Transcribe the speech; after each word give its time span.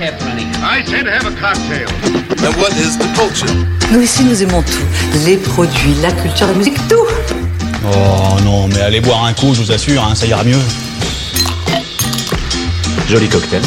happening? 0.00 0.48
I 0.62 0.82
said 0.84 1.06
have 1.06 1.26
a 1.26 1.34
cocktail. 1.36 1.88
And 2.46 2.54
what 2.56 2.72
is 2.76 2.96
the 2.96 3.08
culture? 3.14 3.52
Nous 3.92 4.00
ici, 4.00 4.24
nous 4.24 4.42
aimons 4.42 4.62
tout. 4.62 4.86
Les 5.26 5.36
produits, 5.36 5.94
la 6.00 6.12
culture, 6.12 6.46
la 6.46 6.54
musique, 6.54 6.78
tout. 6.88 7.06
Oh 7.84 8.40
non, 8.42 8.68
mais 8.68 8.80
allez 8.80 9.00
boire 9.00 9.24
un 9.24 9.32
coup, 9.34 9.52
je 9.54 9.62
vous 9.62 9.72
assure, 9.72 10.02
hein, 10.02 10.14
ça 10.14 10.26
ira 10.26 10.42
mieux. 10.44 10.60
Joli 13.08 13.28
cocktail. 13.28 13.62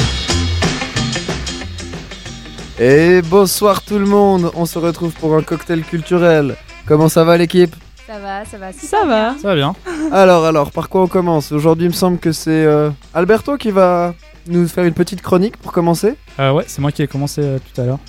Et 2.79 3.21
bonsoir 3.21 3.83
tout 3.83 3.99
le 3.99 4.05
monde, 4.05 4.51
on 4.55 4.65
se 4.65 4.79
retrouve 4.79 5.11
pour 5.13 5.35
un 5.35 5.43
cocktail 5.43 5.83
culturel. 5.83 6.55
Comment 6.87 7.09
ça 7.09 7.23
va 7.23 7.37
l'équipe? 7.37 7.75
Ça 8.07 8.19
va, 8.19 8.45
ça 8.45 8.57
va. 8.57 8.73
Ça 8.73 9.05
va. 9.05 9.05
bien. 9.05 9.37
Ça 9.41 9.47
va 9.49 9.55
bien. 9.55 9.75
Alors 10.11 10.45
alors, 10.45 10.71
par 10.71 10.89
quoi 10.89 11.03
on 11.03 11.07
commence? 11.07 11.51
Aujourd'hui 11.51 11.85
il 11.85 11.89
me 11.89 11.95
semble 11.95 12.17
que 12.17 12.31
c'est 12.31 12.49
euh, 12.51 12.89
Alberto 13.13 13.57
qui 13.57 13.71
va 13.71 14.13
nous 14.47 14.67
faire 14.67 14.83
une 14.85 14.93
petite 14.93 15.21
chronique 15.21 15.57
pour 15.57 15.71
commencer. 15.71 16.15
Euh, 16.39 16.51
ouais, 16.51 16.65
c'est 16.67 16.81
moi 16.81 16.91
qui 16.91 17.01
ai 17.01 17.07
commencé 17.07 17.41
euh, 17.41 17.57
tout 17.59 17.81
à 17.81 17.85
l'heure. 17.85 17.99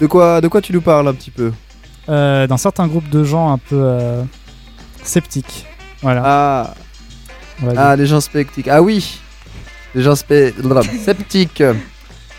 De 0.00 0.06
quoi, 0.06 0.40
de 0.40 0.48
quoi 0.48 0.60
tu 0.60 0.72
nous 0.72 0.80
parles 0.80 1.08
un 1.08 1.14
petit 1.14 1.30
peu 1.30 1.52
Euh, 2.08 2.46
D'un 2.46 2.56
certain 2.56 2.86
groupe 2.86 3.08
de 3.10 3.24
gens 3.24 3.52
un 3.52 3.58
peu 3.58 3.76
euh, 3.80 4.22
sceptiques. 5.02 5.66
Voilà. 6.02 6.22
Ah, 6.24 6.74
ah 7.76 7.96
les 7.96 8.06
gens 8.06 8.20
sceptiques. 8.20 8.68
Ah 8.68 8.82
oui, 8.82 9.18
les 9.94 10.02
gens 10.02 10.14
sceptiques. 11.04 11.62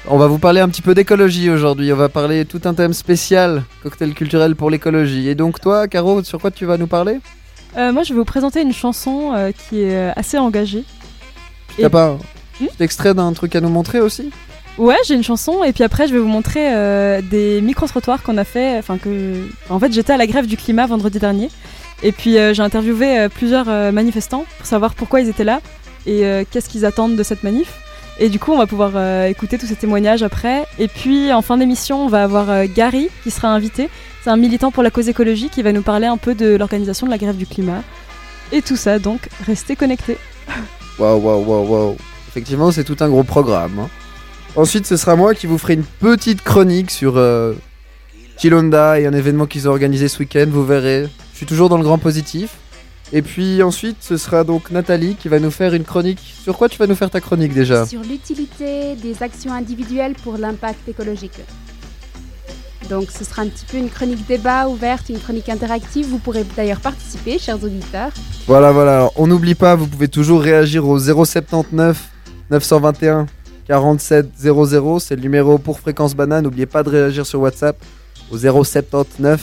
On 0.07 0.17
va 0.17 0.27
vous 0.27 0.39
parler 0.39 0.61
un 0.61 0.69
petit 0.69 0.81
peu 0.81 0.95
d'écologie 0.95 1.49
aujourd'hui. 1.49 1.91
On 1.91 1.97
va 1.97 2.07
parler 2.09 2.45
tout 2.45 2.61
un 2.65 2.73
thème 2.73 2.93
spécial, 2.93 3.63
cocktail 3.83 4.13
culturel 4.13 4.55
pour 4.55 4.69
l'écologie. 4.69 5.27
Et 5.27 5.35
donc 5.35 5.59
toi, 5.59 5.87
Caro, 5.87 6.23
sur 6.23 6.39
quoi 6.39 6.51
tu 6.51 6.65
vas 6.65 6.77
nous 6.77 6.87
parler 6.87 7.19
Euh, 7.77 7.91
moi, 7.91 8.03
je 8.03 8.13
vais 8.13 8.19
vous 8.19 8.25
présenter 8.25 8.61
une 8.61 8.73
chanson 8.73 9.33
euh, 9.35 9.51
qui 9.51 9.81
est 9.81 10.11
assez 10.15 10.37
engagée. 10.37 10.85
Et- 11.77 11.83
T'as 11.83 11.89
pas 11.89 12.17
Hmm 12.59 12.65
petit 12.67 12.83
extrait 12.83 13.13
d'un 13.13 13.31
truc 13.33 13.55
à 13.55 13.61
nous 13.61 13.69
montrer 13.69 14.01
aussi 14.01 14.31
Ouais, 14.77 14.97
j'ai 15.05 15.15
une 15.15 15.23
chanson 15.23 15.63
et 15.63 15.73
puis 15.73 15.83
après, 15.83 16.07
je 16.07 16.13
vais 16.13 16.19
vous 16.19 16.27
montrer 16.27 16.73
euh, 16.73 17.21
des 17.21 17.59
micro-trottoirs 17.59 18.23
qu'on 18.23 18.37
a 18.37 18.45
fait. 18.45 18.77
Enfin, 18.77 18.97
que. 18.97 19.35
En 19.69 19.77
fait, 19.77 19.91
j'étais 19.91 20.13
à 20.13 20.17
la 20.17 20.25
grève 20.25 20.47
du 20.47 20.55
climat 20.55 20.85
vendredi 20.85 21.19
dernier. 21.19 21.49
Et 22.01 22.13
puis, 22.13 22.37
euh, 22.37 22.53
j'ai 22.53 22.63
interviewé 22.63 23.19
euh, 23.19 23.29
plusieurs 23.29 23.67
euh, 23.67 23.91
manifestants 23.91 24.45
pour 24.57 24.65
savoir 24.65 24.93
pourquoi 24.93 25.19
ils 25.19 25.27
étaient 25.27 25.43
là 25.43 25.59
et 26.05 26.25
euh, 26.25 26.43
qu'est-ce 26.49 26.69
qu'ils 26.69 26.85
attendent 26.85 27.17
de 27.17 27.23
cette 27.23 27.43
manif. 27.43 27.73
Et 28.19 28.29
du 28.29 28.39
coup, 28.39 28.51
on 28.51 28.57
va 28.57 28.67
pouvoir 28.67 28.91
euh, 28.95 29.27
écouter 29.27 29.57
tous 29.57 29.65
ces 29.65 29.75
témoignages 29.75 30.23
après. 30.23 30.65
Et 30.77 30.87
puis, 30.87 31.31
en 31.31 31.41
fin 31.41 31.57
d'émission, 31.57 32.05
on 32.05 32.07
va 32.07 32.23
avoir 32.23 32.49
euh, 32.49 32.65
Gary 32.73 33.09
qui 33.23 33.31
sera 33.31 33.49
invité. 33.49 33.89
C'est 34.23 34.29
un 34.29 34.37
militant 34.37 34.71
pour 34.71 34.83
la 34.83 34.91
cause 34.91 35.07
écologique 35.07 35.51
qui 35.51 35.61
va 35.61 35.71
nous 35.71 35.81
parler 35.81 36.07
un 36.07 36.17
peu 36.17 36.35
de 36.35 36.55
l'organisation 36.55 37.05
de 37.05 37.11
la 37.11 37.17
grève 37.17 37.37
du 37.37 37.45
climat. 37.45 37.81
Et 38.51 38.61
tout 38.61 38.75
ça, 38.75 38.99
donc, 38.99 39.29
restez 39.45 39.75
connectés. 39.75 40.17
Waouh, 40.97 41.17
waouh, 41.21 41.45
waouh, 41.45 41.67
waouh. 41.67 41.97
Effectivement, 42.29 42.71
c'est 42.71 42.83
tout 42.83 42.97
un 43.01 43.09
gros 43.09 43.23
programme. 43.23 43.79
hein. 43.79 43.89
Ensuite, 44.55 44.85
ce 44.85 44.97
sera 44.97 45.15
moi 45.15 45.33
qui 45.35 45.47
vous 45.47 45.57
ferai 45.57 45.73
une 45.73 45.83
petite 45.83 46.41
chronique 46.43 46.91
sur 46.91 47.17
euh, 47.17 47.53
Chilonda 48.37 48.99
et 48.99 49.05
un 49.05 49.13
événement 49.13 49.45
qu'ils 49.45 49.67
ont 49.67 49.71
organisé 49.71 50.07
ce 50.07 50.19
week-end. 50.19 50.45
Vous 50.49 50.65
verrez. 50.65 51.07
Je 51.33 51.37
suis 51.37 51.45
toujours 51.45 51.69
dans 51.69 51.77
le 51.77 51.83
grand 51.83 51.97
positif. 51.97 52.57
Et 53.11 53.23
puis 53.23 53.63
ensuite, 53.63 53.97
ce 54.01 54.17
sera 54.17 54.43
donc 54.43 54.69
Nathalie 54.69 55.15
qui 55.15 55.29
va 55.29 55.39
nous 55.39 55.49
faire 55.49 55.73
une 55.73 55.83
chronique. 55.83 56.19
Sur 56.43 56.57
quoi 56.57 56.69
tu 56.69 56.77
vas 56.77 56.85
nous 56.85 56.95
faire 56.95 57.09
ta 57.09 57.19
chronique 57.21 57.53
déjà? 57.53 57.85
Sur 57.87 58.01
l'utilité 58.01 58.95
des 58.95 59.23
actions 59.23 59.51
individuelles 59.51 60.13
pour 60.23 60.37
l'impact 60.37 60.87
écologique. 60.87 61.39
Donc 62.89 63.09
ce 63.11 63.23
sera 63.23 63.41
un 63.43 63.47
petit 63.47 63.65
peu 63.65 63.77
une 63.77 63.89
chronique 63.89 64.25
débat 64.27 64.67
ouverte, 64.67 65.09
une 65.09 65.19
chronique 65.19 65.49
interactive. 65.49 66.07
Vous 66.07 66.19
pourrez 66.19 66.45
d'ailleurs 66.55 66.79
participer, 66.79 67.37
chers 67.39 67.63
auditeurs. 67.63 68.11
Voilà, 68.47 68.71
voilà. 68.71 68.95
Alors, 68.97 69.13
on 69.15 69.27
n'oublie 69.27 69.55
pas, 69.55 69.75
vous 69.75 69.87
pouvez 69.87 70.07
toujours 70.07 70.41
réagir 70.41 70.87
au 70.87 70.97
079 70.99 72.09
921 72.51 73.27
47 73.67 74.27
00. 74.37 74.99
C'est 74.99 75.15
le 75.15 75.21
numéro 75.21 75.57
pour 75.57 75.79
Fréquence 75.79 76.15
Banane. 76.15 76.43
N'oubliez 76.43 76.65
pas 76.65 76.83
de 76.83 76.89
réagir 76.89 77.25
sur 77.25 77.39
WhatsApp 77.41 77.77
au 78.31 78.37
079 78.37 79.41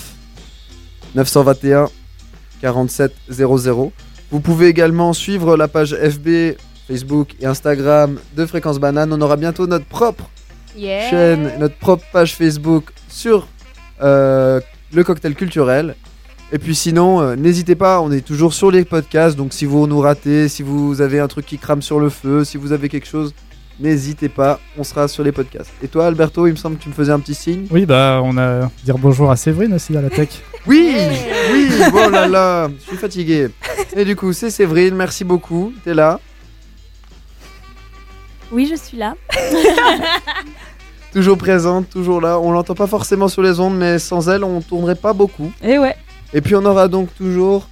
921 1.15 1.89
47 2.61 3.13
00. 3.31 3.93
Vous 4.31 4.41
pouvez 4.41 4.67
également 4.69 5.13
suivre 5.13 5.57
la 5.57 5.69
page 5.69 5.95
FB, 5.95 6.57
Facebook 6.89 7.35
et 7.41 7.47
Instagram 7.47 8.19
de 8.37 8.47
Fréquence 8.47 8.79
Banane. 8.79 9.13
On 9.13 9.21
aura 9.21 9.37
bientôt 9.37 9.67
notre 9.67 9.87
propre 9.87 10.29
Yeah. 10.77 11.09
chaîne, 11.09 11.53
notre 11.59 11.77
propre 11.77 12.05
page 12.13 12.35
Facebook 12.35 12.91
sur 13.09 13.47
euh, 14.03 14.61
le 14.93 15.05
cocktail 15.05 15.35
culturel. 15.35 15.95
Et 16.53 16.59
puis 16.59 16.77
sinon, 16.77 17.21
euh, 17.21 17.35
n'hésitez 17.35 17.75
pas, 17.75 18.01
on 18.01 18.13
est 18.13 18.21
toujours 18.21 18.55
sur 18.55 18.71
les 18.71 18.85
podcasts, 18.85 19.37
donc 19.37 19.53
si 19.53 19.65
vous 19.65 19.87
nous 19.89 19.99
ratez, 19.99 20.49
si 20.49 20.63
vous 20.63 21.01
avez 21.01 21.19
un 21.19 21.27
truc 21.27 21.45
qui 21.45 21.59
crame 21.59 21.83
sur 21.83 21.99
le 21.99 22.09
feu, 22.09 22.45
si 22.45 22.57
vous 22.57 22.71
avez 22.71 22.89
quelque 22.89 23.09
chose, 23.09 23.35
n'hésitez 23.81 24.29
pas, 24.29 24.61
on 24.79 24.85
sera 24.85 25.09
sur 25.09 25.25
les 25.25 25.33
podcasts. 25.33 25.73
Et 25.83 25.89
toi 25.89 26.07
Alberto, 26.07 26.47
il 26.47 26.53
me 26.53 26.57
semble 26.57 26.77
que 26.77 26.85
tu 26.85 26.89
me 26.89 26.95
faisais 26.95 27.11
un 27.11 27.19
petit 27.19 27.35
signe. 27.35 27.67
Oui, 27.73 27.85
bah, 27.85 28.21
on 28.23 28.39
a 28.39 28.71
dire 28.85 28.97
bonjour 28.97 29.29
à 29.29 29.37
Séverine 29.37 29.75
aussi 29.75 29.97
à 29.97 30.03
la 30.03 30.11
tech. 30.11 30.29
Oui, 30.69 30.97
oui, 31.53 31.69
oh 31.95 32.11
là 32.11 32.27
là, 32.27 32.69
je 32.81 32.89
suis 32.89 32.97
fatigué. 32.97 33.51
Et 33.95 34.05
du 34.05 34.17
coup, 34.17 34.33
c'est 34.33 34.51
Séverine, 34.51 34.97
merci 34.97 35.23
beaucoup, 35.23 35.73
t'es 35.85 35.95
là. 35.95 36.19
Oui, 38.51 38.67
je 38.69 38.75
suis 38.75 38.97
là. 38.97 39.15
Toujours 41.13 41.39
présente, 41.39 41.89
toujours 41.89 42.21
là. 42.21 42.39
On 42.39 42.53
l'entend 42.53 42.75
pas 42.75 42.87
forcément 42.87 43.29
sur 43.29 43.43
les 43.43 43.59
ondes, 43.59 43.77
mais 43.79 43.99
sans 43.99 44.29
elle, 44.29 44.45
on 44.45 44.61
tournerait 44.61 44.97
pas 44.97 45.15
beaucoup. 45.15 45.51
Et 45.63 45.79
ouais. 45.79 45.97
Et 46.33 46.41
puis 46.41 46.55
on 46.55 46.65
aura 46.65 46.89
donc 46.89 47.15
toujours 47.15 47.69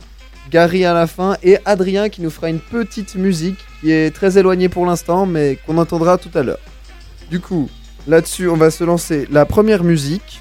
Gary 0.50 0.84
à 0.84 0.94
la 0.94 1.06
fin 1.06 1.36
et 1.42 1.58
Adrien 1.64 2.08
qui 2.08 2.22
nous 2.22 2.30
fera 2.30 2.48
une 2.48 2.60
petite 2.60 3.14
musique 3.16 3.58
qui 3.80 3.90
est 3.90 4.14
très 4.14 4.38
éloignée 4.38 4.68
pour 4.68 4.86
l'instant, 4.86 5.26
mais 5.26 5.58
qu'on 5.66 5.78
entendra 5.78 6.18
tout 6.18 6.30
à 6.34 6.42
l'heure. 6.42 6.60
Du 7.30 7.40
coup, 7.40 7.68
là-dessus, 8.06 8.48
on 8.48 8.56
va 8.56 8.70
se 8.70 8.84
lancer 8.84 9.26
la 9.30 9.44
première 9.46 9.84
musique. 9.84 10.40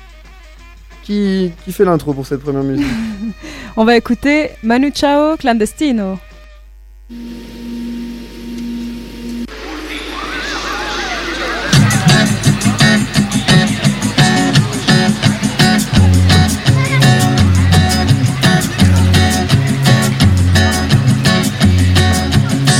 Qui, 1.03 1.51
qui 1.65 1.73
fait 1.73 1.83
l'intro 1.83 2.13
pour 2.13 2.25
cette 2.25 2.39
première 2.39 2.63
musique? 2.63 2.87
On 3.75 3.83
va 3.83 3.97
écouter 3.97 4.51
Manu 4.63 4.93
Chao 4.95 5.35
Clandestino. 5.35 6.17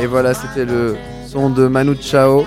Et 0.00 0.06
voilà, 0.06 0.32
c'était 0.32 0.64
le 0.64 0.96
son 1.26 1.50
de 1.50 1.66
Manu 1.66 1.94
Chao. 2.00 2.46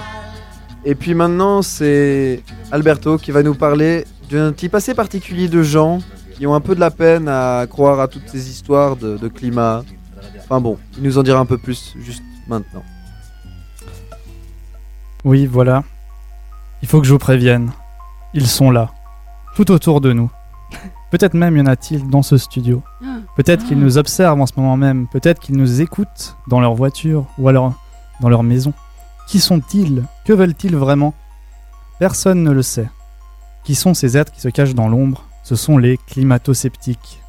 Et 0.85 0.95
puis 0.95 1.13
maintenant, 1.13 1.61
c'est 1.61 2.41
Alberto 2.71 3.19
qui 3.19 3.29
va 3.29 3.43
nous 3.43 3.53
parler 3.53 4.05
d'un 4.31 4.51
petit 4.51 4.69
passé 4.69 4.95
particulier 4.95 5.47
de 5.47 5.61
gens 5.61 5.99
qui 6.35 6.47
ont 6.47 6.55
un 6.55 6.59
peu 6.61 6.73
de 6.73 6.79
la 6.79 6.89
peine 6.89 7.27
à 7.27 7.67
croire 7.69 7.99
à 7.99 8.07
toutes 8.07 8.27
ces 8.27 8.49
histoires 8.49 8.95
de, 8.95 9.17
de 9.17 9.27
climat. 9.27 9.83
Enfin 10.39 10.59
bon, 10.59 10.79
il 10.97 11.03
nous 11.03 11.19
en 11.19 11.21
dira 11.21 11.39
un 11.39 11.45
peu 11.45 11.59
plus 11.59 11.93
juste 11.99 12.23
maintenant. 12.47 12.83
Oui, 15.23 15.45
voilà. 15.45 15.83
Il 16.81 16.87
faut 16.87 16.99
que 16.99 17.05
je 17.05 17.13
vous 17.13 17.19
prévienne. 17.19 17.71
Ils 18.33 18.47
sont 18.47 18.71
là. 18.71 18.89
Tout 19.55 19.69
autour 19.69 20.01
de 20.01 20.11
nous. 20.11 20.31
Peut-être 21.13 21.35
même 21.35 21.55
y 21.55 21.61
en 21.61 21.67
a-t-il 21.67 22.09
dans 22.09 22.23
ce 22.23 22.37
studio. 22.37 22.81
Peut-être 23.35 23.67
qu'ils 23.67 23.77
nous 23.77 23.99
observent 23.99 24.41
en 24.41 24.47
ce 24.47 24.53
moment 24.57 24.77
même. 24.77 25.05
Peut-être 25.07 25.39
qu'ils 25.39 25.55
nous 25.55 25.79
écoutent 25.79 26.35
dans 26.47 26.59
leur 26.59 26.73
voiture 26.73 27.27
ou 27.37 27.47
alors 27.47 27.75
dans 28.19 28.29
leur 28.29 28.41
maison. 28.41 28.73
Qui 29.27 29.39
sont-ils? 29.39 30.05
Que 30.25 30.33
veulent-ils 30.33 30.75
vraiment? 30.75 31.13
Personne 31.99 32.41
ne 32.41 32.49
le 32.49 32.63
sait. 32.63 32.89
Qui 33.63 33.75
sont 33.75 33.93
ces 33.93 34.17
êtres 34.17 34.31
qui 34.31 34.41
se 34.41 34.49
cachent 34.49 34.73
dans 34.73 34.89
l'ombre? 34.89 35.25
Ce 35.43 35.55
sont 35.55 35.77
les 35.77 35.99
climato-sceptiques. 36.07 37.21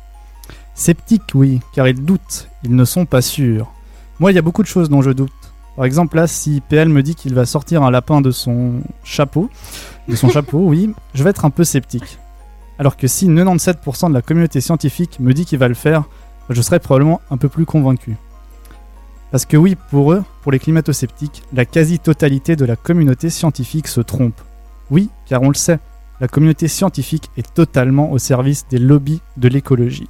Sceptiques, 0.75 1.35
oui, 1.35 1.61
car 1.75 1.87
ils 1.87 2.03
doutent, 2.03 2.49
ils 2.63 2.75
ne 2.75 2.87
sont 2.87 3.05
pas 3.05 3.21
sûrs. 3.21 3.71
Moi, 4.19 4.33
il 4.33 4.35
y 4.35 4.39
a 4.39 4.43
beaucoup 4.43 4.63
de 4.63 4.67
choses 4.67 4.89
dont 4.89 5.03
je 5.03 5.11
doute. 5.11 5.31
Par 5.77 5.85
exemple, 5.85 6.17
là, 6.17 6.27
si 6.27 6.63
PL 6.71 6.89
me 6.89 7.03
dit 7.03 7.17
qu'il 7.17 7.35
va 7.35 7.45
sortir 7.45 7.83
un 7.83 7.91
lapin 7.91 8.23
de 8.23 8.31
son 8.31 8.81
chapeau, 9.03 9.51
de 10.09 10.17
son 10.17 10.29
chapeau, 10.31 10.61
oui, 10.61 10.95
je 11.13 11.23
vais 11.23 11.29
être 11.29 11.45
un 11.45 11.51
peu 11.51 11.65
sceptique. 11.65 12.19
Alors 12.79 12.97
que 12.97 13.07
si 13.07 13.29
97% 13.29 14.09
de 14.09 14.15
la 14.15 14.23
communauté 14.23 14.61
scientifique 14.61 15.21
me 15.21 15.33
dit 15.33 15.45
qu'il 15.45 15.59
va 15.59 15.69
le 15.69 15.75
faire, 15.75 16.05
je 16.51 16.61
serais 16.61 16.81
probablement 16.81 17.21
un 17.31 17.37
peu 17.37 17.49
plus 17.49 17.67
convaincu. 17.67 18.17
Parce 19.31 19.47
que 19.47 19.57
oui, 19.57 19.77
pour 19.91 20.13
eux, 20.13 20.23
pour 20.43 20.53
les 20.53 20.59
climato-sceptiques, 20.59 21.43
la 21.53 21.65
quasi-totalité 21.65 22.57
de 22.57 22.65
la 22.65 22.77
communauté 22.77 23.31
scientifique 23.31 23.89
se 23.89 24.01
trompe. 24.01 24.41
Oui, 24.91 25.11
car 25.27 25.43
on 25.43 25.49
le 25.49 25.55
sait, 25.55 25.79
la 26.21 26.29
communauté 26.29 26.69
scientifique 26.69 27.31
est 27.37 27.53
totalement 27.55 28.13
au 28.13 28.19
service 28.19 28.67
des 28.69 28.79
lobbies 28.79 29.23
de 29.37 29.49
l'écologie. 29.49 30.09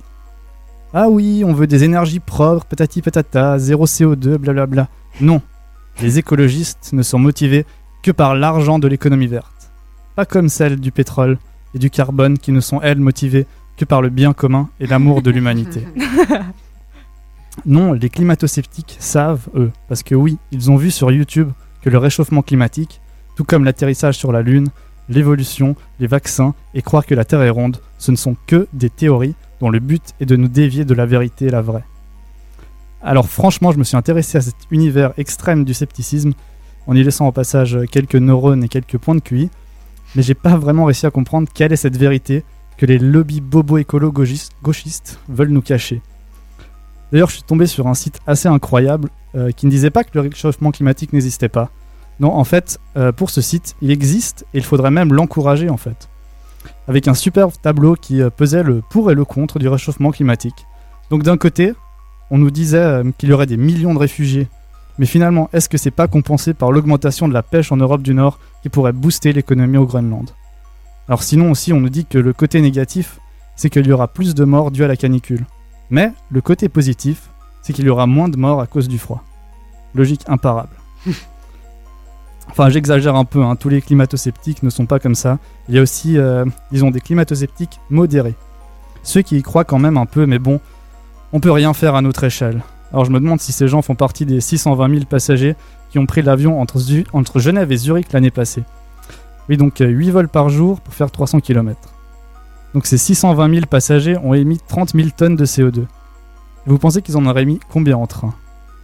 Ah 0.93 1.09
oui, 1.09 1.43
on 1.45 1.55
veut 1.55 1.67
des 1.67 1.85
énergies 1.85 2.21
propres, 2.21 2.67
patati 2.67 3.03
patata, 3.03 3.59
zéro 3.59 3.87
CO2, 3.87 4.37
blablabla. 4.37 4.89
Non, 5.21 5.41
les 6.01 6.19
écologistes 6.19 6.93
ne 6.93 7.03
sont 7.03 7.19
motivés 7.19 7.67
que 8.03 8.11
par 8.11 8.35
l'argent 8.35 8.79
de 8.79 8.89
l'économie 8.89 9.27
verte. 9.27 9.73
Pas 10.15 10.27
comme 10.27 10.49
celle 10.49 10.79
du 10.79 10.93
pétrole 10.93 11.39
et 11.75 11.79
du 11.79 11.91
carbone 11.91 12.39
qui 12.39 12.53
ne 12.53 12.61
sont, 12.61 12.81
elles, 12.81 12.99
motivées 12.99 13.47
que 13.77 13.85
par 13.85 14.03
le 14.03 14.09
bien 14.09 14.33
commun 14.33 14.69
et 14.81 14.87
l'amour 14.87 15.23
de 15.23 15.31
l'humanité. 15.31 15.87
Non, 17.67 17.93
les 17.93 18.11
climato-sceptiques 18.11 18.97
savent, 18.99 19.49
eux, 19.55 19.71
parce 19.89 20.03
que 20.03 20.15
oui, 20.15 20.39
ils 20.51 20.71
ont 20.71 20.77
vu 20.77 20.91
sur 20.91 21.11
YouTube 21.11 21.51
que 21.83 21.89
le 21.89 21.99
réchauffement 21.99 22.43
climatique, 22.43 23.01
tout 23.37 23.45
comme 23.45 23.65
l'atterrissage 23.65 24.19
sur 24.19 24.33
la 24.33 24.43
Lune, 24.43 24.69
l'évolution, 25.09 25.77
les 26.01 26.07
vaccins 26.07 26.55
et 26.75 26.83
croire 26.83 27.07
que 27.07 27.15
la 27.15 27.25
Terre 27.25 27.43
est 27.43 27.51
ronde, 27.51 27.79
ce 27.99 28.11
ne 28.11 28.17
sont 28.17 28.37
que 28.47 28.67
des 28.73 28.91
théories 28.91 29.35
dont 29.61 29.71
le 29.71 29.79
but 29.79 30.15
est 30.21 30.27
de 30.27 30.37
nous 30.37 30.49
dévier 30.49 30.85
de 30.85 30.95
la 30.95 31.07
vérité 31.07 31.47
et 31.47 31.51
la 31.51 31.63
vraie. 31.63 31.85
Alors 33.03 33.29
franchement, 33.29 33.71
je 33.71 33.79
me 33.79 33.85
suis 33.85 33.97
intéressé 33.97 34.39
à 34.39 34.41
cet 34.41 34.57
univers 34.71 35.13
extrême 35.17 35.65
du 35.65 35.75
scepticisme 35.75 36.33
en 36.87 36.95
y 36.95 37.03
laissant 37.03 37.27
au 37.27 37.33
passage 37.33 37.79
quelques 37.91 38.17
neurones 38.17 38.65
et 38.65 38.69
quelques 38.69 38.99
points 38.99 39.15
de 39.15 39.21
QI, 39.21 39.51
mais 40.15 40.23
j'ai 40.23 40.35
pas 40.35 40.57
vraiment 40.57 40.85
réussi 40.85 41.07
à 41.07 41.11
comprendre 41.11 41.49
quelle 41.53 41.73
est 41.73 41.77
cette 41.77 41.97
vérité 41.97 42.45
que 42.77 42.87
les 42.87 42.99
lobbies 42.99 43.41
bobo 43.41 43.79
écolo 43.79 44.13
gauchistes, 44.13 45.19
veulent 45.29 45.49
nous 45.49 45.63
cacher. 45.63 46.03
D'ailleurs, 47.13 47.29
je 47.29 47.35
suis 47.35 47.43
tombé 47.43 47.67
sur 47.67 47.87
un 47.87 47.95
site 47.95 48.19
assez 48.27 48.49
incroyable 48.49 49.11
euh, 49.35 49.53
qui 49.53 49.67
ne 49.67 49.71
disait 49.71 49.91
pas 49.91 50.05
que 50.05 50.11
le 50.15 50.21
réchauffement 50.23 50.73
climatique 50.73 51.13
n'existait 51.13 51.49
pas. 51.49 51.71
Non, 52.21 52.33
en 52.33 52.45
fait, 52.45 52.81
euh, 52.97 53.13
pour 53.13 53.31
ce 53.31 53.41
site, 53.41 53.77
il 53.83 53.91
existe 53.91 54.47
et 54.55 54.59
il 54.59 54.65
faudrait 54.65 54.91
même 54.91 55.13
l'encourager 55.13 55.71
en 55.71 55.77
fait. 55.77 56.09
Avec 56.89 57.09
un 57.09 57.15
superbe 57.15 57.53
tableau 57.63 57.95
qui 57.95 58.23
euh, 58.23 58.31
pesait 58.31 58.63
le 58.63 58.83
pour 58.91 59.11
et 59.11 59.15
le 59.15 59.25
contre 59.25 59.59
du 59.59 59.69
réchauffement 59.69 60.11
climatique. 60.11 60.67
Donc 61.11 61.23
d'un 61.23 61.37
côté, 61.37 61.75
on 62.31 62.39
nous 62.39 62.51
disait 62.51 63.03
qu'il 63.19 63.29
y 63.29 63.33
aurait 63.33 63.47
des 63.47 63.57
millions 63.57 63.95
de 63.95 63.99
réfugiés. 63.99 64.49
Mais 64.99 65.07
finalement, 65.07 65.51
est-ce 65.53 65.69
que 65.69 65.77
c'est 65.77 65.91
pas 65.91 66.09
compensé 66.09 66.55
par 66.55 66.73
l'augmentation 66.73 67.29
de 67.29 67.35
la 67.35 67.43
pêche 67.43 67.71
en 67.73 67.77
Europe 67.77 68.03
du 68.03 68.15
Nord 68.15 68.39
qui 68.65 68.71
pourrait 68.71 68.95
booster 68.95 69.35
l'économie 69.35 69.77
au 69.77 69.85
Groenland 69.85 70.31
Alors 71.07 71.23
sinon 71.23 71.51
aussi, 71.51 71.75
on 71.75 71.81
nous 71.81 71.91
dit 71.91 72.07
que 72.07 72.17
le 72.17 72.33
côté 72.33 72.63
négatif, 72.63 73.21
c'est 73.57 73.69
qu'il 73.69 73.87
y 73.87 73.93
aura 73.93 74.09
plus 74.09 74.35
de 74.35 74.43
morts 74.45 74.71
dues 74.71 74.85
à 74.85 74.89
la 74.89 74.97
canicule. 74.97 75.45
Mais 75.91 76.15
le 76.31 76.41
côté 76.41 76.71
positif, 76.71 77.29
c'est 77.61 77.75
qu'il 77.75 77.85
y 77.85 77.91
aura 77.91 78.07
moins 78.07 78.31
de 78.31 78.39
morts 78.39 78.63
à 78.63 78.67
cause 78.67 78.89
du 78.89 78.99
froid. 78.99 79.23
Logique 79.95 80.23
imparable. 80.29 80.75
enfin, 82.49 82.71
j'exagère 82.71 83.17
un 83.17 83.27
peu, 83.27 83.43
hein, 83.43 83.55
tous 83.55 83.69
les 83.69 83.83
climato-sceptiques 83.83 84.63
ne 84.63 84.71
sont 84.71 84.87
pas 84.87 84.99
comme 84.99 85.15
ça. 85.15 85.39
Il 85.69 85.75
y 85.75 85.79
a 85.79 85.83
aussi, 85.83 86.17
euh, 86.17 86.47
disons, 86.73 86.91
des 86.91 87.03
climato-sceptiques 87.03 87.81
modérés. 87.91 88.35
Ceux 89.03 89.21
qui 89.21 89.37
y 89.37 89.43
croient 89.43 89.65
quand 89.65 89.79
même 89.79 89.99
un 89.99 90.07
peu, 90.07 90.25
mais 90.25 90.39
bon, 90.39 90.59
on 91.35 91.41
peut 91.41 91.53
rien 91.53 91.75
faire 91.75 91.97
à 91.97 92.01
notre 92.01 92.25
échelle. 92.25 92.63
Alors 92.95 93.05
je 93.05 93.11
me 93.11 93.21
demande 93.21 93.41
si 93.41 93.53
ces 93.53 93.69
gens 93.69 93.83
font 93.83 93.95
partie 93.95 94.25
des 94.25 94.41
620 94.41 94.89
000 94.89 95.05
passagers 95.05 95.55
qui 95.95 96.01
ont 96.01 96.07
pris 96.07 96.23
l'avion 96.23 96.61
entre, 96.61 97.39
Genève 97.39 97.71
et 97.71 97.77
Zurich 97.77 98.13
l'année 98.13 98.33
passée. 98.33 98.65
Oui, 99.49 99.57
donc 99.57 99.81
euh, 99.81 99.87
8 99.87 100.11
vols 100.11 100.29
par 100.29 100.49
jour 100.49 100.81
pour 100.81 100.93
faire 100.93 101.09
300 101.09 101.39
km. 101.39 101.79
Donc 102.75 102.85
ces 102.85 102.99
620 102.99 103.55
000 103.55 103.67
passagers 103.67 104.17
ont 104.19 104.35
émis 104.35 104.59
30 104.59 104.91
000 104.93 105.11
tonnes 105.17 105.37
de 105.37 105.47
CO2. 105.47 105.83
Et 105.83 105.87
vous 106.67 106.79
pensez 106.79 107.01
qu'ils 107.01 107.17
en 107.17 107.25
auraient 107.27 107.43
émis 107.43 107.61
combien 107.71 107.97
en 107.97 108.09
train? 108.09 108.35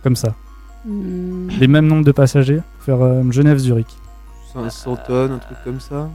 Comme 0.04 0.14
ça. 0.14 0.36
Hmm. 0.84 1.48
Les 1.58 1.66
mêmes 1.66 1.88
nombres 1.88 2.04
de 2.04 2.12
passagers 2.12 2.60
pour 2.76 2.84
faire 2.84 3.02
euh, 3.02 3.28
Genève-Zurich. 3.28 3.88
500 4.52 4.98
tonnes, 5.04 5.32
un 5.32 5.38
truc 5.38 5.58
comme 5.64 5.80
ça. 5.80 6.08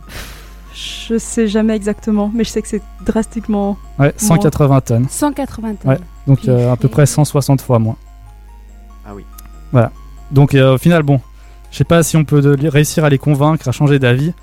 Je 0.74 1.18
sais 1.18 1.50
jamais 1.50 1.76
exactement, 1.76 2.32
mais 2.34 2.46
je 2.46 2.52
sais 2.52 2.62
que 2.62 2.70
c'est 2.70 2.84
drastiquement. 3.06 3.78
Ouais, 4.00 4.14
180 4.16 4.80
tonnes. 4.80 5.08
180 5.10 5.76
tonnes. 5.76 5.92
Ouais. 5.92 6.00
Donc 6.26 6.48
euh, 6.48 6.72
à 6.72 6.78
peu 6.78 6.88
près 6.88 7.06
160 7.06 7.60
fois 7.60 7.80
moins. 7.80 7.98
Ah 9.06 9.12
oui. 9.14 9.26
Voilà. 9.74 9.92
Donc 10.32 10.56
euh, 10.56 10.76
au 10.76 10.78
final, 10.78 11.04
bon, 11.04 11.22
je 11.72 11.78
sais 11.78 11.84
pas 11.84 12.04
si 12.04 12.18
on 12.18 12.24
peut 12.26 12.56
réussir 12.68 13.04
à 13.06 13.10
les 13.10 13.18
convaincre, 13.18 13.68
à 13.68 13.72
changer 13.72 14.00
d'avis, 14.00 14.34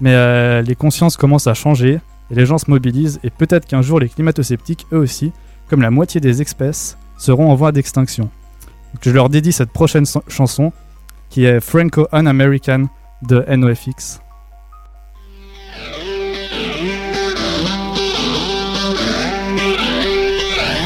mais 0.00 0.12
euh, 0.14 0.62
les 0.62 0.74
consciences 0.74 1.16
commencent 1.16 1.46
à 1.46 1.54
changer 1.54 2.00
et 2.30 2.34
les 2.34 2.46
gens 2.46 2.58
se 2.58 2.70
mobilisent 2.70 3.20
et 3.24 3.30
peut-être 3.30 3.66
qu'un 3.66 3.82
jour 3.82 4.00
les 4.00 4.08
climato-sceptiques, 4.08 4.86
eux 4.92 4.98
aussi, 4.98 5.32
comme 5.68 5.82
la 5.82 5.90
moitié 5.90 6.20
des 6.20 6.40
espèces, 6.42 6.96
seront 7.16 7.50
en 7.50 7.54
voie 7.54 7.72
d'extinction. 7.72 8.30
Je 9.02 9.10
leur 9.10 9.28
dédie 9.28 9.52
cette 9.52 9.70
prochaine 9.70 10.04
so- 10.06 10.22
chanson 10.28 10.72
qui 11.28 11.44
est 11.44 11.60
Franco 11.60 12.08
Un-American 12.12 12.84
de 13.22 13.44
NOFX. 13.48 14.20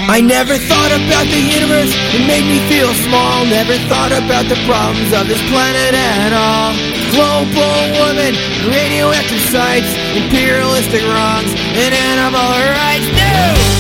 I 0.07 0.21
never 0.21 0.59
thought 0.59 0.93
about 0.93 1.25
the 1.33 1.41
universe, 1.41 1.89
it 2.13 2.27
made 2.29 2.45
me 2.45 2.61
feel 2.69 2.93
small. 3.09 3.45
Never 3.47 3.73
thought 3.89 4.13
about 4.13 4.45
the 4.53 4.61
problems 4.69 5.11
of 5.17 5.27
this 5.27 5.41
planet 5.49 5.97
at 5.97 6.33
all. 6.37 6.77
Global 7.17 7.73
warming, 7.97 8.37
radioactive 8.69 9.41
sites, 9.49 9.89
imperialistic 10.13 11.03
wrongs, 11.09 11.51
and 11.81 11.95
animal 11.95 12.53
rights. 12.77 13.09
No! 13.17 13.75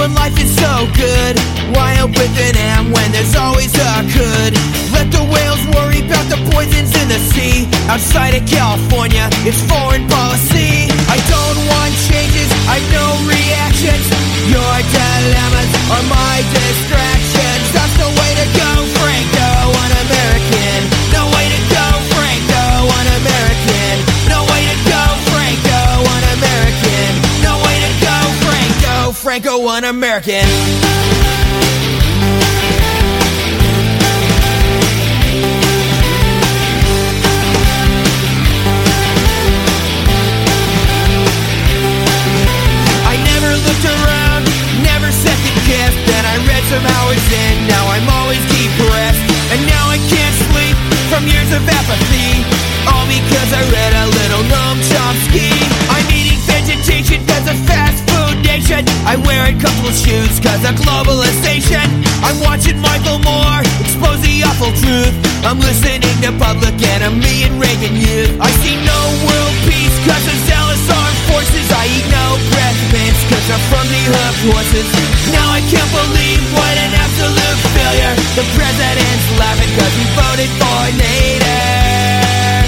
When 0.00 0.14
life 0.14 0.42
is 0.42 0.56
so 0.56 0.88
good? 0.96 1.59
Why 2.00 2.06
with 2.08 2.32
an 2.40 2.56
M 2.56 2.92
when 2.96 3.12
there's 3.12 3.36
always 3.36 3.76
a 3.76 3.92
could? 4.08 4.56
Let 4.88 5.12
the 5.12 5.20
whales 5.20 5.60
worry 5.76 6.00
about 6.00 6.24
the 6.32 6.40
poisons 6.48 6.96
in 6.96 7.12
the 7.12 7.20
sea. 7.28 7.68
Outside 7.92 8.32
of 8.32 8.48
California, 8.48 9.28
it's 9.44 9.60
foreign 9.68 10.08
policy. 10.08 10.88
I 11.12 11.20
don't 11.28 11.60
want 11.68 11.92
changes, 12.08 12.48
I 12.72 12.80
know 12.88 13.10
reactions. 13.28 14.08
Your 14.48 14.76
dilemmas 14.80 15.72
are 15.92 16.04
my 16.08 16.40
distractions. 16.48 17.68
That's 17.76 17.96
the 18.00 18.08
way 18.16 18.30
to 18.32 18.46
go, 18.48 18.70
Franco, 18.96 19.50
un 19.68 19.92
American. 20.08 20.80
No 21.12 21.28
way 21.36 21.52
to 21.52 21.60
go, 21.68 21.86
Franco, 22.16 22.64
un 22.96 23.06
American. 23.20 23.94
No 24.24 24.40
way 24.48 24.62
to 24.72 24.76
go, 24.88 25.04
Franco, 25.28 25.80
un 26.00 26.24
American. 26.32 27.12
No 27.44 27.60
way 27.60 27.76
to 27.76 27.92
go, 28.00 28.16
Franco, 28.48 29.12
Franco, 29.12 29.52
un 29.68 29.84
American. 29.84 30.48
somehow 46.70 47.10
it's 47.10 47.30
in 47.34 47.66
Now 47.66 47.84
I'm 47.90 48.06
always 48.06 48.42
depressed. 48.46 49.22
And 49.50 49.60
now 49.66 49.90
I 49.90 49.98
can't 50.06 50.36
sleep 50.54 50.78
from 51.10 51.26
years 51.26 51.50
of 51.50 51.66
apathy. 51.66 52.46
All 52.86 53.04
because 53.10 53.50
I 53.50 53.62
read 53.74 53.92
a 53.92 54.06
little 54.06 54.44
Noam 54.46 54.78
Chomsky. 54.86 55.50
I'm 55.90 56.06
eating 56.14 56.38
vegetation 56.46 57.26
cause 57.26 57.50
of 57.50 57.58
fast 57.66 57.98
food 58.06 58.38
nation. 58.46 58.86
I 59.02 59.18
wear 59.26 59.50
a 59.50 59.54
couple 59.58 59.90
shoes 59.90 60.38
cause 60.38 60.62
of 60.62 60.78
globalization. 60.78 61.82
I'm 62.22 62.38
watching 62.38 62.78
Michael 62.78 63.18
Moore 63.18 63.66
expose 63.82 64.22
the 64.22 64.46
awful 64.46 64.70
truth. 64.78 65.14
I'm 65.42 65.58
listening 65.58 66.14
to 66.22 66.30
Public 66.38 66.78
Enemy 66.78 67.50
and 67.50 67.58
Reagan 67.58 67.98
Youth. 67.98 68.38
I 68.38 68.50
see 68.62 68.78
no 68.86 69.00
world 69.26 69.56
peace 69.66 69.96
cause 70.06 70.26
of 70.30 70.38
zealous 70.46 70.86
art 70.86 71.09
forces. 71.30 71.66
I 71.70 71.86
eat 71.86 72.06
no 72.10 72.26
breath 72.50 72.80
mints 72.90 73.22
cause 73.30 73.46
I'm 73.50 73.62
from 73.70 73.86
the 73.86 74.02
hoofed 74.10 74.42
horses. 74.50 74.88
Now 75.30 75.46
I 75.54 75.62
can't 75.70 75.92
believe 75.94 76.42
what 76.58 76.74
an 76.74 76.92
absolute 76.98 77.58
failure. 77.74 78.14
The 78.34 78.46
president's 78.58 79.26
laughing 79.38 79.70
cause 79.78 79.94
he 79.94 80.06
voted 80.18 80.50
for 80.58 80.80
Nader. 80.98 82.66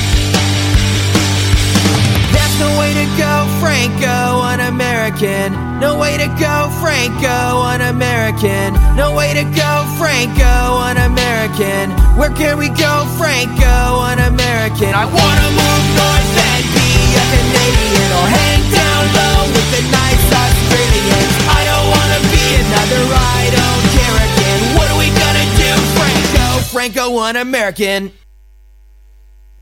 That's 2.33 2.57
no 2.63 2.71
way 2.79 2.95
to 2.95 3.07
go, 3.19 3.35
Franco, 3.59 4.41
un-American. 4.47 5.81
No 5.81 5.99
way 5.99 6.17
to 6.17 6.29
go, 6.39 6.71
Franco, 6.81 7.67
un-American. 7.75 8.79
No 8.95 9.13
way 9.13 9.35
to 9.35 9.45
go, 9.45 9.73
Franco, 9.99 10.55
un-American. 10.89 11.91
Where 12.17 12.31
can 12.31 12.59
we 12.59 12.69
go, 12.69 13.07
Franco, 13.19 13.77
un-American? 14.11 14.95
I 14.95 15.05
wanna 15.05 15.49
move 15.59 15.85
north 15.99 16.39
and 16.39 16.82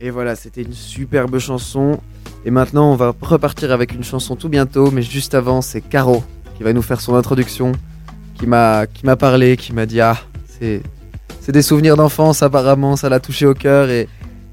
Et 0.00 0.10
voilà, 0.10 0.34
c'était 0.34 0.62
une 0.62 0.72
superbe 0.72 1.38
chanson. 1.38 2.00
Et 2.44 2.50
maintenant, 2.50 2.90
on 2.90 2.96
va 2.96 3.14
repartir 3.20 3.72
avec 3.72 3.92
une 3.92 4.02
chanson 4.02 4.34
tout 4.36 4.48
bientôt. 4.48 4.90
Mais 4.90 5.02
juste 5.02 5.34
avant, 5.34 5.60
c'est 5.60 5.80
Caro 5.80 6.24
qui 6.56 6.62
va 6.62 6.72
nous 6.72 6.82
faire 6.82 7.00
son 7.00 7.14
introduction. 7.14 7.72
Qui 8.38 8.46
m'a, 8.46 8.86
qui 8.86 9.04
m'a 9.04 9.16
parlé, 9.16 9.56
qui 9.58 9.74
m'a 9.74 9.84
dit 9.84 10.00
Ah, 10.00 10.16
c'est, 10.48 10.82
c'est 11.40 11.52
des 11.52 11.62
souvenirs 11.62 11.96
d'enfance, 11.96 12.42
apparemment. 12.42 12.96
Ça 12.96 13.08
l'a 13.10 13.20
touché 13.20 13.44
au 13.44 13.54
cœur. 13.54 13.90
Et 13.90 14.08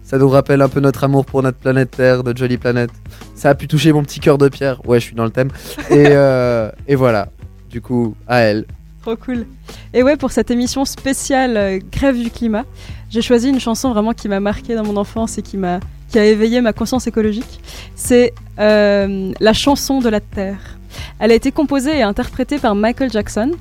ça 0.08 0.18
nous 0.18 0.30
rappelle 0.30 0.62
un 0.62 0.70
peu 0.70 0.80
notre 0.80 1.04
amour 1.04 1.26
pour 1.26 1.44
notre 1.44 1.58
planète 1.58 1.92
Terre, 1.92 2.24
notre 2.24 2.40
jolie 2.40 2.58
planète. 2.58 2.92
Ça 3.36 3.50
a 3.50 3.56
pu 3.56 3.68
toucher 3.68 3.92
mon 3.92 4.04
petit 4.04 4.22
cœur 4.22 4.38
de 4.38 4.48
pierre. 4.48 4.80
Ouais, 4.88 5.02
je 5.02 5.06
suis 5.06 5.16
dans 5.16 5.26
le 5.26 5.32
thème. 5.32 5.50
Et, 5.90 6.06
euh, 6.12 6.72
et 6.88 6.96
voilà. 6.96 7.28
Du 7.70 7.82
coup, 7.82 8.16
à 8.26 8.40
elle. 8.40 8.66
Trop 9.02 9.18
cool. 9.18 9.46
Et 9.94 10.04
ouais, 10.04 10.16
pour 10.16 10.32
cette 10.32 10.50
émission 10.50 10.86
spéciale 10.86 11.58
euh, 11.58 11.80
Grève 11.92 12.18
du 12.18 12.32
climat, 12.32 12.64
j'ai 13.10 13.22
choisi 13.22 13.50
une 13.50 13.60
chanson 13.60 13.92
vraiment 13.92 14.14
qui 14.14 14.30
m'a 14.30 14.40
marqué 14.40 14.76
dans 14.76 14.86
mon 14.86 14.96
enfance 14.96 15.38
et 15.38 15.42
qui 15.42 15.58
m'a 15.58 15.82
qui 16.08 16.18
a 16.18 16.26
éveillé 16.26 16.62
ma 16.62 16.72
conscience 16.72 17.06
écologique. 17.06 17.60
C'est 17.96 18.34
euh, 18.60 19.34
la 19.42 19.52
chanson 19.52 20.00
de 20.00 20.08
la 20.08 20.22
Terre. 20.22 20.78
Elle 21.20 21.32
a 21.32 21.36
été 21.36 21.52
composée 21.52 21.98
et 21.98 22.02
interprétée 22.02 22.60
par 22.60 22.76
Michael 22.76 23.12
Jackson. 23.12 23.52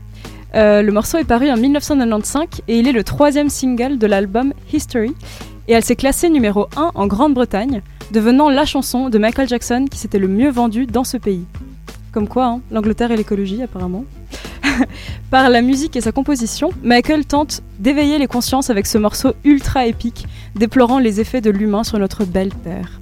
Euh, 0.55 0.81
le 0.81 0.93
morceau 0.93 1.19
est 1.19 1.25
paru 1.25 1.51
en 1.51 1.57
1995 1.57 2.45
et 2.69 2.79
il 2.79 2.87
est 2.87 2.93
le 2.93 3.03
troisième 3.03 3.49
single 3.49 3.99
de 3.99 4.07
l'album 4.07 4.53
History. 4.73 5.13
Et 5.69 5.73
elle 5.73 5.85
s'est 5.85 5.97
classée 5.97 6.31
numéro 6.31 6.69
1 6.77 6.93
en 6.95 7.07
Grande-Bretagne, 7.07 7.83
devenant 8.13 8.49
la 8.49 8.65
chanson 8.65 9.09
de 9.09 9.19
Michael 9.19 9.49
Jackson 9.49 9.87
qui 9.91 9.99
s'était 9.99 10.21
le 10.21 10.29
mieux 10.29 10.51
vendue 10.51 10.87
dans 10.87 11.03
ce 11.03 11.17
pays. 11.17 11.45
Comme 12.13 12.29
quoi, 12.29 12.47
hein, 12.47 12.61
l'Angleterre 12.71 13.11
et 13.11 13.17
l'écologie 13.17 13.63
apparemment. 13.63 14.05
Par 15.31 15.51
la 15.51 15.63
musique 15.63 15.97
et 15.97 16.01
sa 16.01 16.13
composition, 16.13 16.71
Michael 16.85 17.25
tente 17.25 17.63
d'éveiller 17.81 18.19
les 18.19 18.29
consciences 18.29 18.71
avec 18.71 18.87
ce 18.87 18.97
morceau 18.97 19.33
ultra 19.45 19.87
épique, 19.87 20.27
déplorant 20.55 21.01
les 21.01 21.21
effets 21.21 21.41
de 21.41 21.51
l'humain 21.51 21.83
sur 21.83 21.99
notre 21.99 22.25
belle 22.25 22.55
Terre. 22.63 23.01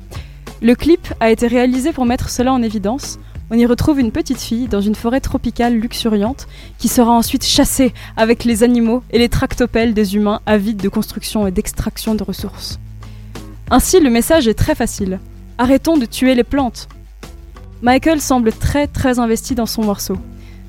Le 0.62 0.74
clip 0.74 1.12
a 1.20 1.30
été 1.30 1.46
réalisé 1.46 1.92
pour 1.92 2.06
mettre 2.06 2.30
cela 2.30 2.52
en 2.52 2.62
évidence. 2.62 3.18
On 3.50 3.58
y 3.58 3.66
retrouve 3.66 4.00
une 4.00 4.10
petite 4.10 4.40
fille 4.40 4.68
dans 4.68 4.80
une 4.80 4.94
forêt 4.94 5.20
tropicale 5.20 5.74
luxuriante 5.74 6.46
qui 6.78 6.88
sera 6.88 7.12
ensuite 7.12 7.44
chassée 7.44 7.92
avec 8.16 8.44
les 8.44 8.62
animaux 8.62 9.02
et 9.10 9.18
les 9.18 9.28
tractopelles 9.28 9.92
des 9.92 10.16
humains 10.16 10.40
avides 10.46 10.80
de 10.80 10.88
construction 10.88 11.46
et 11.46 11.50
d'extraction 11.50 12.14
de 12.14 12.22
ressources. 12.22 12.78
Ainsi, 13.70 14.00
le 14.00 14.08
message 14.08 14.48
est 14.48 14.54
très 14.54 14.74
facile. 14.74 15.20
Arrêtons 15.58 15.98
de 15.98 16.06
tuer 16.06 16.34
les 16.34 16.44
plantes. 16.44 16.88
Michael 17.82 18.20
semble 18.20 18.50
très 18.50 18.86
très 18.86 19.18
investi 19.18 19.54
dans 19.54 19.66
son 19.66 19.84
morceau. 19.84 20.16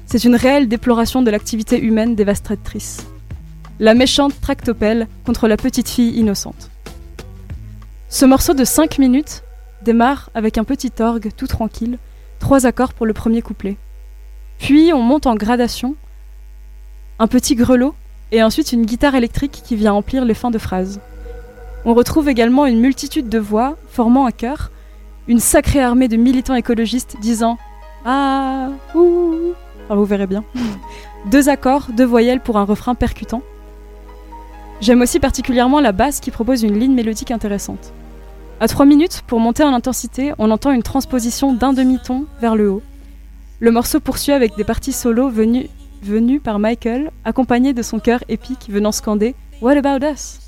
C'est 0.05 0.25
une 0.25 0.35
réelle 0.35 0.67
déploration 0.67 1.21
de 1.21 1.31
l'activité 1.31 1.81
humaine 1.81 2.13
dévastatrice. 2.13 3.05
La 3.79 3.93
méchante 3.93 4.39
tractopelle 4.41 5.07
contre 5.25 5.47
la 5.47 5.55
petite 5.57 5.89
fille 5.89 6.17
innocente. 6.17 6.69
Ce 8.09 8.25
morceau 8.25 8.53
de 8.53 8.65
5 8.65 8.99
minutes 8.99 9.43
démarre 9.83 10.29
avec 10.33 10.57
un 10.57 10.63
petit 10.65 10.91
orgue 10.99 11.31
tout 11.35 11.47
tranquille, 11.47 11.99
trois 12.39 12.65
accords 12.65 12.93
pour 12.93 13.05
le 13.05 13.13
premier 13.13 13.41
couplet. 13.41 13.77
Puis 14.57 14.91
on 14.93 15.01
monte 15.01 15.27
en 15.27 15.35
gradation, 15.35 15.95
un 17.19 17.27
petit 17.27 17.55
grelot 17.55 17.95
et 18.31 18.43
ensuite 18.43 18.71
une 18.73 18.85
guitare 18.85 19.15
électrique 19.15 19.61
qui 19.63 19.75
vient 19.75 19.93
emplir 19.93 20.25
les 20.25 20.33
fins 20.33 20.51
de 20.51 20.57
phrases. 20.57 20.99
On 21.85 21.93
retrouve 21.93 22.29
également 22.29 22.65
une 22.65 22.79
multitude 22.79 23.29
de 23.29 23.39
voix 23.39 23.77
formant 23.89 24.25
un 24.25 24.31
chœur, 24.31 24.71
une 25.27 25.39
sacrée 25.39 25.81
armée 25.81 26.07
de 26.07 26.17
militants 26.17 26.55
écologistes 26.55 27.17
disant 27.21 27.57
Ah, 28.05 28.69
ouh, 28.95 29.53
Enfin, 29.85 29.95
vous 29.95 30.05
verrez 30.05 30.27
bien. 30.27 30.43
Deux 31.31 31.49
accords, 31.49 31.87
deux 31.91 32.05
voyelles 32.05 32.39
pour 32.39 32.57
un 32.57 32.65
refrain 32.65 32.95
percutant. 32.95 33.41
J'aime 34.81 35.01
aussi 35.01 35.19
particulièrement 35.19 35.79
la 35.79 35.91
basse 35.91 36.19
qui 36.19 36.31
propose 36.31 36.63
une 36.63 36.77
ligne 36.77 36.93
mélodique 36.93 37.31
intéressante. 37.31 37.93
À 38.61 38.69
3 38.69 38.85
minutes, 38.85 39.21
pour 39.27 39.41
monter 39.41 39.63
en 39.63 39.73
intensité, 39.73 40.31
on 40.37 40.49
entend 40.49 40.71
une 40.71 40.81
transposition 40.81 41.51
d'un 41.51 41.73
demi-ton 41.73 42.25
vers 42.39 42.55
le 42.55 42.71
haut. 42.71 42.81
Le 43.59 43.69
morceau 43.69 43.99
poursuit 43.99 44.31
avec 44.31 44.55
des 44.55 44.63
parties 44.63 44.93
solo 44.93 45.29
venues, 45.29 45.67
venues 46.01 46.39
par 46.39 46.57
Michael, 46.57 47.11
accompagnées 47.25 47.73
de 47.73 47.81
son 47.81 47.99
chœur 47.99 48.23
épique 48.29 48.67
venant 48.69 48.93
scander 48.93 49.35
What 49.61 49.75
about 49.75 50.05
us? 50.05 50.39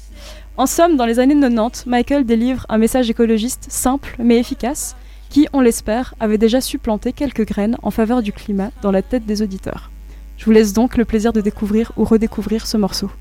En 0.55 0.67
somme, 0.67 0.95
dans 0.95 1.05
les 1.05 1.19
années 1.19 1.37
90, 1.37 1.85
Michael 1.85 2.25
délivre 2.25 2.65
un 2.69 2.77
message 2.77 3.09
écologiste 3.09 3.65
simple 3.69 4.15
mais 4.19 4.39
efficace, 4.39 4.95
qui, 5.29 5.49
on 5.51 5.59
l'espère, 5.59 6.15
avait 6.21 6.37
déjà 6.37 6.61
supplanté 6.61 7.11
quelques 7.11 7.45
graines 7.45 7.75
en 7.83 7.91
faveur 7.91 8.21
du 8.21 8.31
climat 8.31 8.71
dans 8.81 8.91
la 8.91 9.01
tête 9.01 9.25
des 9.25 9.41
auditeurs. 9.41 9.91
Je 10.37 10.45
vous 10.45 10.51
laisse 10.51 10.71
donc 10.71 10.95
le 10.95 11.03
plaisir 11.03 11.33
de 11.33 11.41
découvrir 11.41 11.91
ou 11.97 12.05
redécouvrir 12.05 12.67
ce 12.67 12.77
morceau. 12.77 13.11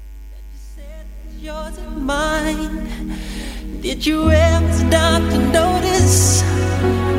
Did 3.87 4.05
you 4.05 4.29
ever 4.33 4.73
stop 4.73 5.23
to 5.31 5.39
notice 5.53 6.43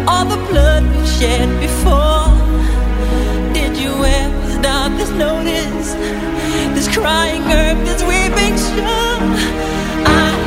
all 0.06 0.26
the 0.26 0.36
blood 0.52 0.84
we've 0.84 1.08
shed 1.08 1.48
before? 1.62 2.28
Did 3.54 3.78
you 3.78 3.94
ever 4.04 4.52
stop 4.52 4.92
to 5.00 5.06
notice 5.16 5.94
this 6.76 6.94
crying 6.94 7.44
earth, 7.44 7.80
this 7.88 8.04
weeping 8.04 8.58
shore? 8.58 9.24
What 10.04 10.47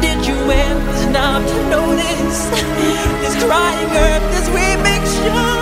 Did 0.00 0.26
you 0.26 0.34
ever 0.34 0.92
stop 0.96 1.42
to 1.46 1.58
notice 1.68 2.40
this 3.20 3.44
crying 3.44 3.90
earth, 3.90 4.24
this 4.32 4.48
weeping 4.48 5.04
shore? 5.14 5.61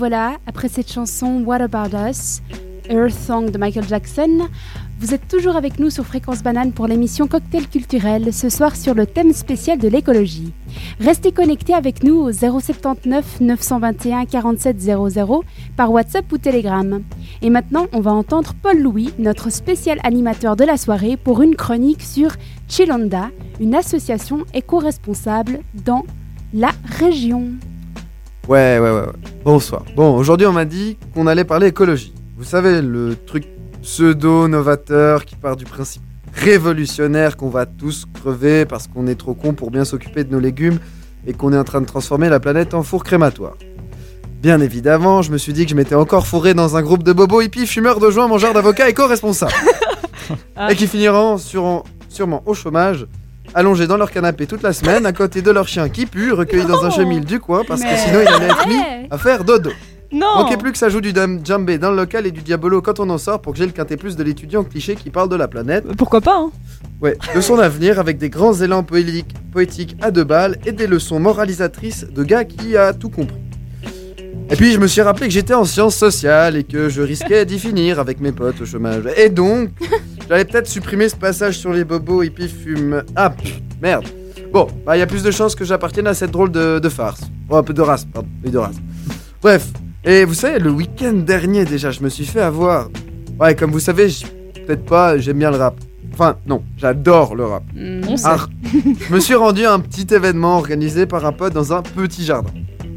Voilà, 0.00 0.38
après 0.46 0.68
cette 0.68 0.90
chanson 0.90 1.42
What 1.44 1.60
About 1.60 1.94
Us, 1.94 2.40
Earth 2.88 3.12
Song 3.12 3.50
de 3.50 3.58
Michael 3.58 3.86
Jackson, 3.86 4.48
vous 4.98 5.12
êtes 5.12 5.28
toujours 5.28 5.56
avec 5.56 5.78
nous 5.78 5.90
sur 5.90 6.06
Fréquence 6.06 6.42
Banane 6.42 6.72
pour 6.72 6.86
l'émission 6.86 7.28
Cocktail 7.28 7.68
Culturel, 7.68 8.32
ce 8.32 8.48
soir 8.48 8.76
sur 8.76 8.94
le 8.94 9.04
thème 9.04 9.34
spécial 9.34 9.78
de 9.78 9.88
l'écologie. 9.88 10.54
Restez 11.00 11.32
connectés 11.32 11.74
avec 11.74 12.02
nous 12.02 12.14
au 12.14 12.32
079 12.32 13.42
921 13.42 14.24
47 14.24 14.80
00 14.80 15.44
par 15.76 15.92
WhatsApp 15.92 16.32
ou 16.32 16.38
Telegram. 16.38 17.02
Et 17.42 17.50
maintenant, 17.50 17.86
on 17.92 18.00
va 18.00 18.12
entendre 18.12 18.54
Paul 18.62 18.80
Louis, 18.80 19.12
notre 19.18 19.52
spécial 19.52 19.98
animateur 20.02 20.56
de 20.56 20.64
la 20.64 20.78
soirée, 20.78 21.18
pour 21.18 21.42
une 21.42 21.56
chronique 21.56 22.02
sur 22.02 22.30
Chilonda, 22.68 23.28
une 23.60 23.74
association 23.74 24.46
éco-responsable 24.54 25.60
dans 25.84 26.06
la 26.54 26.70
région. 26.98 27.50
Ouais, 28.50 28.80
ouais, 28.80 28.90
ouais. 28.90 29.02
Bonsoir. 29.44 29.84
Bon, 29.94 30.16
aujourd'hui, 30.16 30.44
on 30.44 30.52
m'a 30.52 30.64
dit 30.64 30.98
qu'on 31.14 31.28
allait 31.28 31.44
parler 31.44 31.68
écologie. 31.68 32.12
Vous 32.36 32.42
savez, 32.42 32.82
le 32.82 33.14
truc 33.24 33.44
pseudo-novateur 33.80 35.24
qui 35.24 35.36
part 35.36 35.54
du 35.54 35.64
principe 35.64 36.02
révolutionnaire 36.34 37.36
qu'on 37.36 37.48
va 37.48 37.64
tous 37.64 38.06
crever 38.12 38.64
parce 38.64 38.88
qu'on 38.88 39.06
est 39.06 39.14
trop 39.14 39.34
con 39.34 39.52
pour 39.52 39.70
bien 39.70 39.84
s'occuper 39.84 40.24
de 40.24 40.32
nos 40.32 40.40
légumes 40.40 40.80
et 41.28 41.32
qu'on 41.32 41.52
est 41.52 41.56
en 41.58 41.62
train 41.62 41.80
de 41.80 41.86
transformer 41.86 42.28
la 42.28 42.40
planète 42.40 42.74
en 42.74 42.82
four 42.82 43.04
crématoire. 43.04 43.54
Bien 44.42 44.60
évidemment, 44.60 45.22
je 45.22 45.30
me 45.30 45.38
suis 45.38 45.52
dit 45.52 45.64
que 45.64 45.70
je 45.70 45.76
m'étais 45.76 45.94
encore 45.94 46.26
fourré 46.26 46.52
dans 46.52 46.76
un 46.76 46.82
groupe 46.82 47.04
de 47.04 47.12
bobos 47.12 47.42
hippies 47.42 47.68
fumeurs 47.68 48.00
de 48.00 48.10
joints 48.10 48.26
mangeurs 48.26 48.52
d'avocats 48.52 48.88
éco-responsables. 48.88 49.52
Ah. 50.54 50.70
Et 50.70 50.76
qui 50.76 50.86
finiront 50.86 51.38
sur- 51.38 51.82
sûrement 52.08 52.42
au 52.46 52.54
chômage, 52.54 53.06
allongés 53.54 53.86
dans 53.86 53.96
leur 53.96 54.10
canapé 54.10 54.46
toute 54.46 54.62
la 54.62 54.72
semaine, 54.72 55.06
à 55.06 55.12
côté 55.12 55.42
de 55.42 55.50
leur 55.50 55.66
chien 55.68 55.88
qui 55.88 56.06
pue, 56.06 56.32
recueilli 56.32 56.64
dans 56.66 56.84
un 56.84 56.90
chenil 56.90 57.20
du 57.24 57.40
coin, 57.40 57.62
parce 57.66 57.80
que 57.82 57.96
sinon 57.96 58.20
il 58.22 58.28
allait 58.28 58.46
être 58.46 58.68
mis 58.68 58.80
à 59.10 59.18
faire 59.18 59.44
dodo. 59.44 59.70
Non 60.12 60.26
Manquait 60.38 60.56
plus 60.56 60.72
que 60.72 60.78
ça 60.78 60.88
joue 60.88 61.00
du 61.00 61.12
dam- 61.12 61.38
djembé 61.44 61.78
dans 61.78 61.90
le 61.90 61.96
local 61.96 62.26
et 62.26 62.32
du 62.32 62.40
diabolo 62.40 62.82
quand 62.82 62.98
on 62.98 63.08
en 63.10 63.18
sort 63.18 63.40
pour 63.40 63.52
que 63.52 63.58
j'ai 63.60 63.66
le 63.66 63.70
quintet 63.70 63.96
plus 63.96 64.16
de 64.16 64.24
l'étudiant 64.24 64.64
cliché 64.64 64.96
qui 64.96 65.08
parle 65.08 65.28
de 65.28 65.36
la 65.36 65.46
planète. 65.46 65.84
Pourquoi 65.96 66.20
pas 66.20 66.36
hein 66.36 66.50
Ouais, 67.00 67.16
de 67.32 67.40
son 67.40 67.60
avenir 67.60 68.00
avec 68.00 68.18
des 68.18 68.28
grands 68.28 68.54
élans 68.54 68.82
poétiques 68.82 69.96
à 70.02 70.10
deux 70.10 70.24
balles 70.24 70.56
et 70.66 70.72
des 70.72 70.88
leçons 70.88 71.20
moralisatrices 71.20 72.06
de 72.12 72.24
gars 72.24 72.44
qui 72.44 72.76
a 72.76 72.92
tout 72.92 73.08
compris. 73.08 73.36
Et 74.50 74.56
puis 74.56 74.72
je 74.72 74.78
me 74.78 74.88
suis 74.88 75.00
rappelé 75.00 75.28
que 75.28 75.32
j'étais 75.32 75.54
en 75.54 75.64
sciences 75.64 75.94
sociales 75.94 76.56
et 76.56 76.64
que 76.64 76.88
je 76.88 77.02
risquais 77.02 77.46
d'y 77.46 77.60
finir 77.60 78.00
avec 78.00 78.20
mes 78.20 78.32
potes 78.32 78.60
au 78.60 78.66
chômage. 78.66 79.04
Et 79.16 79.28
donc, 79.28 79.68
j'allais 80.30 80.44
peut-être 80.44 80.68
supprimer 80.68 81.08
ce 81.08 81.16
passage 81.16 81.58
sur 81.58 81.72
les 81.72 81.82
bobos 81.82 82.22
hippies 82.22 82.48
fument. 82.48 83.02
Ah, 83.16 83.30
pff, 83.30 83.60
merde. 83.82 84.06
Bon, 84.52 84.68
bah 84.86 84.96
il 84.96 85.00
y 85.00 85.02
a 85.02 85.06
plus 85.06 85.24
de 85.24 85.30
chances 85.30 85.56
que 85.56 85.64
j'appartienne 85.64 86.06
à 86.06 86.14
cette 86.14 86.30
drôle 86.30 86.52
de, 86.52 86.78
de 86.78 86.88
farce. 86.88 87.22
Oh, 87.48 87.56
un 87.56 87.62
peu 87.64 87.74
de 87.74 87.82
race, 87.82 88.04
pardon. 88.04 88.28
Oui, 88.44 88.50
de 88.50 88.58
race. 88.58 88.76
Bref, 89.42 89.66
et 90.04 90.24
vous 90.24 90.34
savez, 90.34 90.60
le 90.60 90.70
week-end 90.70 91.12
dernier 91.12 91.64
déjà, 91.64 91.90
je 91.90 92.00
me 92.02 92.08
suis 92.08 92.24
fait 92.24 92.40
avoir. 92.40 92.88
Ouais, 93.40 93.56
comme 93.56 93.72
vous 93.72 93.80
savez, 93.80 94.08
peut-être 94.66 94.84
pas, 94.84 95.18
j'aime 95.18 95.38
bien 95.38 95.50
le 95.50 95.56
rap. 95.56 95.74
Enfin, 96.12 96.36
non, 96.46 96.62
j'adore 96.76 97.34
le 97.34 97.46
rap. 97.46 97.64
On 97.76 98.16
sait. 98.16 98.24
Ah, 98.26 98.46
je 98.72 99.12
me 99.12 99.18
suis 99.18 99.34
rendu 99.34 99.64
à 99.64 99.72
un 99.72 99.80
petit 99.80 100.12
événement 100.14 100.56
organisé 100.58 101.06
par 101.06 101.24
un 101.26 101.32
pote 101.32 101.52
dans 101.52 101.72
un 101.72 101.82
petit 101.82 102.24
jardin. 102.24 102.50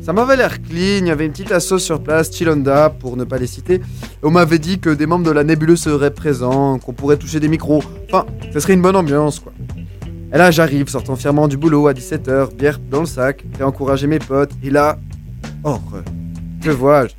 Ça 0.04 0.12
m'avait 0.12 0.36
l'air 0.36 0.62
clean, 0.62 1.00
il 1.00 1.08
y 1.08 1.12
avait 1.12 1.26
une 1.26 1.32
petite 1.32 1.54
asso 1.54 1.78
sur 1.78 2.04
place, 2.04 2.30
Chilonda, 2.30 2.90
pour 2.90 3.16
ne 3.16 3.24
pas 3.24 3.38
les 3.38 3.48
citer. 3.48 3.76
Et 3.76 3.82
on 4.24 4.32
m'avait 4.32 4.60
dit 4.60 4.80
que 4.80 4.90
des 4.90 5.06
membres 5.06 5.24
de 5.24 5.32
la 5.32 5.46
nébuleuse 5.46 5.80
seraient 5.80 6.12
présents, 6.14 6.78
qu'on 6.78 6.92
pourrait 6.92 7.16
toucher 7.16 7.40
des 7.40 7.48
micros. 7.48 7.82
Enfin, 8.10 8.26
ça 8.52 8.60
serait 8.60 8.74
une 8.74 8.82
bonne 8.82 8.98
ambiance, 8.98 9.40
quoi. 9.40 9.54
Et 10.34 10.38
là, 10.38 10.52
j'arrive, 10.52 10.90
sortant 10.90 11.16
fièrement 11.16 11.48
du 11.48 11.56
boulot 11.56 11.88
à 11.88 11.94
17h, 11.94 12.54
bière 12.54 12.80
dans 12.92 13.00
le 13.00 13.06
sac, 13.06 13.46
à 13.62 13.66
encourager 13.66 14.08
mes 14.08 14.20
potes. 14.20 14.52
Et 14.62 14.72
là, 14.72 14.98
horreur. 15.64 16.04
Que 16.62 16.72
vois-je? 16.72 17.14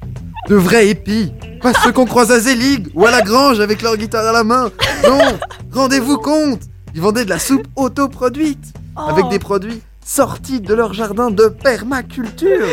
De 0.50 0.54
vrais 0.54 0.88
épis 0.88 1.32
Pas 1.62 1.72
ceux 1.82 1.92
qu'on 1.92 2.04
croise 2.04 2.30
à 2.32 2.38
Zelig 2.38 2.88
ou 2.92 3.06
à 3.06 3.10
la 3.10 3.22
grange 3.22 3.60
avec 3.60 3.80
leur 3.80 3.96
guitare 3.96 4.26
à 4.26 4.32
la 4.32 4.44
main. 4.44 4.70
Non 5.08 5.38
Rendez-vous 5.72 6.18
compte 6.18 6.60
Ils 6.94 7.00
vendaient 7.00 7.24
de 7.24 7.30
la 7.30 7.38
soupe 7.38 7.66
autoproduite 7.76 8.74
avec 8.94 9.24
Oh, 9.26 9.30
des 9.30 9.38
produits 9.38 9.80
sortis 10.04 10.60
de 10.60 10.74
leur 10.74 10.92
jardin 10.92 11.30
de 11.30 11.46
permaculture. 11.48 12.66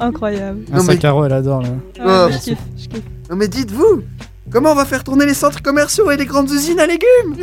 Incroyable. 0.00 0.60
Un 0.72 0.76
Non, 0.78 0.82
mais- 0.84 0.92
sac 0.94 1.04
à 1.04 1.10
roue, 1.12 1.24
elle 1.24 1.32
adore 1.32 1.62
là. 1.62 1.68
Ah, 2.00 2.26
Oh. 2.28 2.32
je 2.32 2.38
kiffe, 2.38 2.58
je 2.76 2.88
kiffe. 2.88 3.02
Non 3.30 3.36
mais 3.36 3.48
dites-vous, 3.48 4.02
comment 4.50 4.72
on 4.72 4.74
va 4.74 4.84
faire 4.84 5.02
tourner 5.02 5.24
les 5.26 5.34
centres 5.34 5.62
commerciaux 5.62 6.10
et 6.10 6.16
les 6.16 6.26
grandes 6.26 6.50
usines 6.50 6.78
à 6.78 6.86
légumes? 6.86 7.36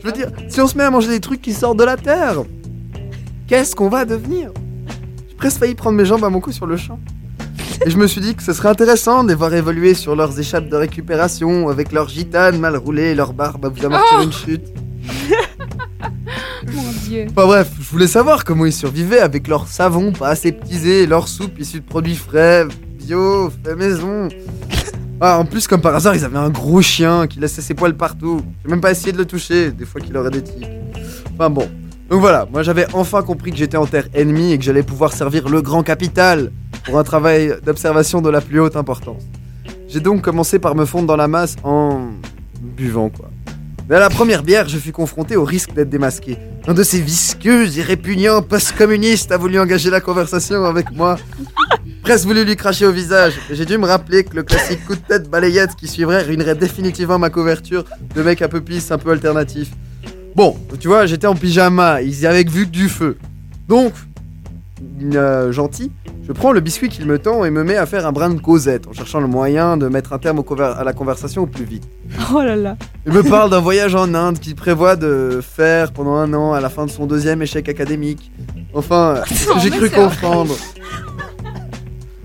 Je 0.00 0.06
veux 0.06 0.12
dire, 0.12 0.28
si 0.48 0.60
on 0.60 0.66
se 0.68 0.76
met 0.78 0.84
à 0.84 0.90
manger 0.90 1.08
des 1.08 1.20
trucs 1.20 1.42
qui 1.42 1.52
sortent 1.52 1.78
de 1.78 1.84
la 1.84 1.96
terre, 1.96 2.42
qu'est-ce 3.48 3.74
qu'on 3.74 3.88
va 3.88 4.04
devenir? 4.04 4.50
J'ai 5.28 5.34
presque 5.36 5.58
failli 5.58 5.74
prendre 5.74 5.96
mes 5.98 6.04
jambes 6.04 6.24
à 6.24 6.30
mon 6.30 6.40
cou 6.40 6.52
sur 6.52 6.66
le 6.66 6.76
champ. 6.76 7.00
Et 7.84 7.90
je 7.90 7.96
me 7.96 8.06
suis 8.06 8.20
dit 8.20 8.36
que 8.36 8.44
ce 8.44 8.52
serait 8.52 8.68
intéressant 8.68 9.24
de 9.24 9.30
les 9.30 9.34
voir 9.34 9.52
évoluer 9.54 9.94
sur 9.94 10.14
leurs 10.14 10.38
échappes 10.38 10.68
de 10.68 10.76
récupération, 10.76 11.68
avec 11.68 11.90
leurs 11.90 12.08
gitanes 12.08 12.58
mal 12.60 12.76
roulées 12.76 13.10
et 13.10 13.14
leur 13.16 13.32
barbe 13.32 13.64
à 13.66 13.68
vous 13.70 13.84
amortir 13.84 14.20
une 14.20 14.32
chute. 14.32 14.62
Mon 16.72 16.92
Dieu. 17.04 17.26
Enfin 17.30 17.46
bref, 17.46 17.70
je 17.80 17.88
voulais 17.88 18.06
savoir 18.06 18.44
comment 18.44 18.66
ils 18.66 18.72
survivaient 18.72 19.20
avec 19.20 19.48
leur 19.48 19.66
savon 19.66 20.12
pas 20.12 20.28
aseptisé 20.28 21.06
leur 21.06 21.28
soupe 21.28 21.58
issue 21.58 21.80
de 21.80 21.84
produits 21.84 22.16
frais, 22.16 22.66
bio, 22.98 23.50
fait 23.64 23.76
maison. 23.76 24.28
Ah, 25.20 25.38
en 25.38 25.44
plus, 25.44 25.68
comme 25.68 25.80
par 25.80 25.94
hasard, 25.94 26.16
ils 26.16 26.24
avaient 26.24 26.38
un 26.38 26.50
gros 26.50 26.82
chien 26.82 27.28
qui 27.28 27.38
laissait 27.38 27.62
ses 27.62 27.74
poils 27.74 27.94
partout. 27.94 28.42
J'ai 28.64 28.70
même 28.70 28.80
pas 28.80 28.90
essayé 28.90 29.12
de 29.12 29.18
le 29.18 29.24
toucher, 29.24 29.70
des 29.70 29.84
fois 29.84 30.00
qu'il 30.00 30.16
aurait 30.16 30.30
des 30.30 30.42
tics. 30.42 30.66
Enfin 31.34 31.48
bon. 31.48 31.68
Donc 32.10 32.20
voilà, 32.20 32.46
moi 32.52 32.62
j'avais 32.62 32.86
enfin 32.92 33.22
compris 33.22 33.52
que 33.52 33.56
j'étais 33.56 33.78
en 33.78 33.86
terre 33.86 34.06
ennemie 34.12 34.52
et 34.52 34.58
que 34.58 34.64
j'allais 34.64 34.82
pouvoir 34.82 35.14
servir 35.14 35.48
le 35.48 35.62
grand 35.62 35.82
capital 35.82 36.52
pour 36.84 36.98
un 36.98 37.04
travail 37.04 37.54
d'observation 37.64 38.20
de 38.20 38.28
la 38.28 38.42
plus 38.42 38.60
haute 38.60 38.76
importance. 38.76 39.22
J'ai 39.88 40.00
donc 40.00 40.20
commencé 40.20 40.58
par 40.58 40.74
me 40.74 40.84
fondre 40.84 41.06
dans 41.06 41.16
la 41.16 41.28
masse 41.28 41.56
en 41.64 42.10
buvant 42.60 43.08
quoi. 43.08 43.30
Mais 43.92 43.98
à 43.98 44.00
la 44.00 44.08
première 44.08 44.42
bière, 44.42 44.70
je 44.70 44.78
fus 44.78 44.90
confronté 44.90 45.36
au 45.36 45.44
risque 45.44 45.74
d'être 45.74 45.90
démasqué. 45.90 46.38
Un 46.66 46.72
de 46.72 46.82
ces 46.82 46.98
visqueux 46.98 47.68
et 47.76 47.82
répugnants 47.82 48.40
post-communistes 48.40 49.30
a 49.32 49.36
voulu 49.36 49.60
engager 49.60 49.90
la 49.90 50.00
conversation 50.00 50.64
avec 50.64 50.90
moi. 50.92 51.18
Presque 52.02 52.24
voulu 52.24 52.42
lui 52.42 52.56
cracher 52.56 52.86
au 52.86 52.90
visage. 52.90 53.34
J'ai 53.50 53.66
dû 53.66 53.76
me 53.76 53.84
rappeler 53.84 54.24
que 54.24 54.34
le 54.34 54.44
classique 54.44 54.82
coup 54.86 54.94
de 54.94 55.00
tête 55.00 55.28
balayette 55.28 55.74
qui 55.76 55.88
suivrait 55.88 56.22
ruinerait 56.22 56.54
définitivement 56.54 57.18
ma 57.18 57.28
couverture 57.28 57.84
de 58.14 58.22
mec 58.22 58.40
un 58.40 58.48
peu 58.48 58.62
pisse, 58.62 58.90
un 58.90 58.96
peu 58.96 59.10
alternatif. 59.10 59.68
Bon, 60.34 60.56
tu 60.80 60.88
vois, 60.88 61.04
j'étais 61.04 61.26
en 61.26 61.34
pyjama, 61.34 62.00
ils 62.00 62.20
y 62.20 62.26
avaient 62.26 62.44
vu 62.44 62.64
que 62.64 62.70
du 62.70 62.88
feu. 62.88 63.18
Donc, 63.68 63.92
euh, 65.14 65.52
gentil, 65.52 65.90
je 66.26 66.32
prends 66.32 66.52
le 66.52 66.60
biscuit 66.60 66.88
qu'il 66.88 67.06
me 67.06 67.18
tend 67.18 67.44
et 67.44 67.50
me 67.50 67.64
mets 67.64 67.76
à 67.76 67.86
faire 67.86 68.06
un 68.06 68.12
brin 68.12 68.30
de 68.30 68.40
causette 68.40 68.86
en 68.86 68.92
cherchant 68.92 69.20
le 69.20 69.26
moyen 69.26 69.76
de 69.76 69.88
mettre 69.88 70.12
un 70.12 70.18
terme 70.18 70.38
au 70.38 70.60
à 70.60 70.84
la 70.84 70.92
conversation 70.92 71.42
au 71.42 71.46
plus 71.46 71.64
vite. 71.64 71.88
Oh 72.34 72.42
là 72.42 72.56
là. 72.56 72.76
Il 73.06 73.12
me 73.12 73.22
parle 73.22 73.50
d'un 73.50 73.60
voyage 73.60 73.94
en 73.94 74.14
Inde 74.14 74.38
qu'il 74.38 74.54
prévoit 74.54 74.96
de 74.96 75.40
faire 75.42 75.92
pendant 75.92 76.14
un 76.14 76.32
an 76.34 76.52
à 76.52 76.60
la 76.60 76.68
fin 76.68 76.86
de 76.86 76.90
son 76.90 77.06
deuxième 77.06 77.42
échec 77.42 77.68
académique. 77.68 78.30
Enfin, 78.74 79.16
euh, 79.16 79.22
j'ai 79.62 79.70
cru 79.70 79.90
comprendre. 79.90 80.54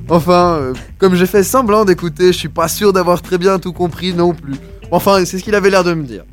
Enfin, 0.10 0.58
euh, 0.60 0.74
comme 0.98 1.16
j'ai 1.16 1.26
fait 1.26 1.44
semblant 1.44 1.84
d'écouter, 1.84 2.28
je 2.28 2.38
suis 2.38 2.50
pas 2.50 2.68
sûr 2.68 2.94
d'avoir 2.94 3.22
très 3.22 3.38
bien 3.38 3.60
tout 3.60 3.74
compris 3.74 4.14
non 4.14 4.34
plus. 4.34 4.56
Enfin, 4.92 5.26
c'est 5.26 5.40
ce 5.40 5.44
qu'il 5.44 5.56
avait 5.56 5.70
l'air 5.70 5.84
de 5.84 5.94
me 5.94 6.04
dire. 6.04 6.24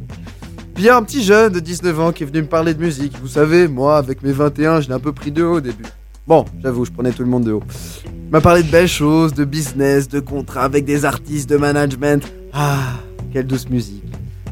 Puis 0.74 0.84
il 0.84 0.86
y 0.86 0.90
a 0.90 0.96
un 0.96 1.02
petit 1.02 1.22
jeune 1.22 1.52
de 1.52 1.60
19 1.60 2.00
ans 2.00 2.12
qui 2.12 2.24
est 2.24 2.26
venu 2.26 2.42
me 2.42 2.48
parler 2.48 2.74
de 2.74 2.80
musique. 2.80 3.14
Vous 3.20 3.28
savez, 3.28 3.68
moi, 3.68 3.96
avec 3.96 4.22
mes 4.22 4.32
21, 4.32 4.80
je 4.80 4.88
l'ai 4.88 4.94
un 4.94 5.00
peu 5.00 5.12
pris 5.12 5.30
de 5.30 5.42
haut 5.42 5.56
au 5.56 5.60
début. 5.60 5.84
Bon, 6.26 6.46
j'avoue, 6.62 6.86
je 6.86 6.90
prenais 6.90 7.12
tout 7.12 7.22
le 7.22 7.28
monde 7.28 7.44
de 7.44 7.52
haut. 7.52 7.62
Il 8.06 8.30
m'a 8.30 8.40
parlé 8.40 8.62
de 8.62 8.70
belles 8.70 8.88
choses, 8.88 9.34
de 9.34 9.44
business, 9.44 10.08
de 10.08 10.20
contrats 10.20 10.62
avec 10.62 10.86
des 10.86 11.04
artistes, 11.04 11.50
de 11.50 11.58
management. 11.58 12.24
Ah, 12.54 12.94
quelle 13.30 13.46
douce 13.46 13.68
musique. 13.68 14.02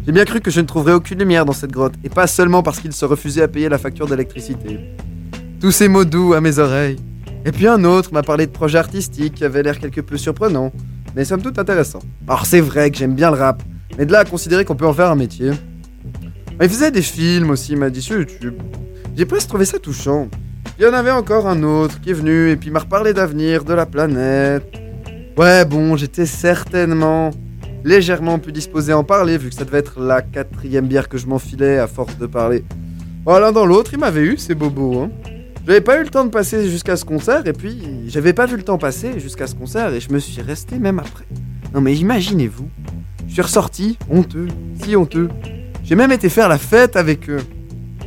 J'ai 0.05 0.13
bien 0.13 0.27
cru 0.27 0.43
que 0.43 0.51
je 0.51 0.61
ne 0.61 0.67
trouverais 0.67 0.93
aucune 0.93 1.19
lumière 1.19 1.47
dans 1.47 1.55
cette 1.55 1.73
grotte, 1.73 1.95
et 2.05 2.11
pas 2.11 2.27
seulement 2.27 2.63
parce 2.63 2.79
qu'il 2.79 2.93
se 2.93 3.07
refusait 3.07 3.41
à 3.41 3.49
payer 3.49 3.71
la 3.71 3.79
facture 3.79 4.07
d'électricité. 4.07 4.81
Tous 5.61 5.71
ces 5.71 5.89
mots 5.89 6.05
doux 6.05 6.35
à 6.35 6.43
mes 6.43 6.59
oreilles. 6.59 6.97
Et 7.47 7.53
puis 7.53 7.67
un 7.67 7.85
autre 7.85 8.13
m'a 8.13 8.23
parlé 8.23 8.47
de 8.47 8.53
projets 8.53 8.79
artistiques 8.79 9.35
qui 9.37 9.45
avaient 9.45 9.63
l'air 9.63 9.79
quelque 9.79 10.03
peu 10.03 10.19
surprenants, 10.19 10.73
mais 11.17 11.25
somme 11.25 11.41
toute 11.41 11.59
intéressants. 11.59 12.03
Alors 12.29 12.45
c'est 12.45 12.61
vrai 12.61 12.91
que 12.91 12.99
j'aime 12.99 13.15
bien 13.15 13.31
le 13.31 13.39
rap, 13.39 13.63
mais 13.97 14.05
de 14.05 14.13
là 14.13 14.19
à 14.19 14.25
considérer 14.27 14.67
qu'on 14.67 14.77
peut 14.77 14.87
en 14.87 14.93
faire 14.93 15.11
un 15.11 15.17
métier. 15.17 15.53
Il 16.61 16.69
faisait 16.69 16.91
des 16.91 17.01
films 17.01 17.49
aussi, 17.49 17.73
il 17.73 17.79
m'a 17.79 17.89
dit 17.89 18.03
sur 18.03 18.19
YouTube. 18.19 18.57
J'ai 19.17 19.25
presque 19.25 19.49
trouvé 19.49 19.65
ça 19.65 19.79
touchant. 19.79 20.29
Il 20.83 20.87
y 20.87 20.89
en 20.89 20.95
avait 20.95 21.13
encore 21.13 21.47
un 21.47 21.63
autre 21.63 22.01
qui 22.01 22.11
est 22.11 22.13
venu 22.13 22.51
et 22.51 22.57
puis 22.57 22.73
m'a 22.73 22.81
reparlé 22.81 23.15
d'avenir, 23.15 23.63
de 23.63 23.73
la 23.73 23.87
planète. 23.87 24.65
Ouais, 25.37 25.65
bon, 25.65 25.97
j'étais 25.97 26.27
certainement 26.27 27.31
légèrement 27.85 28.41
plus 28.41 28.51
disposé 28.51 28.91
à 28.91 28.99
en 28.99 29.05
parler 29.05 29.39
vu 29.39 29.51
que 29.51 29.55
ça 29.55 29.65
devait 29.65 29.79
être 29.79 30.01
la 30.01 30.23
quatrième 30.23 30.89
bière 30.89 31.09
que 31.09 31.19
je 31.19 31.29
m'enfilais 31.29 31.79
à 31.79 31.87
force 31.87 32.19
de 32.19 32.27
parler. 32.27 32.65
Bon, 33.25 33.39
l'un 33.39 33.53
dans 33.53 33.65
l'autre, 33.65 33.93
il 33.93 34.01
m'avait 34.01 34.23
eu, 34.23 34.37
ces 34.39 34.57
bobos. 34.57 35.03
Hein. 35.03 35.11
J'avais 35.65 35.83
pas 35.83 36.01
eu 36.01 36.03
le 36.03 36.09
temps 36.09 36.25
de 36.25 36.31
passer 36.31 36.69
jusqu'à 36.69 36.97
ce 36.97 37.05
concert 37.05 37.47
et 37.47 37.53
puis 37.53 38.09
j'avais 38.09 38.33
pas 38.33 38.47
vu 38.47 38.57
le 38.57 38.65
temps 38.65 38.77
passer 38.77 39.21
jusqu'à 39.21 39.47
ce 39.47 39.55
concert 39.55 39.95
et 39.95 40.01
je 40.01 40.13
me 40.13 40.19
suis 40.19 40.43
resté 40.43 40.81
même 40.81 40.99
après. 40.99 41.27
Non 41.73 41.81
mais 41.81 41.95
imaginez-vous, 41.95 42.69
je 43.29 43.35
suis 43.35 43.43
ressorti, 43.43 43.99
honteux, 44.11 44.49
si 44.83 44.97
honteux. 44.97 45.29
J'ai 45.85 45.95
même 45.95 46.11
été 46.11 46.29
faire 46.29 46.49
la 46.49 46.59
fête 46.59 46.97
avec 46.97 47.31
eux. 47.31 47.39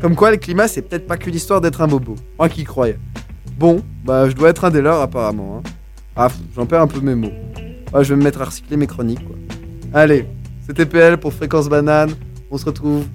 Comme 0.01 0.15
quoi 0.15 0.31
le 0.31 0.37
climat 0.37 0.67
c'est 0.67 0.81
peut-être 0.83 1.07
pas 1.07 1.17
qu'une 1.17 1.35
histoire 1.35 1.61
d'être 1.61 1.81
un 1.81 1.87
bobo. 1.87 2.15
Moi 2.37 2.49
qui 2.49 2.63
croyais. 2.63 2.97
Bon, 3.57 3.81
bah 4.03 4.29
je 4.29 4.35
dois 4.35 4.49
être 4.49 4.65
un 4.65 4.69
des 4.71 4.81
leurs 4.81 5.01
apparemment. 5.01 5.57
hein. 5.65 5.69
Ah, 6.15 6.29
j'en 6.55 6.65
perds 6.65 6.81
un 6.81 6.87
peu 6.87 6.99
mes 7.01 7.15
mots. 7.15 7.31
Ah, 7.93 8.03
je 8.03 8.13
vais 8.13 8.17
me 8.19 8.23
mettre 8.23 8.41
à 8.41 8.45
recycler 8.45 8.77
mes 8.77 8.87
chroniques, 8.87 9.25
quoi. 9.25 9.35
Allez, 9.93 10.27
c'était 10.65 10.85
PL 10.85 11.17
pour 11.17 11.33
Fréquence 11.33 11.67
Banane. 11.69 12.11
On 12.51 12.57
se 12.57 12.65
retrouve 12.65 13.05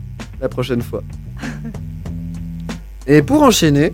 la 0.40 0.49
prochaine 0.49 0.83
fois. 0.83 1.03
Et 3.07 3.23
pour 3.23 3.43
enchaîner, 3.43 3.93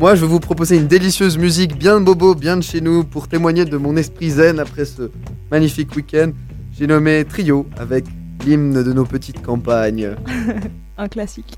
moi, 0.00 0.14
je 0.14 0.22
vais 0.22 0.26
vous 0.26 0.40
proposer 0.40 0.76
une 0.76 0.86
délicieuse 0.86 1.38
musique 1.38 1.76
bien 1.78 1.98
de 2.00 2.04
bobo, 2.04 2.34
bien 2.34 2.56
de 2.56 2.62
chez 2.62 2.80
nous, 2.80 3.04
pour 3.04 3.28
témoigner 3.28 3.64
de 3.64 3.76
mon 3.76 3.96
esprit 3.96 4.30
zen 4.30 4.58
après 4.58 4.84
ce 4.84 5.10
magnifique 5.50 5.94
week-end. 5.96 6.32
J'ai 6.78 6.86
nommé 6.86 7.24
Trio 7.24 7.66
avec 7.78 8.04
l'hymne 8.44 8.82
de 8.82 8.92
nos 8.92 9.04
petites 9.04 9.42
campagnes. 9.42 10.10
Un 10.98 11.08
classique. 11.08 11.54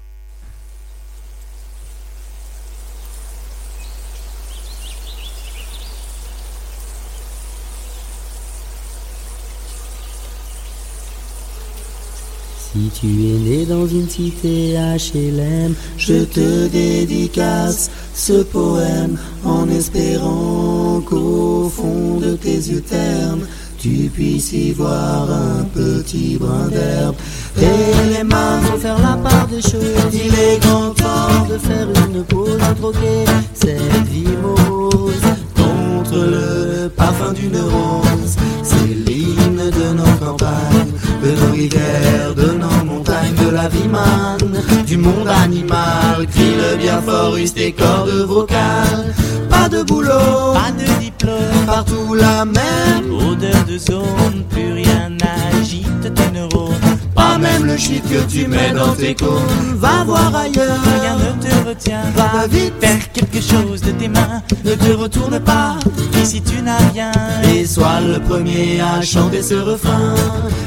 Si 12.74 12.90
tu 12.90 13.06
es 13.06 13.38
né 13.38 13.64
dans 13.66 13.86
une 13.86 14.08
cité 14.08 14.74
HLM, 14.74 15.74
je 15.96 16.24
te 16.24 16.66
dédicace 16.66 17.88
ce 18.12 18.42
poème 18.42 19.16
en 19.44 19.68
espérant 19.68 21.00
qu'au 21.06 21.68
fond 21.68 22.18
de 22.18 22.34
tes 22.34 22.56
yeux 22.56 22.80
ternes, 22.80 23.46
tu 23.78 24.10
puisses 24.12 24.52
y 24.54 24.72
voir 24.72 25.30
un 25.30 25.62
petit 25.72 26.36
brin 26.36 26.66
d'herbe. 26.66 27.14
Et 27.58 28.12
les 28.12 28.24
mains 28.24 28.58
vont 28.62 28.78
faire 28.78 28.98
la 28.98 29.18
part 29.18 29.46
des 29.46 29.62
choses. 29.62 30.12
Il 30.12 30.34
est 30.34 30.60
grand 30.60 30.90
temps 30.94 31.46
de 31.48 31.58
faire 31.58 31.86
une 32.08 32.24
pause, 32.24 32.58
de 32.58 32.74
troquer 32.80 33.24
cette 33.54 34.08
vie 34.10 34.36
morose 34.42 35.28
contre 35.54 36.16
le 36.16 36.88
parfum 36.88 37.32
d'une 37.34 37.56
rose. 37.56 38.36
C'est 38.64 38.94
l'hymne 39.06 39.70
de 39.70 39.96
nos 39.96 40.16
campagnes, 40.18 40.93
de 41.24 41.30
nos 41.30 41.52
rivières, 41.52 42.34
de 42.36 42.52
nos 42.52 42.84
montagnes, 42.84 43.34
de 43.34 43.50
la 43.50 43.68
vie 43.68 43.88
manne, 43.88 44.62
du 44.86 44.96
monde 44.96 45.28
animal. 45.28 46.26
Crie 46.30 46.54
le 46.54 46.76
bien 46.76 47.00
fort, 47.00 47.36
use 47.36 47.54
tes 47.54 47.72
cordes 47.72 48.26
vocales. 48.26 49.14
Pas 49.48 49.68
de 49.68 49.82
boulot, 49.82 50.52
pas 50.52 50.70
de 50.72 51.00
diplôme, 51.00 51.66
partout 51.66 52.14
la 52.14 52.44
même 52.44 53.10
odeur 53.12 53.64
de 53.66 53.78
zone. 53.78 54.44
Plus 54.50 54.72
rien 54.72 55.10
n'agite 55.10 56.14
tes 56.14 56.30
neurones. 56.32 56.74
Pas 57.14 57.38
même 57.38 57.64
le 57.64 57.76
shit 57.76 58.02
que 58.02 58.24
tu 58.30 58.46
mets 58.46 58.72
dans 58.72 58.92
tes 58.94 59.14
cônes. 59.14 59.76
Va 59.76 60.04
voir 60.04 60.34
ailleurs, 60.34 60.78
rien 61.00 61.16
ne 61.16 61.42
te 61.42 61.68
retient. 61.68 62.02
Va 62.16 62.46
vite 62.46 62.74
faire 62.80 63.12
quelque 63.12 63.40
chose 63.40 63.80
de 63.80 63.90
tes 63.92 64.08
mains. 64.08 64.42
Ne 64.64 64.74
te 64.74 64.92
retourne 64.92 65.38
pas, 65.40 65.76
ici 66.22 66.42
tu 66.42 66.62
n'as 66.62 66.78
rien. 66.92 67.12
Et 67.54 67.64
sois 67.66 68.00
le 68.00 68.18
premier 68.20 68.80
à 68.80 69.02
chanter 69.02 69.42
ce 69.42 69.54
refrain. 69.54 70.14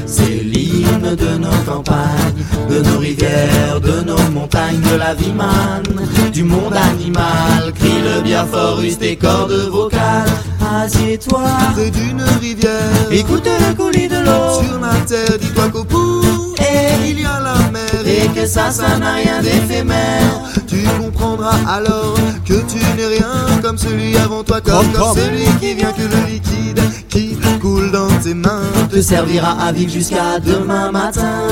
C'est 0.06 0.42
l'hymne 0.42 1.14
de 1.16 1.38
nos 1.38 1.58
campagnes, 1.66 2.44
de 2.70 2.80
nos 2.80 2.98
rivières, 2.98 3.80
de 3.80 4.00
nos 4.06 4.30
montagnes, 4.32 4.80
de 4.80 4.96
la 4.96 5.14
vie 5.14 5.32
manne, 5.32 6.32
du 6.32 6.44
monde 6.44 6.74
animal. 6.74 7.72
Crie 7.74 8.00
le 8.02 8.22
bien 8.22 8.46
fort, 8.46 8.80
use 8.80 8.98
tes 8.98 9.16
cordes 9.16 9.68
vocales. 9.70 10.30
Assieds-toi 10.60 11.42
près 11.74 11.90
d'une 11.90 12.22
rivière. 12.40 13.10
Écoute 13.10 13.46
le 13.46 13.74
coulis 13.74 14.08
de 14.08 14.16
l'eau 14.16 14.62
sur 14.62 14.78
la 14.80 14.94
terre. 15.06 15.38
Dis-toi 15.40 15.68
qu'au 15.70 15.84
bout, 15.84 16.22
et 16.70 17.10
il 17.10 17.20
y 17.20 17.24
a 17.24 17.40
la 17.40 17.70
mer. 17.70 17.84
Et 18.06 18.28
que 18.28 18.46
ça, 18.46 18.70
ça 18.70 18.98
n'a 18.98 19.14
rien 19.14 19.40
d'éphémère. 19.42 20.42
Tu 20.66 20.84
comprendras 21.00 21.56
alors 21.66 22.14
que 22.44 22.54
tu 22.54 22.78
n'es 22.96 23.06
rien 23.06 23.60
comme 23.62 23.78
celui 23.78 24.16
avant 24.16 24.42
toi, 24.42 24.60
comme, 24.60 24.92
comme 24.92 25.16
celui 25.16 25.44
qui 25.60 25.74
vient 25.74 25.92
que 25.92 26.02
le 26.02 26.32
liquide 26.32 26.80
qui 27.08 27.36
coule 27.60 27.90
dans 27.90 28.08
tes 28.22 28.34
mains 28.34 28.62
te 28.90 29.00
servira 29.00 29.52
à 29.60 29.72
vivre 29.72 29.92
jusqu'à 29.92 30.38
demain 30.38 30.90
matin. 30.90 31.42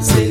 C'est 0.00 0.30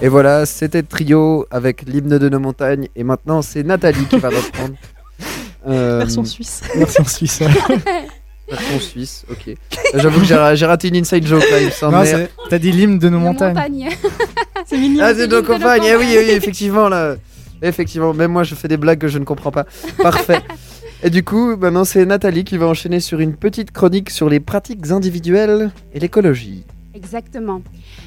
Et 0.00 0.08
voilà, 0.08 0.46
c'était 0.46 0.84
Trio 0.84 1.46
avec 1.50 1.82
l'hymne 1.82 2.18
de 2.18 2.28
nos 2.28 2.38
montagnes. 2.38 2.88
Et 2.94 3.02
maintenant, 3.02 3.42
c'est 3.42 3.64
Nathalie 3.64 4.06
qui 4.06 4.18
va 4.18 4.28
reprendre. 4.28 4.74
Euh, 5.66 5.98
Version 5.98 6.24
suisse. 6.24 6.62
Version 6.76 7.04
suisse. 7.04 7.40
version 8.48 8.78
suisse, 8.78 9.26
ok. 9.28 9.54
J'avoue 9.92 10.20
que 10.20 10.24
j'ai 10.24 10.52
j'ai 10.54 10.66
raté 10.66 10.88
une 10.88 10.96
inside 10.96 11.26
joke 11.26 11.44
là, 11.50 11.60
il 11.60 11.66
me 11.66 11.70
semble. 11.72 12.28
T'as 12.48 12.58
dit 12.58 12.70
l'hymne 12.70 12.98
de 12.98 13.08
nos 13.08 13.18
montagnes. 13.18 13.54
montagnes. 13.54 13.88
C'est 14.66 14.78
mignon. 14.78 15.02
Ah, 15.02 15.12
c'est 15.12 15.26
nos 15.26 15.36
l'hymne 15.36 15.42
de 15.42 15.52
nos 15.52 15.58
campagnes, 15.58 15.82
eh 15.84 15.96
oui, 15.96 16.16
oui, 16.16 16.30
effectivement, 16.30 16.88
là. 16.88 17.16
Effectivement, 17.60 18.14
même 18.14 18.30
moi, 18.30 18.44
je 18.44 18.54
fais 18.54 18.68
des 18.68 18.76
blagues 18.76 19.00
que 19.00 19.08
je 19.08 19.18
ne 19.18 19.24
comprends 19.24 19.50
pas. 19.50 19.66
Parfait. 20.00 20.40
Et 21.02 21.10
du 21.10 21.24
coup, 21.24 21.56
maintenant, 21.56 21.84
c'est 21.84 22.06
Nathalie 22.06 22.44
qui 22.44 22.56
va 22.56 22.66
enchaîner 22.66 23.00
sur 23.00 23.20
une 23.20 23.34
petite 23.34 23.72
chronique 23.72 24.10
sur 24.10 24.30
les 24.30 24.40
pratiques 24.40 24.90
individuelles 24.90 25.70
et 25.92 25.98
l'écologie. 25.98 26.64
Exactement. 26.94 27.62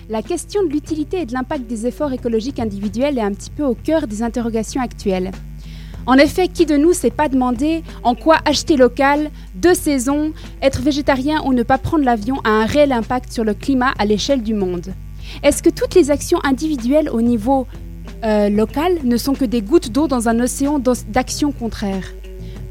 La 0.10 0.22
question 0.22 0.64
de 0.64 0.70
l'utilité 0.70 1.22
et 1.22 1.26
de 1.26 1.34
l'impact 1.34 1.68
des 1.68 1.88
efforts 1.88 2.14
écologiques 2.14 2.60
individuels 2.60 3.18
est 3.18 3.22
un 3.22 3.34
petit 3.34 3.52
peu 3.52 3.64
au 3.64 3.76
cœur 3.76 4.08
des 4.08 4.24
interrogations 4.24 4.82
actuelles. 4.82 5.32
En 6.08 6.16
effet, 6.16 6.48
qui 6.48 6.66
de 6.66 6.78
nous 6.78 6.94
s'est 6.94 7.12
pas 7.12 7.30
demandé 7.30 7.84
en 8.04 8.16
quoi 8.16 8.38
acheter 8.46 8.76
local, 8.76 9.30
de 9.56 9.74
saison, 9.74 10.34
être 10.62 10.82
végétarien 10.82 11.42
ou 11.46 11.54
ne 11.54 11.62
pas 11.62 11.78
prendre 11.78 12.04
l'avion 12.04 12.38
a 12.44 12.50
un 12.50 12.66
réel 12.66 12.92
impact 12.92 13.32
sur 13.32 13.44
le 13.44 13.54
climat 13.54 13.94
à 14.00 14.06
l'échelle 14.06 14.42
du 14.42 14.56
monde? 14.56 14.94
Est-ce 15.44 15.62
que 15.62 15.70
toutes 15.70 15.94
les 15.94 16.10
actions 16.10 16.40
individuelles 16.44 17.10
au 17.10 17.22
niveau 17.22 17.68
euh, 18.24 18.50
local 18.50 18.98
ne 19.04 19.16
sont 19.16 19.34
que 19.34 19.46
des 19.46 19.62
gouttes 19.62 19.92
d'eau 19.92 20.08
dans 20.08 20.28
un 20.28 20.40
océan 20.40 20.80
d'actions 20.80 21.52
contraires? 21.52 22.12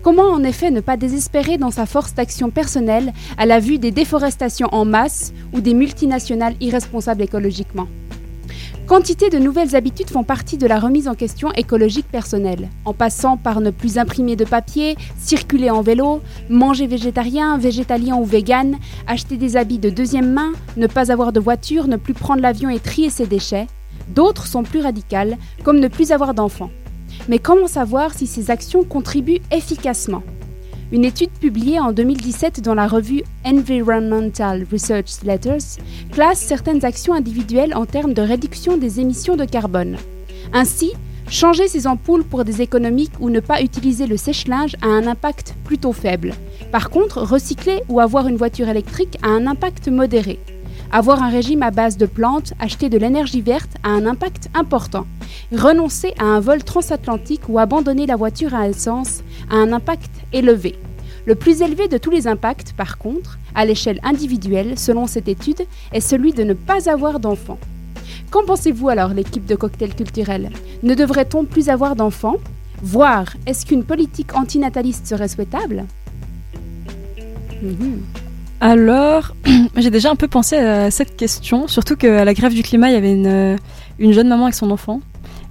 Comment 0.03 0.31
en 0.31 0.43
effet 0.45 0.71
ne 0.71 0.81
pas 0.81 0.97
désespérer 0.97 1.59
dans 1.59 1.71
sa 1.71 1.85
force 1.85 2.15
d'action 2.15 2.49
personnelle 2.49 3.13
à 3.37 3.45
la 3.45 3.61
vue 3.61 3.79
des 3.79 3.91
déforestations 3.91 4.69
en 4.73 4.87
masse 4.87 5.35
ou 5.53 5.61
des 5.61 5.75
multinationales 5.75 6.55
irresponsables 6.61 7.21
écologiquement? 7.21 7.87
Quantité 8.87 9.29
de 9.29 9.39
nouvelles 9.39 9.77
habitudes 9.77 10.09
font 10.09 10.25
partie 10.25 10.57
de 10.57 10.67
la 10.67 10.81
remise 10.81 11.07
en 11.07 11.15
question 11.15 11.53
écologique 11.53 12.09
personnelle, 12.11 12.71
en 12.87 12.95
passant 12.95 13.37
par 13.37 13.61
ne 13.61 13.71
plus 13.71 13.99
imprimer 13.99 14.37
de 14.37 14.47
papier, 14.47 14.97
circuler 15.19 15.69
en 15.69 15.83
vélo, 15.83 16.23
manger 16.49 16.87
végétarien, 16.87 17.59
végétalien 17.59 18.17
ou 18.17 18.25
vegan, 18.25 18.79
acheter 19.07 19.37
des 19.37 19.59
habits 19.59 19.79
de 19.79 19.91
deuxième 19.91 20.33
main, 20.33 20.53
ne 20.79 20.87
pas 20.87 21.13
avoir 21.13 21.33
de 21.33 21.41
voiture, 21.41 21.89
ne 21.89 21.97
plus 21.97 22.15
prendre 22.15 22.41
l'avion 22.41 22.71
et 22.71 22.81
trier 22.81 23.11
ses 23.11 23.27
déchets. 23.27 23.67
D'autres 24.09 24.47
sont 24.47 24.63
plus 24.63 24.81
radicales, 24.81 25.37
comme 25.63 25.79
ne 25.79 25.89
plus 25.89 26.11
avoir 26.11 26.33
d'enfants. 26.33 26.71
Mais 27.29 27.39
comment 27.39 27.67
savoir 27.67 28.15
si 28.15 28.27
ces 28.27 28.51
actions 28.51 28.85
contribuent 28.85 29.43
efficacement? 29.51 30.23
Une 30.93 31.05
étude 31.05 31.31
publiée 31.31 31.79
en 31.79 31.93
2017 31.93 32.63
dans 32.63 32.75
la 32.75 32.89
revue 32.89 33.23
Environmental 33.45 34.67
Research 34.73 35.23
Letters 35.23 35.79
classe 36.11 36.41
certaines 36.41 36.85
actions 36.85 37.15
individuelles 37.15 37.77
en 37.77 37.87
termes 37.87 38.13
de 38.13 38.23
réduction 38.23 38.77
des 38.77 38.99
émissions 38.99 39.37
de 39.37 39.45
carbone. 39.45 39.97
Ainsi, 40.53 40.93
changer 41.29 41.69
ses 41.69 41.87
ampoules 41.87 42.25
pour 42.25 42.45
des 42.45 42.61
économiques 42.61 43.13
ou 43.21 43.31
ne 43.31 43.39
pas 43.39 43.63
utiliser 43.63 44.09
le 44.09 44.17
sèche-linge 44.17 44.75
a 44.83 44.89
un 44.89 45.07
impact 45.07 45.55
plutôt 45.63 45.93
faible. 45.93 46.35
Par 46.73 46.91
contre, 46.91 47.23
recycler 47.23 47.83
ou 47.89 48.01
avoir 48.01 48.27
une 48.27 48.37
voiture 48.37 48.69
électrique 48.69 49.17
a 49.23 49.29
un 49.29 49.47
impact 49.47 49.87
modéré. 49.87 50.41
Avoir 50.93 51.23
un 51.23 51.31
régime 51.31 51.63
à 51.63 51.71
base 51.71 51.97
de 51.97 52.07
plantes, 52.07 52.53
acheter 52.59 52.89
de 52.89 52.99
l'énergie 52.99 53.43
verte 53.43 53.71
a 53.85 53.91
un 53.91 54.07
impact 54.07 54.51
important. 54.55 55.07
Renoncer 55.53 56.15
à 56.19 56.25
un 56.25 56.41
vol 56.41 56.65
transatlantique 56.65 57.49
ou 57.49 57.61
abandonner 57.61 58.07
la 58.07 58.17
voiture 58.17 58.55
à 58.55 58.69
essence 58.69 59.23
a 59.51 59.55
un 59.55 59.73
impact 59.73 60.11
élevé. 60.33 60.75
Le 61.27 61.37
plus 61.37 61.63
élevé 61.63 61.87
de 61.87 61.97
tous 61.97 62.11
les 62.11 62.27
impacts, 62.27 62.73
par 62.73 62.99
contre, 62.99 63.39
à 63.55 63.65
l'échelle 63.65 64.01
individuelle, 64.03 64.77
selon 64.77 65.07
cette 65.07 65.29
étude, 65.29 65.63
est 65.93 66.01
celui 66.01 66.33
de 66.33 66.43
ne 66.43 66.55
pas 66.55 66.91
avoir 66.91 67.21
d'enfants. 67.21 67.59
Qu'en 68.33 68.45
pensez-vous 68.45 68.89
alors, 68.89 69.15
l'équipe 69.15 69.47
de 69.47 69.55
cocktail 69.55 69.95
culturel 69.95 70.51
Ne 70.83 70.95
devrait-on 70.95 71.45
plus 71.45 71.69
avoir 71.69 71.95
d'enfants? 71.95 72.39
Voire, 72.83 73.27
est-ce 73.47 73.65
qu'une 73.65 73.85
politique 73.85 74.35
antinataliste 74.35 75.07
serait 75.07 75.29
souhaitable? 75.29 75.85
Mhm. 77.63 78.01
Alors, 78.61 79.35
j'ai 79.77 79.91
déjà 79.91 80.11
un 80.11 80.17
peu 80.17 80.29
pensé 80.29 80.57
à 80.57 80.91
cette 80.91 81.17
question, 81.17 81.67
surtout 81.67 81.97
qu'à 81.97 82.25
la 82.25 82.35
grève 82.35 82.53
du 82.53 82.63
climat, 82.63 82.91
il 82.91 82.93
y 82.93 82.97
avait 82.97 83.13
une, 83.13 83.27
euh, 83.27 83.57
une 83.99 84.13
jeune 84.13 84.29
maman 84.29 84.45
avec 84.45 84.55
son 84.55 84.71
enfant. 84.71 85.01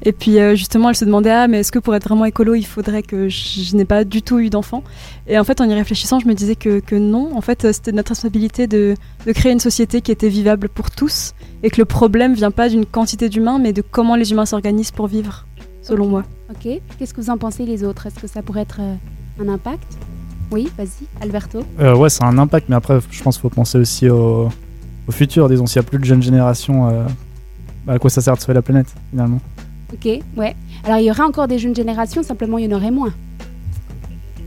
Et 0.04 0.14
puis 0.14 0.40
euh, 0.40 0.56
justement, 0.56 0.90
elle 0.90 0.96
se 0.96 1.04
demandait 1.04 1.32
ah 1.32 1.48
mais 1.48 1.60
est-ce 1.60 1.74
que 1.74 1.80
pour 1.80 1.94
être 1.94 2.08
vraiment 2.08 2.24
écolo, 2.24 2.56
il 2.56 2.66
faudrait 2.66 3.04
que 3.04 3.28
je, 3.28 3.76
n'ai 3.76 3.84
pas 3.84 4.06
du 4.06 4.22
tout 4.22 4.40
eu 4.40 4.50
d'enfant? 4.50 4.84
Et 5.28 5.38
en 5.38 5.44
fait, 5.44 5.60
en 5.60 5.66
y 5.66 5.74
réfléchissant, 5.74 6.20
je 6.20 6.28
me 6.28 6.34
disais 6.34 6.56
que, 6.56 6.80
que 6.80 6.96
non. 6.96 7.36
En 7.36 7.42
fait, 7.42 7.66
euh, 7.66 7.74
c'était 7.74 7.92
notre 7.92 8.10
responsabilité 8.10 8.68
de, 8.68 8.96
de 9.26 9.32
créer 9.34 9.52
une 9.52 9.60
société 9.60 10.02
qui 10.02 10.12
était 10.12 10.30
vivable 10.30 10.70
pour 10.70 10.92
tous 10.92 11.34
et 11.64 11.70
que 11.70 11.82
le 11.82 11.86
problème 11.86 12.34
vient 12.34 12.52
pas 12.52 12.70
d'une 12.70 12.86
quantité 12.86 13.28
d'humains, 13.28 13.60
mais 13.60 13.74
de 13.74 13.82
comment 13.82 14.16
les 14.16 14.32
humains 14.32 14.46
s'organisent 14.46 14.92
pour 14.92 15.08
vivre, 15.08 15.46
selon 15.82 16.08
moi. 16.08 16.24
Ok, 16.50 16.80
qu'est-ce 16.98 17.14
que 17.14 17.22
vous 17.22 17.30
en 17.30 17.38
pensez 17.38 17.66
les 17.66 17.84
autres? 17.84 18.06
Est-ce 18.06 18.20
que 18.20 18.28
ça 18.28 18.42
pourrait 18.42 18.62
être 18.62 18.80
un 18.80 19.50
impact? 19.50 19.98
Oui, 20.52 20.70
vas-y, 20.78 21.06
Alberto. 21.22 21.60
Euh, 21.80 21.96
ouais, 21.96 22.10
c'est 22.10 22.24
un 22.24 22.38
impact, 22.38 22.70
mais 22.70 22.76
après, 22.76 23.00
je 23.12 23.22
pense 23.24 23.36
qu'il 23.36 23.42
faut 23.44 23.50
penser 23.50 23.78
aussi 23.78 24.10
au, 24.10 24.50
au 25.08 25.12
futur. 25.12 25.48
Disons, 25.50 25.66
s'il 25.68 25.80
n'y 25.82 25.86
a 25.86 25.90
plus 25.90 26.00
de 26.00 26.06
jeunes 26.06 26.24
générations, 26.24 26.90
euh, 26.90 27.04
bah, 27.86 27.94
à 27.94 28.00
quoi 28.00 28.10
ça 28.10 28.22
sert 28.22 28.36
de 28.36 28.40
sauver 28.42 28.54
la 28.56 28.62
planète, 28.62 28.88
finalement 29.12 29.40
Ok, 29.94 30.06
ouais. 30.38 30.56
Alors 30.84 31.00
il 31.00 31.06
y 31.06 31.12
aura 31.12 31.26
encore 31.26 31.48
des 31.48 31.58
jeunes 31.60 31.76
générations, 31.76 32.22
simplement 32.24 32.58
il 32.58 32.66
y 32.70 32.74
en 32.74 32.78
aurait 32.78 32.92
moins. 32.92 33.14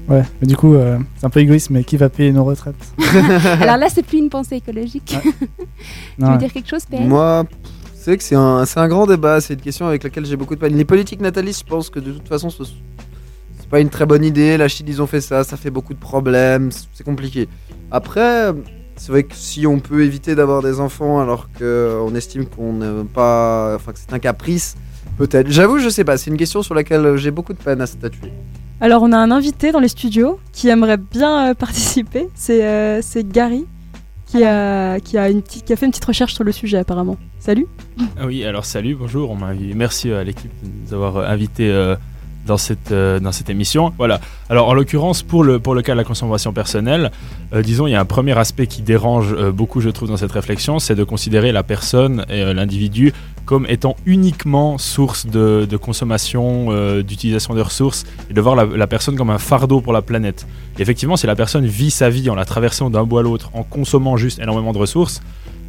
Ouais, 0.08 0.22
mais 0.40 0.46
du 0.48 0.56
coup, 0.56 0.74
euh, 0.74 0.98
c'est 1.16 1.26
un 1.26 1.30
peu 1.30 1.40
égoïste, 1.40 1.70
mais 1.70 1.84
qui 1.84 1.96
va 1.96 2.08
payer 2.08 2.32
nos 2.32 2.44
retraites 2.44 2.74
Alors 3.60 3.76
là, 3.76 3.86
c'est 3.88 4.02
plus 4.02 4.18
une 4.18 4.28
pensée 4.30 4.56
écologique. 4.56 5.16
tu 5.22 5.46
Non, 6.18 6.26
veux 6.26 6.32
ouais. 6.32 6.38
dire 6.38 6.52
quelque 6.52 6.68
chose, 6.68 6.84
PN 6.84 7.06
Moi, 7.06 7.44
c'est 7.94 8.16
que 8.16 8.24
c'est 8.24 8.34
un, 8.34 8.64
c'est 8.66 8.80
un 8.80 8.88
grand 8.88 9.06
débat. 9.06 9.40
C'est 9.40 9.54
une 9.54 9.60
question 9.60 9.86
avec 9.86 10.02
laquelle 10.02 10.26
j'ai 10.26 10.36
beaucoup 10.36 10.56
de 10.56 10.60
peine. 10.60 10.74
Les 10.76 10.84
politiques 10.84 11.20
natalistes, 11.20 11.60
je 11.64 11.70
pense 11.70 11.88
que 11.88 12.00
de 12.00 12.10
toute 12.12 12.26
façon, 12.26 12.50
ce- 12.50 12.64
pas 13.72 13.80
une 13.80 13.88
très 13.88 14.04
bonne 14.04 14.22
idée. 14.22 14.58
La 14.58 14.68
Chine, 14.68 14.84
ils 14.86 15.00
ont 15.00 15.06
fait 15.06 15.22
ça, 15.22 15.44
ça 15.44 15.56
fait 15.56 15.70
beaucoup 15.70 15.94
de 15.94 15.98
problèmes. 15.98 16.70
c'est- 16.70 17.02
compliqué. 17.04 17.48
Après, 17.90 18.52
c'est 18.96 19.10
vrai 19.10 19.22
que 19.24 19.34
si 19.34 19.66
on 19.66 19.80
peut 19.80 20.04
éviter 20.04 20.34
d'avoir 20.34 20.62
des 20.62 20.78
enfants 20.78 21.20
alors 21.20 21.48
qu'on 21.58 22.14
estime 22.14 22.44
qu'on 22.46 22.74
n'aime 22.74 23.06
pas, 23.08 23.72
enfin 23.74 23.92
que 23.92 23.98
c'est 23.98 24.12
un 24.12 24.18
caprice, 24.18 24.76
peut-être. 25.16 25.48
J'avoue, 25.50 25.78
je 25.78 25.88
sais 25.88 26.04
pas. 26.04 26.16
C'est 26.18 26.30
une 26.30 26.36
question 26.36 26.62
sur 26.62 26.74
laquelle 26.74 27.16
j'ai 27.16 27.30
beaucoup 27.30 27.54
de 27.54 27.58
peine 27.58 27.80
à 27.80 27.86
statuer. 27.86 28.30
Alors, 28.80 29.02
on 29.02 29.10
a 29.10 29.16
un 29.16 29.30
invité 29.30 29.72
dans 29.72 29.80
les 29.80 29.88
studios 29.88 30.38
qui 30.52 30.68
aimerait 30.68 30.98
bien 30.98 31.50
euh, 31.50 31.54
participer. 31.54 32.28
C'est 32.34 32.64
euh, 32.66 33.00
c'est 33.02 33.26
Gary 33.26 33.64
qui 34.26 34.44
a, 34.44 35.00
qui, 35.00 35.18
a 35.18 35.28
une 35.30 35.42
petite, 35.42 35.64
qui 35.64 35.72
a 35.72 35.76
fait 35.76 35.86
une 35.86 35.92
petite 35.92 36.04
recherche 36.04 36.34
sur 36.34 36.44
le 36.44 36.52
sujet 36.52 36.78
apparemment. 36.78 37.16
Salut 37.38 37.66
Ah 38.18 38.26
Oui, 38.26 38.44
alors 38.44 38.64
salut, 38.64 38.94
bonjour, 38.94 39.30
on 39.30 39.34
m'a 39.36 39.52
merci 39.54 40.10
euh, 40.10 40.20
à 40.20 40.24
l'équipe 40.24 40.50
de 40.62 40.68
nous 40.86 40.94
avoir 40.94 41.16
euh, 41.16 41.26
invités 41.26 41.70
euh, 41.70 41.96
dans, 42.46 42.56
cette, 42.56 42.92
euh, 42.92 43.20
dans 43.20 43.32
cette 43.32 43.50
émission. 43.50 43.92
Voilà, 43.98 44.20
alors 44.48 44.68
en 44.68 44.74
l'occurrence, 44.74 45.22
pour 45.22 45.44
le, 45.44 45.58
pour 45.58 45.74
le 45.74 45.82
cas 45.82 45.92
de 45.92 45.98
la 45.98 46.04
consommation 46.04 46.52
personnelle, 46.52 47.10
euh, 47.52 47.62
disons, 47.62 47.86
il 47.86 47.92
y 47.92 47.94
a 47.94 48.00
un 48.00 48.04
premier 48.04 48.36
aspect 48.36 48.66
qui 48.66 48.82
dérange 48.82 49.32
euh, 49.32 49.52
beaucoup, 49.52 49.80
je 49.80 49.90
trouve, 49.90 50.08
dans 50.08 50.16
cette 50.16 50.32
réflexion, 50.32 50.78
c'est 50.78 50.94
de 50.94 51.04
considérer 51.04 51.52
la 51.52 51.62
personne 51.62 52.24
et 52.28 52.52
l'individu 52.52 53.12
comme 53.44 53.66
étant 53.68 53.96
uniquement 54.06 54.78
source 54.78 55.26
de, 55.26 55.66
de 55.68 55.76
consommation, 55.76 57.02
d'utilisation 57.02 57.54
de 57.54 57.60
ressources, 57.60 58.04
et 58.30 58.34
de 58.34 58.40
voir 58.40 58.54
la, 58.54 58.86
personne 58.86 59.16
comme 59.16 59.30
un 59.30 59.38
fardeau 59.38 59.80
pour 59.80 59.92
la 59.92 60.00
planète. 60.00 60.46
Effectivement, 60.78 61.16
si 61.16 61.26
la 61.26 61.34
personne 61.34 61.66
vit 61.66 61.90
sa 61.90 62.08
vie 62.08 62.30
en 62.30 62.36
la 62.36 62.44
traversant 62.44 62.88
d'un 62.88 63.02
bout 63.02 63.18
à 63.18 63.22
l'autre, 63.22 63.50
en 63.52 63.64
consommant 63.64 64.16
juste 64.16 64.38
énormément 64.38 64.72
de 64.72 64.78
ressources, 64.78 65.22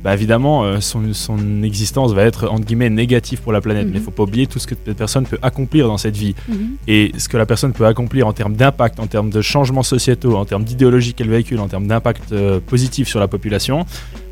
bah 0.03 0.13
évidemment, 0.13 0.65
euh, 0.65 0.81
son, 0.81 1.13
son 1.13 1.63
existence 1.63 2.11
va 2.11 2.23
être 2.23 2.49
entre 2.49 2.65
guillemets 2.65 2.89
négative 2.89 3.41
pour 3.41 3.53
la 3.53 3.61
planète. 3.61 3.85
Mhm. 3.85 3.93
Mais 3.93 3.99
il 3.99 4.03
faut 4.03 4.11
pas 4.11 4.23
oublier 4.23 4.47
tout 4.47 4.59
ce 4.59 4.67
que 4.67 4.75
cette 4.75 4.97
personne 4.97 5.25
peut 5.25 5.39
accomplir 5.41 5.87
dans 5.87 5.97
cette 5.97 6.17
vie. 6.17 6.35
Mhm. 6.49 6.75
Et 6.89 7.13
ce 7.17 7.29
que 7.29 7.37
la 7.37 7.45
personne 7.45 7.71
peut 7.71 7.85
accomplir 7.85 8.27
en 8.27 8.33
termes 8.33 8.55
d'impact, 8.55 8.99
en 8.99 9.07
termes 9.07 9.29
de 9.29 9.41
changements 9.41 9.83
sociétaux, 9.83 10.35
en 10.35 10.43
termes 10.43 10.65
d'idéologie 10.65 11.13
qu'elle 11.13 11.29
véhicule, 11.29 11.59
en 11.59 11.69
termes 11.69 11.87
d'impact 11.87 12.33
euh, 12.33 12.59
positif 12.59 13.07
sur 13.07 13.21
la 13.21 13.29
population, 13.29 13.85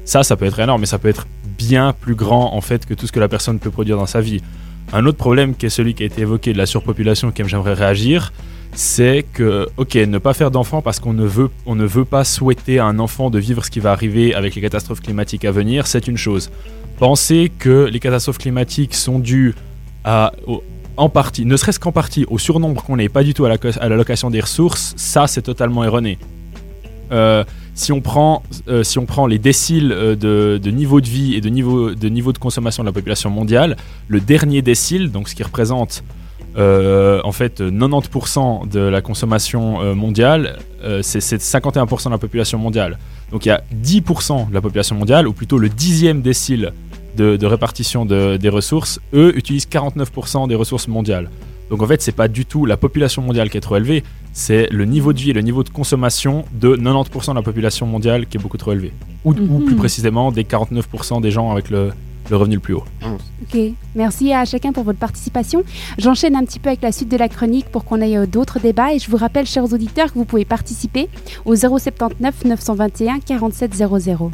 ça, 0.04 0.24
ça 0.24 0.36
peut 0.36 0.46
être 0.46 0.60
énorme, 0.60 0.82
mais 0.82 0.88
ça 0.88 1.00
peut 1.00 1.08
être 1.08 1.26
bien 1.58 1.94
plus 1.94 2.16
grand 2.16 2.54
en 2.54 2.62
fait 2.62 2.86
que 2.86 2.94
tout 2.94 3.08
ce 3.08 3.12
que 3.12 3.20
la 3.20 3.30
personne 3.30 3.60
peut 3.60 3.72
produire 3.72 3.96
dans 3.96 4.06
sa 4.06 4.20
vie. 4.20 4.42
Un 4.92 5.06
autre 5.06 5.18
problème 5.18 5.56
qui 5.56 5.68
est 5.68 5.70
celui 5.70 5.94
qui 5.94 6.04
a 6.04 6.06
été 6.06 6.22
évoqué 6.22 6.52
de 6.52 6.58
la 6.58 6.66
surpopulation, 6.66 7.30
auquel 7.30 7.48
j'aimerais 7.48 7.76
réagir, 7.76 8.34
c'est 8.74 9.26
que, 9.34 9.68
ok, 9.78 9.96
ne 9.96 10.18
pas 10.18 10.34
faire 10.34 10.52
d'enfants 10.52 10.82
parce 10.82 11.00
qu'on 11.00 11.14
ne 11.14 11.26
veut, 11.26 11.50
on 11.66 11.76
ne 11.76 11.86
veut 11.86 12.06
pas 12.06 12.24
souhaiter 12.24 12.80
à 12.80 12.86
un 12.86 13.00
enfant 13.00 13.30
de 13.30 13.40
vivre 13.40 13.66
ce 13.66 13.72
qui 13.72 13.80
va 13.80 13.92
arriver 13.92 14.34
avec 14.34 14.56
les 14.56 14.62
catastrophes 14.62 15.02
climatiques 15.02 15.46
à 15.46 15.52
venir, 15.52 15.88
c'est 15.88 16.08
une 16.08 16.18
chose. 16.18 16.50
Penser 16.98 17.52
que 17.58 17.90
les 17.92 18.00
catastrophes 18.00 18.38
climatiques 18.38 18.94
sont 18.94 19.20
dues 19.20 19.56
à, 20.04 20.32
en 20.98 21.10
partie, 21.10 21.46
ne 21.46 21.58
serait-ce 21.58 21.80
qu'en 21.80 21.92
partie, 21.92 22.26
au 22.30 22.38
surnombre 22.38 22.84
qu'on 22.84 22.98
n'est 22.98 23.10
pas 23.10 23.24
du 23.24 23.34
tout 23.34 23.46
à 23.46 23.50
l'allocation 23.90 24.30
des 24.30 24.40
ressources, 24.40 24.94
ça 24.98 25.28
c'est 25.28 25.42
totalement 25.42 25.84
erroné. 25.84 26.18
Euh, 27.12 27.44
si 27.74 27.92
on 27.92 28.02
prend, 28.02 28.44
euh, 28.68 28.84
si 28.84 29.00
on 29.00 29.06
prend 29.06 29.28
les 29.28 29.40
déciles 29.40 29.92
euh, 29.92 30.16
de, 30.16 30.60
de 30.62 30.72
niveau 30.72 31.02
de 31.02 31.08
vie 31.08 31.36
et 31.36 31.42
de 31.42 31.50
niveau, 31.50 31.94
de 31.94 32.10
niveau 32.10 32.32
de 32.32 32.38
consommation 32.38 32.84
de 32.84 32.88
la 32.88 32.94
population 32.94 33.30
mondiale, 33.30 33.76
le 34.08 34.22
dernier 34.22 34.62
décile, 34.62 35.12
donc 35.12 35.28
ce 35.28 35.36
qui 35.36 35.44
représente 35.44 36.04
euh, 36.58 37.22
en 37.24 37.32
fait 37.32 37.62
90% 37.62 38.68
de 38.70 38.80
la 38.80 39.02
consommation 39.02 39.82
euh, 39.82 39.94
mondiale, 39.96 40.58
euh, 40.84 41.02
c'est 41.02 41.22
c'est 41.22 41.38
51% 41.38 42.06
de 42.06 42.10
la 42.12 42.18
population 42.18 42.58
mondiale. 42.58 42.98
Donc 43.32 43.46
il 43.46 43.50
y 43.50 43.52
a 43.52 43.62
10% 43.84 44.50
de 44.50 44.54
la 44.54 44.62
population 44.62 44.96
mondiale, 44.96 45.28
ou 45.28 45.34
plutôt 45.34 45.58
le 45.58 45.70
dixième 45.70 46.22
décile 46.22 46.74
de, 47.16 47.38
de 47.38 47.46
répartition 47.46 48.06
de- 48.06 48.38
des 48.38 48.50
ressources, 48.50 49.00
eux 49.14 49.36
utilisent 49.38 49.68
49% 49.68 50.48
des 50.48 50.56
ressources 50.56 50.88
mondiales. 50.88 51.30
Donc 51.70 51.82
en 51.82 51.88
fait, 51.88 52.02
c'est 52.02 52.12
pas 52.12 52.28
du 52.28 52.46
tout 52.46 52.66
la 52.66 52.76
population 52.76 53.22
mondiale 53.22 53.50
qui 53.50 53.56
est 53.58 53.62
trop 53.62 53.78
élevée, 53.78 54.04
c'est 54.34 54.68
le 54.72 54.84
niveau 54.84 55.14
de 55.14 55.20
vie 55.20 55.30
et 55.30 55.34
le 55.34 55.42
niveau 55.42 55.64
de 55.64 55.70
consommation 55.70 56.44
de 56.54 56.76
90% 56.76 57.30
de 57.32 57.36
la 57.36 57.42
population 57.42 57.86
mondiale 57.86 58.26
qui 58.26 58.36
est 58.38 58.42
beaucoup 58.42 58.58
trop 58.58 58.74
élevé. 58.74 58.92
Ou, 59.24 59.32
ou 59.32 59.60
Mhm. 59.60 59.66
plus 59.66 59.76
précisément 59.76 60.32
des 60.34 60.44
49% 60.44 61.22
des 61.22 61.32
gens 61.32 61.50
avec 61.52 61.70
le, 61.70 61.92
le 62.32 62.38
revenu 62.38 62.56
le 62.56 62.62
plus 62.62 62.74
haut. 62.74 62.84
Ok, 63.04 63.60
merci 63.96 64.34
à 64.34 64.46
chacun 64.46 64.72
pour 64.72 64.84
votre 64.84 65.00
participation. 65.00 65.64
J'enchaîne 65.98 66.36
un 66.36 66.44
petit 66.44 66.60
peu 66.60 66.70
avec 66.70 66.82
la 66.82 66.92
suite 66.92 67.10
de 67.10 67.18
la 67.18 67.30
chronique 67.30 67.68
pour 67.68 67.86
qu'on 67.86 68.02
ait 68.02 68.18
euh, 68.18 68.26
d'autres 68.26 68.60
débats 68.60 68.94
et 68.94 69.00
je 69.00 69.10
vous 69.12 69.18
rappelle, 69.18 69.46
chers 69.46 69.72
auditeurs, 69.72 70.08
que 70.12 70.18
vous 70.18 70.26
pouvez 70.26 70.46
participer 70.46 71.10
au 71.46 71.56
079 71.56 72.46
921 72.46 73.20
47 73.20 73.76
00. 73.76 74.32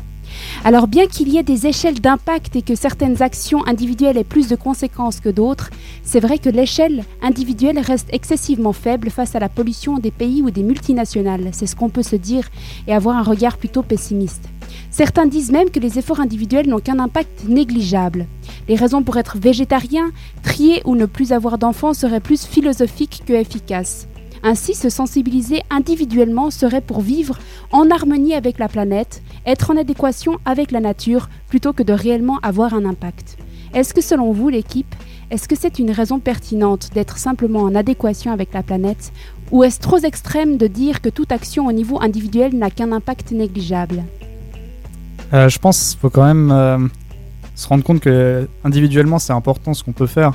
Alors 0.65 0.87
bien 0.87 1.07
qu'il 1.07 1.29
y 1.29 1.37
ait 1.37 1.43
des 1.43 1.67
échelles 1.67 1.99
d'impact 1.99 2.55
et 2.55 2.61
que 2.61 2.75
certaines 2.75 3.21
actions 3.23 3.65
individuelles 3.65 4.17
aient 4.17 4.23
plus 4.23 4.47
de 4.49 4.55
conséquences 4.55 5.19
que 5.19 5.29
d'autres, 5.29 5.69
c'est 6.03 6.19
vrai 6.19 6.37
que 6.37 6.49
l'échelle 6.49 7.03
individuelle 7.21 7.79
reste 7.79 8.09
excessivement 8.11 8.73
faible 8.73 9.09
face 9.09 9.35
à 9.35 9.39
la 9.39 9.49
pollution 9.49 9.97
des 9.97 10.11
pays 10.11 10.41
ou 10.41 10.51
des 10.51 10.63
multinationales. 10.63 11.49
C'est 11.53 11.65
ce 11.65 11.75
qu'on 11.75 11.89
peut 11.89 12.03
se 12.03 12.15
dire 12.15 12.49
et 12.87 12.93
avoir 12.93 13.17
un 13.17 13.23
regard 13.23 13.57
plutôt 13.57 13.83
pessimiste. 13.83 14.49
Certains 14.91 15.25
disent 15.25 15.51
même 15.51 15.69
que 15.69 15.79
les 15.79 15.99
efforts 15.99 16.19
individuels 16.19 16.67
n'ont 16.67 16.79
qu'un 16.79 16.99
impact 16.99 17.45
négligeable. 17.47 18.27
Les 18.67 18.75
raisons 18.75 19.03
pour 19.03 19.17
être 19.17 19.37
végétarien, 19.37 20.11
trier 20.43 20.81
ou 20.85 20.95
ne 20.95 21.05
plus 21.05 21.31
avoir 21.31 21.57
d'enfants 21.57 21.93
seraient 21.93 22.19
plus 22.19 22.45
philosophiques 22.45 23.23
que 23.25 23.33
efficaces. 23.33 24.07
Ainsi, 24.43 24.75
se 24.75 24.89
sensibiliser 24.89 25.61
individuellement 25.69 26.51
serait 26.51 26.81
pour 26.81 27.01
vivre 27.01 27.39
en 27.71 27.89
harmonie 27.89 28.33
avec 28.33 28.59
la 28.59 28.67
planète, 28.67 29.21
être 29.45 29.71
en 29.71 29.77
adéquation 29.77 30.37
avec 30.45 30.71
la 30.71 30.79
nature, 30.79 31.29
plutôt 31.47 31.73
que 31.73 31.83
de 31.83 31.93
réellement 31.93 32.39
avoir 32.43 32.73
un 32.73 32.85
impact. 32.85 33.37
Est-ce 33.73 33.93
que 33.93 34.01
selon 34.01 34.31
vous, 34.31 34.49
l'équipe, 34.49 34.95
est-ce 35.29 35.47
que 35.47 35.55
c'est 35.57 35.79
une 35.79 35.91
raison 35.91 36.19
pertinente 36.19 36.91
d'être 36.93 37.17
simplement 37.17 37.61
en 37.61 37.75
adéquation 37.75 38.31
avec 38.31 38.53
la 38.53 38.63
planète, 38.63 39.11
ou 39.51 39.63
est-ce 39.63 39.79
trop 39.79 39.97
extrême 39.97 40.57
de 40.57 40.67
dire 40.67 41.01
que 41.01 41.09
toute 41.09 41.31
action 41.31 41.67
au 41.67 41.71
niveau 41.71 42.01
individuel 42.01 42.55
n'a 42.55 42.69
qu'un 42.69 42.91
impact 42.91 43.31
négligeable? 43.31 44.03
Euh, 45.33 45.49
je 45.49 45.59
pense 45.59 45.91
qu'il 45.91 45.99
faut 45.99 46.09
quand 46.09 46.25
même 46.25 46.51
euh, 46.51 46.77
se 47.55 47.67
rendre 47.67 47.83
compte 47.83 47.99
que 47.99 48.47
individuellement 48.63 49.19
c'est 49.19 49.33
important 49.33 49.73
ce 49.73 49.83
qu'on 49.83 49.91
peut 49.93 50.07
faire. 50.07 50.33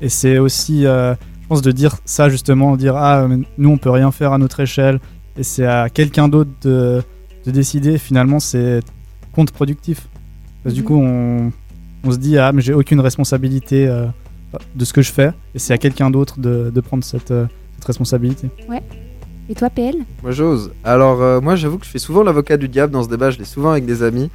Et 0.00 0.08
c'est 0.08 0.38
aussi, 0.38 0.86
euh, 0.86 1.14
je 1.42 1.46
pense, 1.48 1.62
de 1.62 1.72
dire 1.72 1.96
ça 2.04 2.28
justement, 2.28 2.76
dire 2.76 2.96
ah 2.96 3.26
nous 3.58 3.68
on 3.70 3.76
peut 3.78 3.90
rien 3.90 4.10
faire 4.12 4.32
à 4.32 4.38
notre 4.38 4.60
échelle 4.60 5.00
et 5.36 5.42
c'est 5.42 5.66
à 5.66 5.88
quelqu'un 5.90 6.28
d'autre 6.28 6.50
de, 6.62 7.02
de 7.46 7.50
décider, 7.50 7.98
finalement, 7.98 8.40
c'est 8.40 8.80
contre-productif. 9.32 10.08
Parce 10.62 10.74
que 10.74 10.80
du 10.80 10.82
Mhm. 10.82 10.86
coup, 10.86 11.00
on, 11.02 11.52
on 12.04 12.10
se 12.10 12.18
dit, 12.18 12.36
ah, 12.38 12.52
mais 12.52 12.60
j'ai 12.62 12.72
aucune 12.74 13.00
responsabilité 13.00 13.86
de 14.74 14.84
ce 14.84 14.92
que 14.92 15.00
je 15.02 15.12
fais, 15.12 15.32
et 15.54 15.58
c'est 15.58 15.72
à 15.72 15.78
quelqu'un 15.78 16.10
d'autre 16.10 16.40
de, 16.40 16.70
de 16.74 16.80
prendre 16.80 17.04
cette, 17.04 17.28
cette 17.76 17.84
responsabilité. 17.86 18.48
Et 19.50 19.54
toi, 19.56 19.68
PL 19.68 19.96
Moi 20.22 20.30
j'ose. 20.30 20.70
Alors 20.84 21.20
euh, 21.20 21.40
moi 21.40 21.56
j'avoue 21.56 21.78
que 21.78 21.84
je 21.84 21.90
fais 21.90 21.98
souvent 21.98 22.22
l'avocat 22.22 22.56
du 22.56 22.68
diable 22.68 22.92
dans 22.92 23.02
ce 23.02 23.08
débat, 23.08 23.30
je 23.30 23.38
l'ai 23.38 23.44
souvent 23.44 23.72
avec 23.72 23.84
des 23.84 24.04
amis. 24.04 24.30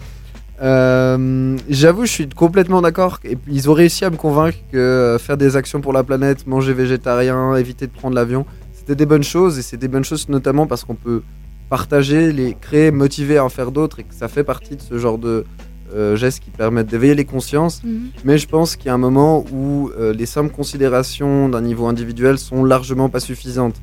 Euh, 0.61 1.57
j'avoue 1.69 2.05
je 2.05 2.11
suis 2.11 2.29
complètement 2.29 2.81
d'accord 2.81 3.19
ils 3.49 3.69
ont 3.69 3.73
réussi 3.73 4.05
à 4.05 4.09
me 4.09 4.15
convaincre 4.15 4.57
que 4.71 4.77
euh, 4.77 5.17
faire 5.17 5.37
des 5.37 5.55
actions 5.55 5.79
pour 5.79 5.93
la 5.93 6.03
planète, 6.03 6.47
manger 6.47 6.73
végétarien, 6.73 7.55
éviter 7.55 7.87
de 7.87 7.93
prendre 7.93 8.13
l'avion, 8.15 8.45
c'était 8.73 8.95
des 8.95 9.05
bonnes 9.05 9.23
choses 9.23 9.57
et 9.57 9.61
c'est 9.61 9.77
des 9.77 9.87
bonnes 9.87 10.03
choses 10.03 10.27
notamment 10.27 10.67
parce 10.67 10.83
qu'on 10.83 10.95
peut 10.95 11.23
partager, 11.69 12.33
les 12.33 12.53
créer, 12.53 12.91
motiver 12.91 13.37
à 13.37 13.45
en 13.45 13.49
faire 13.49 13.71
d'autres 13.71 13.99
et 14.01 14.03
que 14.03 14.13
ça 14.13 14.27
fait 14.27 14.43
partie 14.43 14.75
de 14.75 14.81
ce 14.81 14.97
genre 14.97 15.17
de 15.17 15.45
euh, 15.93 16.17
gestes 16.17 16.43
qui 16.43 16.49
permettent 16.49 16.87
d'éveiller 16.87 17.15
les 17.15 17.25
consciences. 17.25 17.83
Mhm. 17.83 18.09
Mais 18.25 18.37
je 18.37 18.47
pense 18.47 18.75
qu'il 18.75 18.87
y 18.87 18.89
a 18.89 18.93
un 18.93 18.97
moment 18.97 19.45
où 19.53 19.91
euh, 19.97 20.13
les 20.13 20.25
simples 20.25 20.53
considérations 20.53 21.47
d'un 21.47 21.61
niveau 21.61 21.85
individuel 21.85 22.37
sont 22.37 22.65
largement 22.65 23.07
pas 23.07 23.21
suffisantes. 23.21 23.75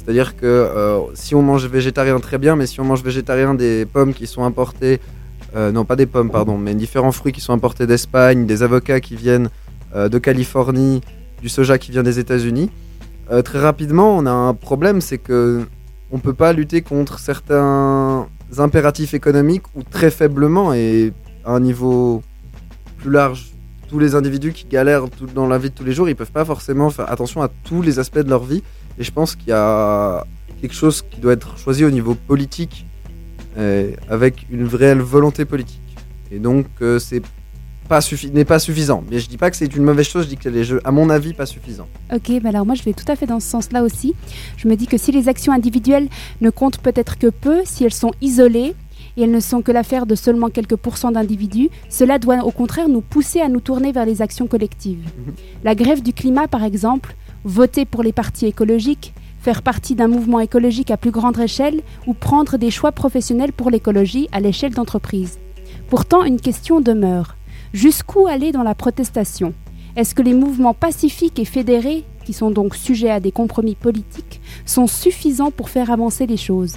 C'est-à-dire 0.00 0.34
que 0.34 0.46
euh, 0.46 1.00
si 1.14 1.34
on 1.34 1.42
mange 1.42 1.66
végétarien, 1.66 2.18
très 2.20 2.38
bien, 2.38 2.56
mais 2.56 2.66
si 2.66 2.80
on 2.80 2.84
mange 2.84 3.04
végétarien 3.04 3.52
des 3.54 3.84
pommes 3.84 4.14
qui 4.14 4.26
sont 4.26 4.44
importées, 4.44 4.98
euh, 5.54 5.72
non 5.72 5.84
pas 5.84 5.94
des 5.94 6.06
pommes, 6.06 6.30
pardon, 6.30 6.56
mais 6.56 6.74
différents 6.74 7.12
fruits 7.12 7.32
qui 7.32 7.42
sont 7.42 7.52
importés 7.52 7.86
d'Espagne, 7.86 8.46
des 8.46 8.62
avocats 8.62 9.00
qui 9.00 9.14
viennent 9.14 9.50
euh, 9.94 10.08
de 10.08 10.18
Californie, 10.18 11.02
du 11.42 11.50
soja 11.50 11.76
qui 11.76 11.90
vient 11.90 12.02
des 12.02 12.18
États-Unis, 12.18 12.70
très 13.44 13.60
rapidement, 13.60 14.18
on 14.18 14.26
a 14.26 14.32
un 14.32 14.54
problème, 14.54 15.00
c'est 15.00 15.18
que 15.18 15.64
on 16.10 16.18
peut 16.18 16.34
pas 16.34 16.52
lutter 16.52 16.82
contre 16.82 17.20
certains 17.20 18.26
impératifs 18.58 19.14
économiques 19.14 19.62
ou 19.76 19.84
très 19.84 20.10
faiblement 20.10 20.74
et 20.74 21.12
à 21.44 21.52
un 21.52 21.60
niveau 21.60 22.24
plus 22.98 23.12
large. 23.12 23.52
Tous 23.90 23.98
les 23.98 24.14
individus 24.14 24.52
qui 24.52 24.66
galèrent 24.66 25.06
dans 25.34 25.48
la 25.48 25.58
vie 25.58 25.70
de 25.70 25.74
tous 25.74 25.82
les 25.82 25.92
jours, 25.92 26.08
ils 26.08 26.14
peuvent 26.14 26.30
pas 26.30 26.44
forcément 26.44 26.90
faire 26.90 27.10
attention 27.10 27.42
à 27.42 27.48
tous 27.48 27.82
les 27.82 27.98
aspects 27.98 28.20
de 28.20 28.30
leur 28.30 28.44
vie. 28.44 28.62
Et 28.98 29.02
je 29.02 29.10
pense 29.10 29.34
qu'il 29.34 29.48
y 29.48 29.52
a 29.52 30.24
quelque 30.60 30.74
chose 30.74 31.02
qui 31.10 31.18
doit 31.18 31.32
être 31.32 31.58
choisi 31.58 31.84
au 31.84 31.90
niveau 31.90 32.14
politique, 32.14 32.86
euh, 33.58 33.90
avec 34.08 34.46
une 34.48 34.64
réelle 34.68 35.00
volonté 35.00 35.44
politique. 35.44 35.80
Et 36.30 36.38
donc, 36.38 36.66
euh, 36.82 37.00
c'est 37.00 37.20
pas 37.88 37.98
n'est 38.32 38.44
pas 38.44 38.60
suffisant. 38.60 39.02
Mais 39.10 39.18
je 39.18 39.28
dis 39.28 39.36
pas 39.36 39.50
que 39.50 39.56
c'est 39.56 39.74
une 39.74 39.82
mauvaise 39.82 40.06
chose, 40.06 40.26
je 40.26 40.28
dis 40.28 40.36
que 40.36 40.48
les 40.48 40.62
jeux, 40.62 40.80
à 40.84 40.92
mon 40.92 41.10
avis, 41.10 41.34
pas 41.34 41.44
suffisant. 41.44 41.88
Ok, 42.14 42.30
alors 42.44 42.64
moi 42.64 42.76
je 42.76 42.84
vais 42.84 42.92
tout 42.92 43.10
à 43.10 43.16
fait 43.16 43.26
dans 43.26 43.40
ce 43.40 43.48
sens-là 43.48 43.82
aussi. 43.82 44.14
Je 44.56 44.68
me 44.68 44.76
dis 44.76 44.86
que 44.86 44.96
si 44.96 45.10
les 45.10 45.28
actions 45.28 45.52
individuelles 45.52 46.08
ne 46.40 46.50
comptent 46.50 46.78
peut-être 46.78 47.18
que 47.18 47.26
peu, 47.26 47.62
si 47.64 47.82
elles 47.82 47.92
sont 47.92 48.12
isolées 48.20 48.76
et 49.20 49.24
elles 49.24 49.30
ne 49.30 49.40
sont 49.40 49.60
que 49.60 49.70
l'affaire 49.70 50.06
de 50.06 50.14
seulement 50.14 50.48
quelques 50.48 50.76
pourcents 50.76 51.12
d'individus, 51.12 51.68
cela 51.90 52.18
doit 52.18 52.42
au 52.42 52.50
contraire 52.50 52.88
nous 52.88 53.02
pousser 53.02 53.40
à 53.40 53.48
nous 53.48 53.60
tourner 53.60 53.92
vers 53.92 54.06
les 54.06 54.22
actions 54.22 54.46
collectives. 54.46 55.10
La 55.62 55.74
grève 55.74 56.02
du 56.02 56.14
climat, 56.14 56.48
par 56.48 56.64
exemple, 56.64 57.14
voter 57.44 57.84
pour 57.84 58.02
les 58.02 58.12
partis 58.12 58.46
écologiques, 58.46 59.12
faire 59.38 59.62
partie 59.62 59.94
d'un 59.94 60.08
mouvement 60.08 60.40
écologique 60.40 60.90
à 60.90 60.96
plus 60.96 61.10
grande 61.10 61.38
échelle 61.38 61.82
ou 62.06 62.14
prendre 62.14 62.56
des 62.56 62.70
choix 62.70 62.92
professionnels 62.92 63.52
pour 63.52 63.70
l'écologie 63.70 64.28
à 64.32 64.40
l'échelle 64.40 64.72
d'entreprise. 64.72 65.38
Pourtant, 65.90 66.24
une 66.24 66.40
question 66.40 66.80
demeure. 66.80 67.36
Jusqu'où 67.74 68.26
aller 68.26 68.52
dans 68.52 68.62
la 68.62 68.74
protestation? 68.74 69.52
Est-ce 69.96 70.14
que 70.14 70.22
les 70.22 70.34
mouvements 70.34 70.74
pacifiques 70.74 71.38
et 71.38 71.44
fédérés, 71.44 72.04
qui 72.24 72.32
sont 72.32 72.50
donc 72.50 72.74
sujets 72.74 73.10
à 73.10 73.20
des 73.20 73.32
compromis 73.32 73.74
politiques, 73.74 74.40
sont 74.64 74.86
suffisants 74.86 75.50
pour 75.50 75.68
faire 75.68 75.90
avancer 75.90 76.26
les 76.26 76.36
choses? 76.36 76.76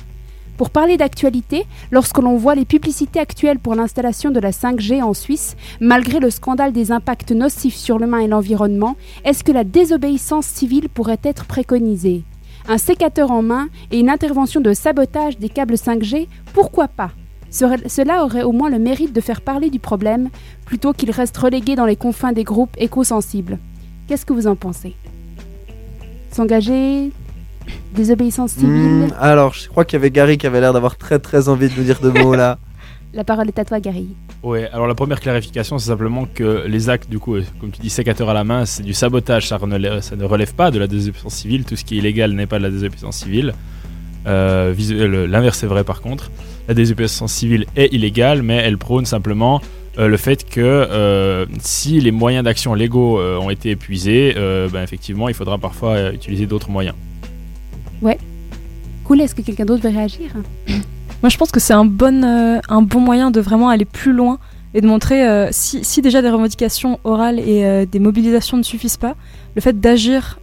Pour 0.58 0.70
parler 0.70 0.98
d'actualité, 0.98 1.66
lorsque 1.92 2.20
l'on 2.20 2.38
voit 2.38 2.54
les 2.54 2.66
publicités 2.66 3.20
actuelles 3.20 3.58
pour 3.58 3.74
l'installation 3.74 4.30
de 4.30 4.40
la 4.40 4.52
5G 4.52 5.02
en 5.02 5.14
Suisse, 5.14 5.56
malgré 5.80 6.20
le 6.20 6.30
scandale 6.30 6.74
des 6.74 6.92
impacts 6.92 7.32
nocifs 7.32 7.76
sur 7.76 7.98
l'humain 7.98 8.20
et 8.20 8.28
l'environnement, 8.28 8.96
est-ce 9.26 9.44
que 9.44 9.52
la 9.52 9.64
désobéissance 9.64 10.46
civile 10.46 10.90
pourrait 10.90 11.20
être 11.24 11.46
préconisée? 11.46 12.24
Un 12.68 12.78
sécateur 12.78 13.32
en 13.32 13.42
main 13.42 13.68
et 13.92 14.00
une 14.00 14.12
intervention 14.12 14.62
de 14.62 14.74
sabotage 14.74 15.40
des 15.40 15.50
câbles 15.50 15.74
5G, 15.74 16.28
pourquoi 16.54 16.88
pas? 16.88 17.12
Cela 17.50 18.24
aurait 18.24 18.44
au 18.44 18.52
moins 18.52 18.70
le 18.70 18.80
mérite 18.80 19.14
de 19.14 19.22
faire 19.22 19.42
parler 19.42 19.70
du 19.70 19.80
problème 19.80 20.30
plutôt 20.66 20.94
qu'il 20.94 21.12
reste 21.12 21.38
relégué 21.38 21.76
dans 21.76 21.86
les 21.86 21.96
confins 21.96 22.32
des 22.32 22.44
groupes 22.44 22.76
éco-sensibles. 22.78 23.60
Qu'est-ce 24.08 24.26
que 24.26 24.34
vous 24.34 24.48
en 24.48 24.56
pensez? 24.56 24.96
S'engager? 26.32 27.12
Désobéissance 27.96 28.52
civile 28.52 28.70
Hmm, 28.70 29.14
alors, 29.20 29.54
je 29.54 29.68
crois 29.70 29.86
qu'il 29.86 29.98
y 29.98 30.02
avait 30.02 30.12
Gary 30.12 30.38
qui 30.38 30.48
avait 30.48 30.62
l'air 30.62 30.74
d'avoir 30.74 30.98
très 30.98 31.20
très 31.20 31.48
envie 31.50 31.70
de 31.70 31.74
nous 31.78 31.84
dire 31.84 32.00
deux 32.02 32.12
mots 32.24 32.36
là. 32.36 32.58
La 33.14 33.24
parole 33.24 33.48
est 33.48 33.60
à 33.60 33.64
toi, 33.66 33.80
Gary. 33.80 34.08
Ouais, 34.42 34.68
alors 34.74 34.88
la 34.88 34.96
première 34.96 35.20
clarification, 35.20 35.78
c'est 35.78 35.90
simplement 35.90 36.26
que 36.26 36.66
les 36.68 36.90
actes, 36.90 37.10
du 37.10 37.20
coup, 37.20 37.36
euh, 37.36 37.44
comme 37.62 37.70
tu 37.70 37.80
dis, 37.80 37.92
sécateur 37.92 38.28
à 38.30 38.34
la 38.34 38.44
main, 38.44 38.66
c'est 38.66 38.82
du 38.82 38.94
sabotage, 38.94 39.48
ça, 39.48 39.60
ne- 39.64 40.02
ça 40.02 40.16
ne 40.16 40.24
relève 40.26 40.56
pas 40.56 40.72
de 40.72 40.80
la 40.80 40.88
désobéissance 40.88 41.36
civile. 41.36 41.64
Tout 41.64 41.76
ce 41.76 41.86
qui 41.86 41.96
est 41.96 41.98
illégal 42.00 42.32
n'est 42.34 42.48
pas 42.48 42.58
de 42.58 42.64
la 42.64 42.72
désobéissance 42.72 43.18
civile. 43.18 43.54
Euh, 44.26 44.74
L'inverse 45.28 45.64
est 45.64 45.68
vrai 45.68 45.84
par 45.84 46.02
contre. 46.02 46.32
La 46.68 46.74
désobéissance 46.74 47.32
civile 47.34 47.66
est 47.76 47.94
illégale, 47.94 48.42
mais 48.42 48.56
elle 48.56 48.78
prône 48.80 49.06
simplement 49.06 49.62
euh, 50.00 50.08
le 50.08 50.18
fait 50.18 50.50
que 50.50 50.62
euh, 50.62 51.46
si 51.60 52.00
les 52.02 52.12
moyens 52.12 52.44
d'action 52.44 52.74
légaux 52.74 53.20
euh, 53.20 53.38
ont 53.38 53.50
été 53.52 53.70
épuisés, 53.72 54.34
euh, 54.38 54.70
ben, 54.70 54.82
effectivement, 54.82 55.30
il 55.30 55.36
faudra 55.36 55.58
parfois 55.60 55.92
euh, 55.92 56.12
utiliser 56.14 56.48
d'autres 56.48 56.72
moyens. 56.72 56.96
Cool, 59.06 59.22
est-ce 59.22 59.36
que 59.36 59.42
quelqu'un 59.42 59.66
d'autre 59.66 59.84
veut 59.84 59.96
réagir? 59.96 60.32
Moi, 61.22 61.30
je 61.30 61.38
pense 61.38 61.52
que 61.52 61.60
c'est 61.60 61.74
un 61.74 61.86
bon, 61.86 62.24
euh, 62.24 62.60
un 62.70 62.82
bon 62.82 63.00
moyen 63.00 63.32
de 63.32 63.40
vraiment 63.42 63.70
aller 63.70 63.86
plus 63.86 64.14
loin 64.14 64.40
et 64.74 64.82
de 64.82 64.88
montrer 64.88 65.28
euh, 65.28 65.50
si, 65.52 65.84
si 65.84 66.02
déjà 66.02 66.22
des 66.22 66.30
revendications 66.30 67.00
orales 67.04 67.40
et 67.40 67.66
euh, 67.66 67.86
des 67.86 68.00
mobilisations 68.00 68.58
ne 68.58 68.64
suffisent 68.64 68.98
pas, 68.98 69.16
le 69.56 69.62
fait 69.62 69.80
d'agir 69.80 70.40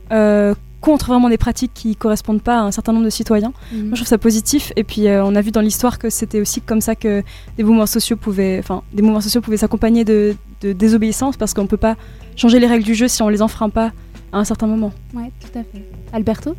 contre 0.80 1.08
vraiment 1.08 1.28
des 1.28 1.38
pratiques 1.38 1.72
qui 1.74 1.94
correspondent 1.94 2.42
pas 2.42 2.58
à 2.58 2.62
un 2.62 2.70
certain 2.70 2.92
nombre 2.92 3.04
de 3.04 3.10
citoyens. 3.10 3.52
Mhm. 3.72 3.80
Moi, 3.80 3.90
je 3.92 3.96
trouve 3.96 4.08
ça 4.08 4.18
positif. 4.18 4.72
Et 4.76 4.84
puis, 4.84 5.08
euh, 5.08 5.24
on 5.24 5.34
a 5.34 5.40
vu 5.40 5.50
dans 5.50 5.60
l'histoire 5.60 5.98
que 5.98 6.10
c'était 6.10 6.40
aussi 6.40 6.60
comme 6.60 6.80
ça 6.80 6.94
que 6.94 7.22
des 7.56 7.62
mouvements 7.62 7.86
sociaux 7.86 8.16
pouvaient, 8.16 8.58
enfin, 8.58 8.82
des 8.92 9.02
mouvements 9.02 9.20
sociaux 9.20 9.40
pouvaient 9.40 9.58
s'accompagner 9.58 10.04
de, 10.04 10.36
de 10.62 10.72
désobéissance 10.72 11.36
parce 11.36 11.54
qu'on 11.54 11.66
peut 11.66 11.76
pas 11.76 11.96
changer 12.36 12.58
les 12.58 12.66
règles 12.66 12.84
du 12.84 12.94
jeu 12.94 13.08
si 13.08 13.22
on 13.22 13.28
les 13.28 13.42
enfreint 13.42 13.70
pas 13.70 13.92
à 14.32 14.38
un 14.38 14.44
certain 14.44 14.66
moment. 14.66 14.92
Ouais, 15.14 15.30
tout 15.40 15.58
à 15.58 15.62
fait. 15.62 15.84
Alberto? 16.12 16.54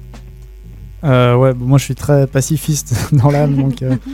Euh, 1.04 1.36
ouais, 1.36 1.54
moi 1.54 1.78
je 1.78 1.84
suis 1.86 1.96
très 1.96 2.28
pacifiste 2.28 3.10
dans 3.14 3.32
l'âme, 3.32 3.56
donc. 3.56 3.82
euh, 3.82 3.96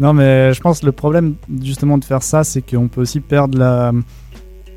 Non, 0.00 0.14
mais 0.14 0.52
je 0.54 0.60
pense 0.60 0.80
que 0.80 0.86
le 0.86 0.92
problème 0.92 1.34
justement 1.62 1.98
de 1.98 2.04
faire 2.04 2.22
ça, 2.22 2.42
c'est 2.44 2.62
qu'on 2.62 2.88
peut 2.88 3.02
aussi 3.02 3.20
perdre 3.20 3.58
la- 3.58 3.92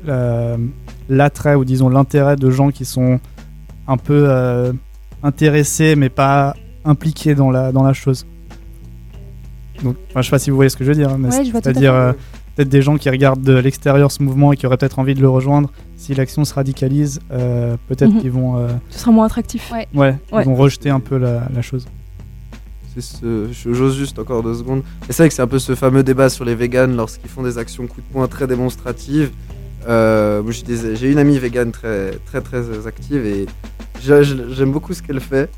la- 0.04 0.56
l'attrait 1.08 1.54
ou 1.54 1.64
disons 1.64 1.88
l'intérêt 1.88 2.36
de 2.36 2.50
gens 2.50 2.70
qui 2.70 2.84
sont 2.84 3.18
un 3.88 3.96
peu 3.96 4.24
euh, 4.28 4.72
intéressés 5.22 5.96
mais 5.96 6.10
pas 6.10 6.54
impliqués 6.84 7.34
dans 7.34 7.50
la, 7.50 7.72
dans 7.72 7.82
la 7.82 7.92
chose. 7.94 8.26
Donc, 9.82 9.96
enfin, 10.10 10.20
je 10.22 10.26
sais 10.26 10.30
pas 10.30 10.38
si 10.38 10.50
vous 10.50 10.56
voyez 10.56 10.68
ce 10.68 10.76
que 10.76 10.84
je 10.84 10.90
veux 10.90 10.94
dire, 10.96 11.10
hein, 11.10 11.16
mais 11.18 11.34
Ouais, 11.34 11.44
je 11.44 11.50
vois 11.50 11.60
tout 11.60 11.68
à 11.68 11.72
c'est-à-dire 11.72 11.92
fait. 12.14 12.35
Peut-être 12.56 12.68
des 12.70 12.82
gens 12.82 12.96
qui 12.96 13.10
regardent 13.10 13.42
de 13.42 13.52
l'extérieur 13.52 14.10
ce 14.10 14.22
mouvement 14.22 14.52
et 14.52 14.56
qui 14.56 14.66
auraient 14.66 14.78
peut-être 14.78 14.98
envie 14.98 15.14
de 15.14 15.20
le 15.20 15.28
rejoindre. 15.28 15.70
Si 15.96 16.14
l'action 16.14 16.44
se 16.44 16.54
radicalise, 16.54 17.20
euh, 17.30 17.76
peut-être 17.88 18.12
Mhm. 18.14 18.20
qu'ils 18.22 18.30
vont, 18.30 18.56
euh, 18.56 18.68
Ce 18.90 18.98
sera 19.00 19.12
moins 19.12 19.26
attractif. 19.26 19.70
Ouais. 19.70 19.86
ouais, 19.94 20.16
Ouais. 20.32 20.42
ils 20.42 20.46
vont 20.46 20.54
rejeter 20.56 20.88
un 20.90 21.00
peu 21.00 21.18
la, 21.18 21.42
la 21.54 21.62
chose. 21.62 21.86
Ce- 22.98 23.48
je- 23.52 23.72
J'ose 23.74 23.94
juste 23.98 24.18
encore 24.18 24.42
deux 24.42 24.54
secondes. 24.54 24.82
Et 25.08 25.12
c'est 25.12 25.22
vrai 25.22 25.28
que 25.28 25.34
c'est 25.34 25.42
un 25.42 25.46
peu 25.46 25.58
ce 25.58 25.74
fameux 25.74 26.02
débat 26.02 26.30
sur 26.30 26.46
les 26.46 26.54
véganes 26.54 26.96
lorsqu'ils 26.96 27.28
font 27.28 27.42
des 27.42 27.58
actions 27.58 27.86
coup 27.86 28.00
de 28.00 28.06
poing 28.10 28.26
très 28.26 28.46
démonstratives. 28.46 29.32
Euh, 29.86 30.42
moi, 30.42 30.52
j'ai 30.52 31.12
une 31.12 31.18
amie 31.18 31.38
végane 31.38 31.72
très 31.72 32.12
très 32.24 32.40
très 32.40 32.86
active 32.86 33.26
et 33.26 33.44
j'a- 34.02 34.22
j'aime 34.22 34.72
beaucoup 34.72 34.94
ce 34.94 35.02
qu'elle 35.02 35.20
fait. 35.20 35.50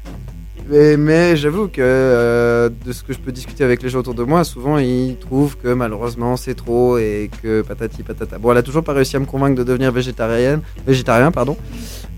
Mais, 0.71 1.37
j'avoue 1.37 1.69
que 1.69 1.81
euh, 1.81 2.69
de 2.85 2.93
ce 2.93 3.03
que 3.03 3.13
je 3.13 3.19
peux 3.19 3.33
discuter 3.33 3.65
avec 3.65 3.83
les 3.83 3.89
gens 3.89 4.01
autour 4.01 4.15
de 4.15 4.23
moi, 4.23 4.45
souvent 4.45 4.77
ils 4.79 5.17
trouvent 5.17 5.57
que 5.57 5.73
malheureusement 5.73 6.37
c'est 6.37 6.55
trop 6.55 6.99
et 6.99 7.31
que 7.43 7.63
patati 7.63 8.03
patata. 8.03 8.37
Bon, 8.39 8.53
elle 8.53 8.59
a 8.59 8.63
toujours 8.63 8.85
pas 8.85 8.93
réussi 8.93 9.17
à 9.17 9.21
me 9.21 9.25
convaincre 9.25 9.57
de 9.57 9.65
devenir 9.65 9.93
végétarienne, 9.93 10.61
végétarien, 10.87 11.31
pardon, 11.31 11.57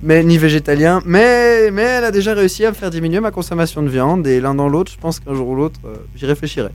mais 0.03 0.25
ni 0.25 0.37
végétalien. 0.37 1.01
Mais 1.07 1.71
mais 1.71 1.83
elle 1.83 2.05
a 2.05 2.11
déjà 2.11 2.35
réussi 2.35 2.65
à 2.65 2.71
me 2.71 2.75
faire 2.75 2.91
diminuer 2.91 3.21
ma 3.21 3.31
consommation 3.31 3.83
de 3.83 3.89
viande 3.89 4.27
et 4.27 4.41
l'un 4.41 4.55
dans 4.55 4.69
l'autre, 4.69 4.91
je 4.93 4.99
pense 4.99 5.21
qu'un 5.21 5.35
jour 5.35 5.49
ou 5.49 5.55
l'autre, 5.55 5.79
euh, 5.85 5.95
j'y 6.17 6.27
réfléchirai. 6.27 6.71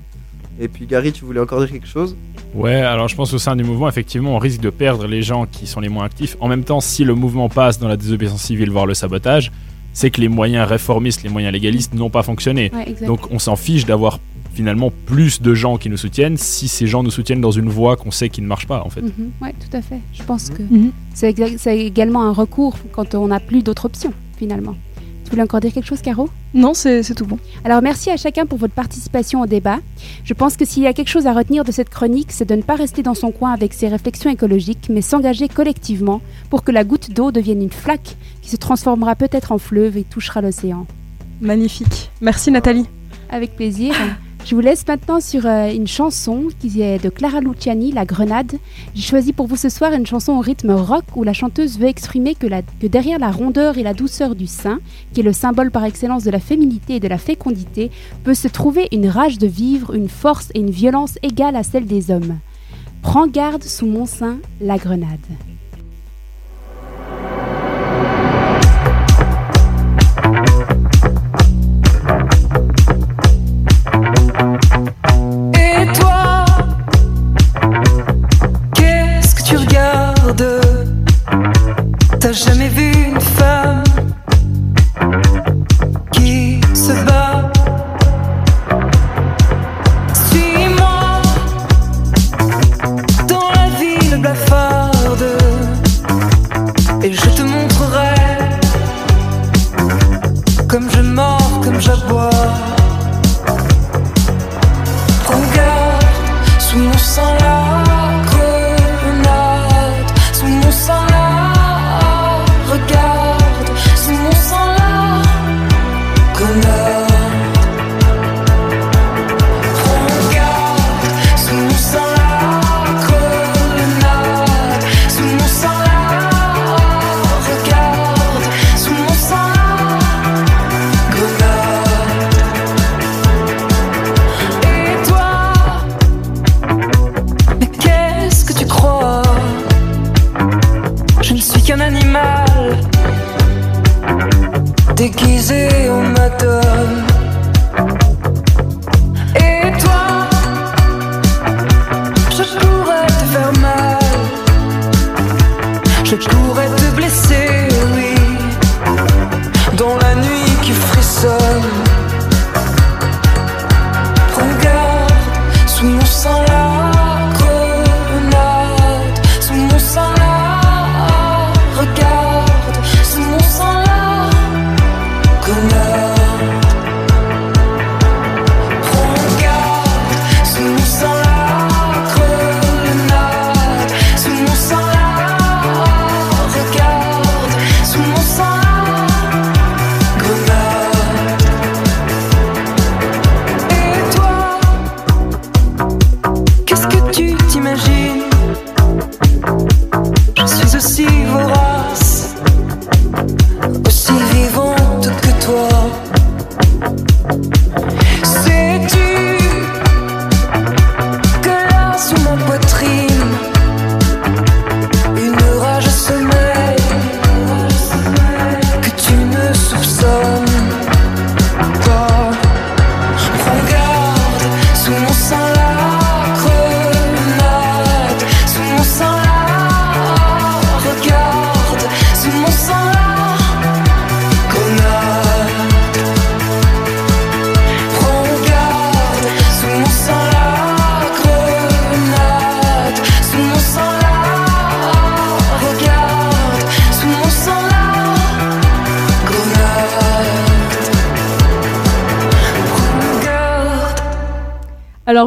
Et 0.59 0.69
puis 0.69 0.86
Gary, 0.86 1.11
tu 1.11 1.26
voulais 1.26 1.41
encore 1.41 1.59
dire 1.59 1.71
quelque 1.71 1.88
chose? 1.88 2.15
Ouais, 2.53 2.76
alors 2.76 3.09
je 3.09 3.15
pense 3.17 3.34
au 3.34 3.38
sein 3.38 3.57
du 3.57 3.65
mouvement, 3.65 3.89
effectivement, 3.89 4.36
on 4.36 4.39
risque 4.39 4.61
de 4.61 4.69
perdre 4.69 5.07
les 5.07 5.21
gens 5.21 5.45
qui 5.45 5.67
sont 5.67 5.82
les 5.82 5.89
moins 5.89 6.05
actifs. 6.05 6.38
En 6.39 6.47
même 6.47 6.63
temps, 6.63 6.80
si 6.80 7.03
le 7.03 7.13
mouvement 7.13 7.49
passe 7.49 7.80
dans 7.80 7.89
la 7.89 7.97
désobéissance 7.97 8.43
civile, 8.43 8.71
voire 8.71 8.86
le 8.86 8.93
sabotage, 8.93 9.51
c'est 9.95 10.11
que 10.11 10.21
les 10.21 10.27
moyens 10.29 10.67
réformistes, 10.69 11.23
les 11.23 11.29
moyens 11.29 11.51
légalistes 11.51 11.93
n'ont 11.95 12.11
pas 12.11 12.21
fonctionné. 12.21 12.69
Ouais. 12.75 12.93
Donc 13.07 13.31
on 13.31 13.39
s'en 13.39 13.55
fiche 13.55 13.85
d'avoir 13.85 14.19
finalement 14.53 14.91
plus 15.05 15.41
de 15.41 15.53
gens 15.53 15.77
qui 15.77 15.89
nous 15.89 15.97
soutiennent 15.97 16.37
si 16.37 16.67
ces 16.67 16.85
gens 16.87 17.01
nous 17.03 17.11
soutiennent 17.11 17.41
dans 17.41 17.51
une 17.51 17.67
voie 17.69 17.97
qu'on 17.97 18.11
sait 18.11 18.29
qui 18.29 18.41
ne 18.41 18.47
marche 18.47 18.67
pas 18.67 18.83
en 18.85 18.89
fait. 18.89 19.01
Mhm, 19.01 19.31
ouais, 19.41 19.53
tout 19.59 19.75
à 19.75 19.81
fait. 19.81 19.99
Je 20.13 20.23
pense 20.23 20.49
que 20.49 20.61
Mhm. 20.63 20.91
c'est 21.13 21.31
exa- 21.31 21.57
c'est 21.57 21.77
également 21.79 22.23
un 22.23 22.31
recours 22.31 22.77
quand 22.93 23.15
on 23.15 23.27
n'a 23.27 23.39
plus 23.39 23.63
d'autres 23.63 23.85
options, 23.85 24.13
finalement. 24.37 24.75
Tu 25.26 25.32
voulais 25.32 25.41
encore 25.41 25.59
dire 25.59 25.73
quelque 25.73 25.88
chose, 25.88 26.01
Caro? 26.01 26.30
Non, 26.53 26.73
c'est 26.73 27.01
c'est 27.03 27.15
tout 27.15 27.26
bon. 27.26 27.39
Alors 27.63 27.82
merci 27.82 28.11
à 28.11 28.17
chacun 28.17 28.45
pour 28.45 28.59
votre 28.59 28.73
participation 28.73 29.41
au 29.41 29.47
débat. 29.47 29.80
Je 30.23 30.34
pense 30.34 30.55
que 30.55 30.65
s'il 30.65 30.84
y 30.84 30.88
a 30.88 30.93
quelque 30.93 31.09
chose 31.09 31.26
à 31.26 31.34
retenir 31.34 31.63
de 31.63 31.71
cette 31.71 31.89
chronique, 31.89 32.32
c'est 32.32 32.47
de 32.47 32.55
ne 32.55 32.61
pas 32.61 32.76
rester 32.76 33.01
dans 33.01 33.15
son 33.15 33.32
coin 33.32 33.51
avec 33.51 33.73
ses 33.73 33.88
réflexions 33.88 34.30
écologiques, 34.30 34.88
mais 34.89 35.01
s'engager 35.01 35.49
collectivement 35.49 36.21
pour 36.49 36.63
que 36.63 36.71
la 36.71 36.84
goutte 36.84 37.11
d'eau 37.11 37.32
devienne 37.32 37.63
une 37.63 37.71
flaque 37.71 38.15
qui 38.41 38.49
se 38.49 38.55
transformera 38.55 39.15
peut-être 39.15 39.51
en 39.51 39.57
fleuve 39.57 39.97
et 39.97 40.03
touchera 40.03 40.41
l'océan. 40.41 40.86
Magnifique. 41.41 42.11
Merci 42.21 42.51
Nathalie. 42.51 42.86
Avec 43.30 43.55
plaisir. 43.55 43.93
Je 44.45 44.53
vous 44.53 44.61
laisse 44.61 44.87
maintenant 44.87 45.21
sur 45.21 45.47
euh, 45.47 45.71
une 45.73 45.87
chanson 45.87 46.49
qui 46.59 46.79
est 46.83 47.03
de 47.03 47.09
Clara 47.09 47.39
Luciani, 47.39 47.91
La 47.91 48.05
Grenade. 48.05 48.51
J'ai 48.93 49.01
choisi 49.01 49.33
pour 49.33 49.47
vous 49.47 49.55
ce 49.55 49.69
soir 49.69 49.91
une 49.93 50.05
chanson 50.05 50.33
au 50.33 50.39
rythme 50.39 50.69
rock 50.69 51.03
où 51.15 51.23
la 51.23 51.33
chanteuse 51.33 51.79
veut 51.79 51.87
exprimer 51.87 52.35
que, 52.35 52.45
derrière 52.85 53.17
la 53.17 53.31
rondeur 53.31 53.79
et 53.79 53.83
la 53.83 53.95
douceur 53.95 54.35
du 54.35 54.45
sein, 54.45 54.81
qui 55.13 55.21
est 55.21 55.23
le 55.23 55.33
symbole 55.33 55.71
par 55.71 55.83
excellence 55.83 56.25
de 56.25 56.29
la 56.29 56.39
féminité 56.39 56.97
et 56.97 56.99
de 56.99 57.07
la 57.07 57.17
fécondité, 57.17 57.89
peut 58.23 58.35
se 58.35 58.47
trouver 58.47 58.87
une 58.91 59.07
rage 59.07 59.39
de 59.39 59.47
vivre, 59.47 59.95
une 59.95 60.09
force 60.09 60.49
et 60.53 60.59
une 60.59 60.69
violence 60.69 61.17
égales 61.23 61.55
à 61.55 61.63
celle 61.63 61.87
des 61.87 62.11
hommes. 62.11 62.37
Prends 63.01 63.25
garde 63.25 63.63
sous 63.63 63.87
mon 63.87 64.05
sein, 64.05 64.37
la 64.61 64.77
grenade. 64.77 65.17
Jamais 82.36 82.67
vu 82.67 82.94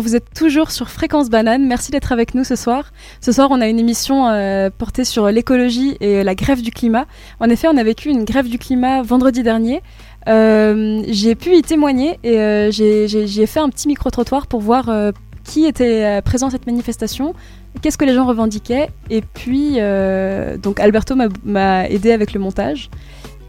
Vous 0.01 0.15
êtes 0.15 0.33
toujours 0.33 0.71
sur 0.71 0.89
Fréquence 0.91 1.29
Banane, 1.29 1.67
merci 1.67 1.91
d'être 1.91 2.13
avec 2.13 2.35
nous 2.35 2.45
ce 2.45 2.55
soir. 2.57 2.93
Ce 3.21 3.33
soir 3.33 3.49
on 3.51 3.61
a 3.61 3.67
une 3.67 3.79
émission 3.81 4.29
euh, 4.29 4.71
portée 4.71 5.05
sur 5.05 5.27
l'écologie 5.29 5.97
et 6.01 6.23
la 6.23 6.35
grève 6.37 6.63
du 6.63 6.71
climat. 6.71 7.07
En 7.41 7.49
effet 7.51 7.67
on 7.69 7.77
a 7.77 7.83
vécu 7.83 8.09
une 8.09 8.25
grève 8.25 8.49
du 8.49 8.59
climat 8.59 9.03
vendredi 9.03 9.43
dernier. 9.43 9.83
Euh, 10.29 11.03
j'ai 11.09 11.35
pu 11.35 11.57
y 11.57 11.63
témoigner 11.63 12.19
et 12.23 12.39
euh, 12.39 12.71
j'ai- 12.71 13.47
fait 13.47 13.59
un 13.61 13.69
petit 13.71 13.89
micro-trottoir 13.89 14.47
pour 14.47 14.61
voir 14.61 14.89
qui 15.45 15.65
était 15.67 16.23
présent 16.23 16.47
à 16.47 16.51
cette 16.51 16.67
manifestation, 16.67 17.35
qu'est-ce 17.83 17.99
que 17.99 18.05
les 18.05 18.15
gens 18.15 18.25
revendiquaient 18.27 18.91
et 19.11 19.21
puis 19.23 19.79
donc 20.63 20.79
Alberto 20.81 21.17
m'a- 21.45 21.89
aidé 21.89 22.13
avec 22.13 22.33
le 22.33 22.41
montage. 22.41 22.89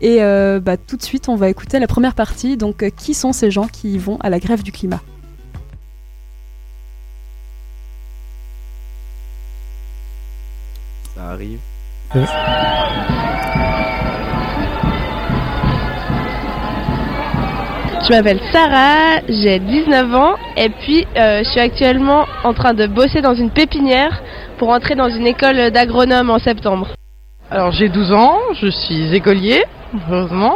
Et 0.02 0.18
bah, 0.20 0.78
tout 0.78 0.98
de 0.98 1.04
suite 1.04 1.30
on 1.30 1.36
va 1.36 1.48
écouter 1.50 1.78
la 1.80 1.88
première 1.88 2.16
partie, 2.16 2.58
donc 2.58 2.84
qui 2.98 3.14
sont 3.14 3.34
ces 3.34 3.52
gens 3.52 3.68
qui 3.68 3.98
vont 4.00 4.18
à 4.22 4.30
la 4.30 4.40
grève 4.40 4.64
du 4.64 4.72
climat? 4.72 5.02
Ça 11.20 11.32
arrive. 11.32 11.60
Je 18.06 18.14
m'appelle 18.14 18.40
Sarah, 18.54 19.20
j'ai 19.28 19.60
19 19.60 20.16
ans 20.16 20.36
et 20.56 20.70
puis 20.70 21.06
euh, 21.18 21.44
je 21.44 21.50
suis 21.50 21.60
actuellement 21.60 22.26
en 22.46 22.54
train 22.54 22.74
de 22.74 22.88
bosser 22.88 23.20
dans 23.22 23.36
une 23.36 23.50
pépinière 23.50 24.24
pour 24.58 24.70
entrer 24.70 24.96
dans 24.96 25.10
une 25.10 25.28
école 25.28 25.72
d'agronome 25.72 26.30
en 26.30 26.40
septembre. 26.40 26.88
Alors 27.52 27.74
j'ai 27.74 27.90
12 27.90 28.14
ans, 28.14 28.38
je 28.62 28.68
suis 28.68 29.14
écolier, 29.14 29.66
heureusement. 30.10 30.56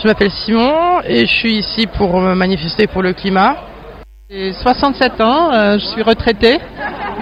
Je 0.00 0.06
m'appelle 0.06 0.30
Simon 0.30 1.00
et 1.04 1.26
je 1.26 1.32
suis 1.32 1.56
ici 1.58 1.88
pour 1.88 2.20
me 2.20 2.34
manifester 2.36 2.86
pour 2.86 3.02
le 3.02 3.12
climat. 3.12 3.56
J'ai 4.30 4.52
67 4.52 5.20
ans, 5.20 5.52
euh, 5.52 5.78
je 5.78 5.84
suis 5.86 6.02
retraité 6.02 6.60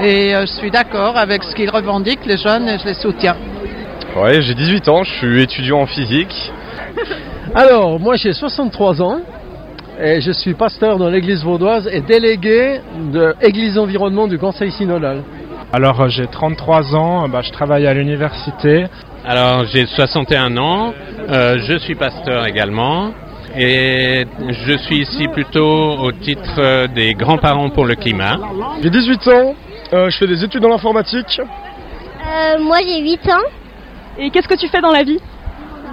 et 0.03 0.35
euh, 0.35 0.43
je 0.43 0.53
suis 0.53 0.71
d'accord 0.71 1.17
avec 1.17 1.43
ce 1.45 1.55
qu'ils 1.55 1.71
revendiquent, 1.71 2.27
les 2.27 2.37
jeunes, 2.37 2.69
et 2.69 2.79
je 2.79 2.87
les 2.87 2.95
soutiens. 2.95 3.37
Ouais, 4.17 4.41
j'ai 4.43 4.55
18 4.55 4.89
ans, 4.89 5.03
je 5.05 5.13
suis 5.13 5.43
étudiant 5.43 5.81
en 5.81 5.87
physique. 5.87 6.35
Alors, 7.55 7.99
moi 7.99 8.17
j'ai 8.17 8.33
63 8.33 9.03
ans 9.03 9.21
et 10.01 10.21
je 10.21 10.31
suis 10.31 10.55
pasteur 10.55 10.99
dans 10.99 11.09
l'église 11.09 11.43
vaudoise 11.43 11.89
et 11.93 12.01
délégué 12.01 12.81
de 13.13 13.35
Église 13.41 13.79
Environnement 13.79 14.29
du 14.29 14.39
Conseil 14.39 14.71
synodal. 14.71 15.23
Alors 15.73 16.01
euh, 16.01 16.09
j'ai 16.09 16.27
33 16.27 16.95
ans, 16.95 17.29
bah, 17.29 17.41
je 17.43 17.51
travaille 17.51 17.87
à 17.87 17.95
l'université. 17.95 18.87
Alors 19.27 19.65
j'ai 19.67 19.87
61 19.87 20.57
ans, 20.57 20.95
euh, 21.29 21.59
je 21.59 21.77
suis 21.79 21.95
pasteur 21.95 22.47
également 22.47 23.11
et 23.57 24.25
je 24.67 24.77
suis 24.79 25.01
ici 25.01 25.29
plutôt 25.29 25.99
au 25.99 26.13
titre 26.13 26.55
euh, 26.59 26.87
des 26.87 27.15
grands-parents 27.15 27.71
pour 27.71 27.85
le 27.85 27.97
climat. 27.97 28.39
J'ai 28.83 28.91
18 28.91 29.29
ans, 29.29 29.55
euh, 29.93 30.11
je 30.11 30.19
fais 30.19 30.27
des 30.27 30.43
études 30.45 30.63
dans 30.63 30.69
l'informatique. 30.69 31.41
Euh, 31.41 32.59
moi 32.63 32.79
j'ai 32.85 33.01
8 33.01 33.21
ans. 33.31 33.47
Et 34.19 34.31
qu'est-ce 34.31 34.49
que 34.49 34.59
tu 34.59 34.69
fais 34.69 34.81
dans 34.81 34.93
la 34.93 35.05
vie? 35.05 35.21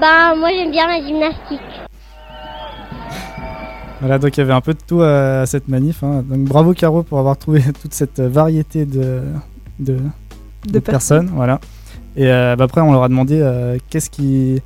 Bah 0.02 0.36
moi 0.38 0.50
j'aime 0.54 0.72
bien 0.72 0.88
la 0.88 1.02
gymnastique. 1.02 1.60
Voilà, 4.02 4.20
donc 4.20 4.36
il 4.36 4.40
y 4.40 4.44
avait 4.44 4.54
un 4.54 4.62
peu 4.62 4.74
de 4.74 4.80
tout 4.86 5.02
à, 5.02 5.42
à 5.42 5.46
cette 5.46 5.68
manif. 5.68 6.04
hein. 6.04 6.24
Donc 6.28 6.40
bravo 6.42 6.74
Caro 6.74 7.04
pour 7.04 7.18
avoir 7.20 7.38
trouvé 7.38 7.62
toute 7.82 7.94
cette 7.94 8.20
variété 8.20 8.86
de, 8.86 9.22
de, 9.80 9.98
De 10.68 10.80
personnes. 10.80 11.30
Voilà. 11.34 11.60
Et 12.18 12.28
euh, 12.28 12.56
bah, 12.56 12.66
après, 12.66 12.82
on 12.82 12.92
leur 12.92 13.04
a 13.04 13.10
demandé 13.10 13.40
euh, 13.42 13.78
qu'est-ce 13.90 14.10
qu'ils 14.10 14.60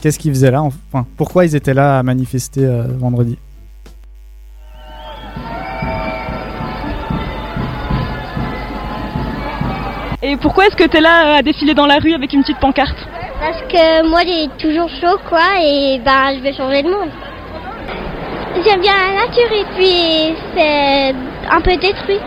qu'est-ce 0.00 0.18
qu'ils 0.18 0.32
faisaient 0.32 0.50
là, 0.50 0.62
enfin 0.62 1.06
pourquoi 1.16 1.44
ils 1.46 1.56
étaient 1.56 1.74
là 1.74 1.98
à 1.98 2.02
manifester 2.02 2.64
euh, 2.64 2.84
vendredi? 2.98 3.38
Et 10.36 10.38
pourquoi 10.38 10.66
est-ce 10.66 10.76
que 10.76 10.84
t'es 10.84 11.00
là 11.00 11.28
euh, 11.28 11.38
à 11.38 11.42
défiler 11.42 11.72
dans 11.72 11.86
la 11.86 11.96
rue 11.96 12.12
avec 12.12 12.30
une 12.34 12.42
petite 12.42 12.58
pancarte 12.58 12.98
Parce 13.40 13.62
que 13.72 14.06
moi 14.06 14.20
j'ai 14.26 14.48
toujours 14.58 14.90
chaud 15.00 15.18
quoi 15.26 15.62
et 15.62 15.98
bah 16.04 16.34
je 16.36 16.40
vais 16.40 16.52
changer 16.52 16.82
le 16.82 16.90
monde. 16.90 17.08
J'aime 18.62 18.82
bien 18.82 18.92
la 18.92 19.24
nature 19.24 19.50
et 19.50 19.64
puis 19.74 20.34
c'est 20.54 21.14
un 21.50 21.60
peu 21.62 21.74
détruit. 21.78 22.20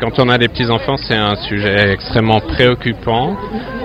Quand 0.00 0.16
on 0.20 0.28
a 0.28 0.38
des 0.38 0.46
petits-enfants, 0.46 0.96
c'est 0.96 1.16
un 1.16 1.34
sujet 1.48 1.90
extrêmement 1.90 2.40
préoccupant. 2.40 3.36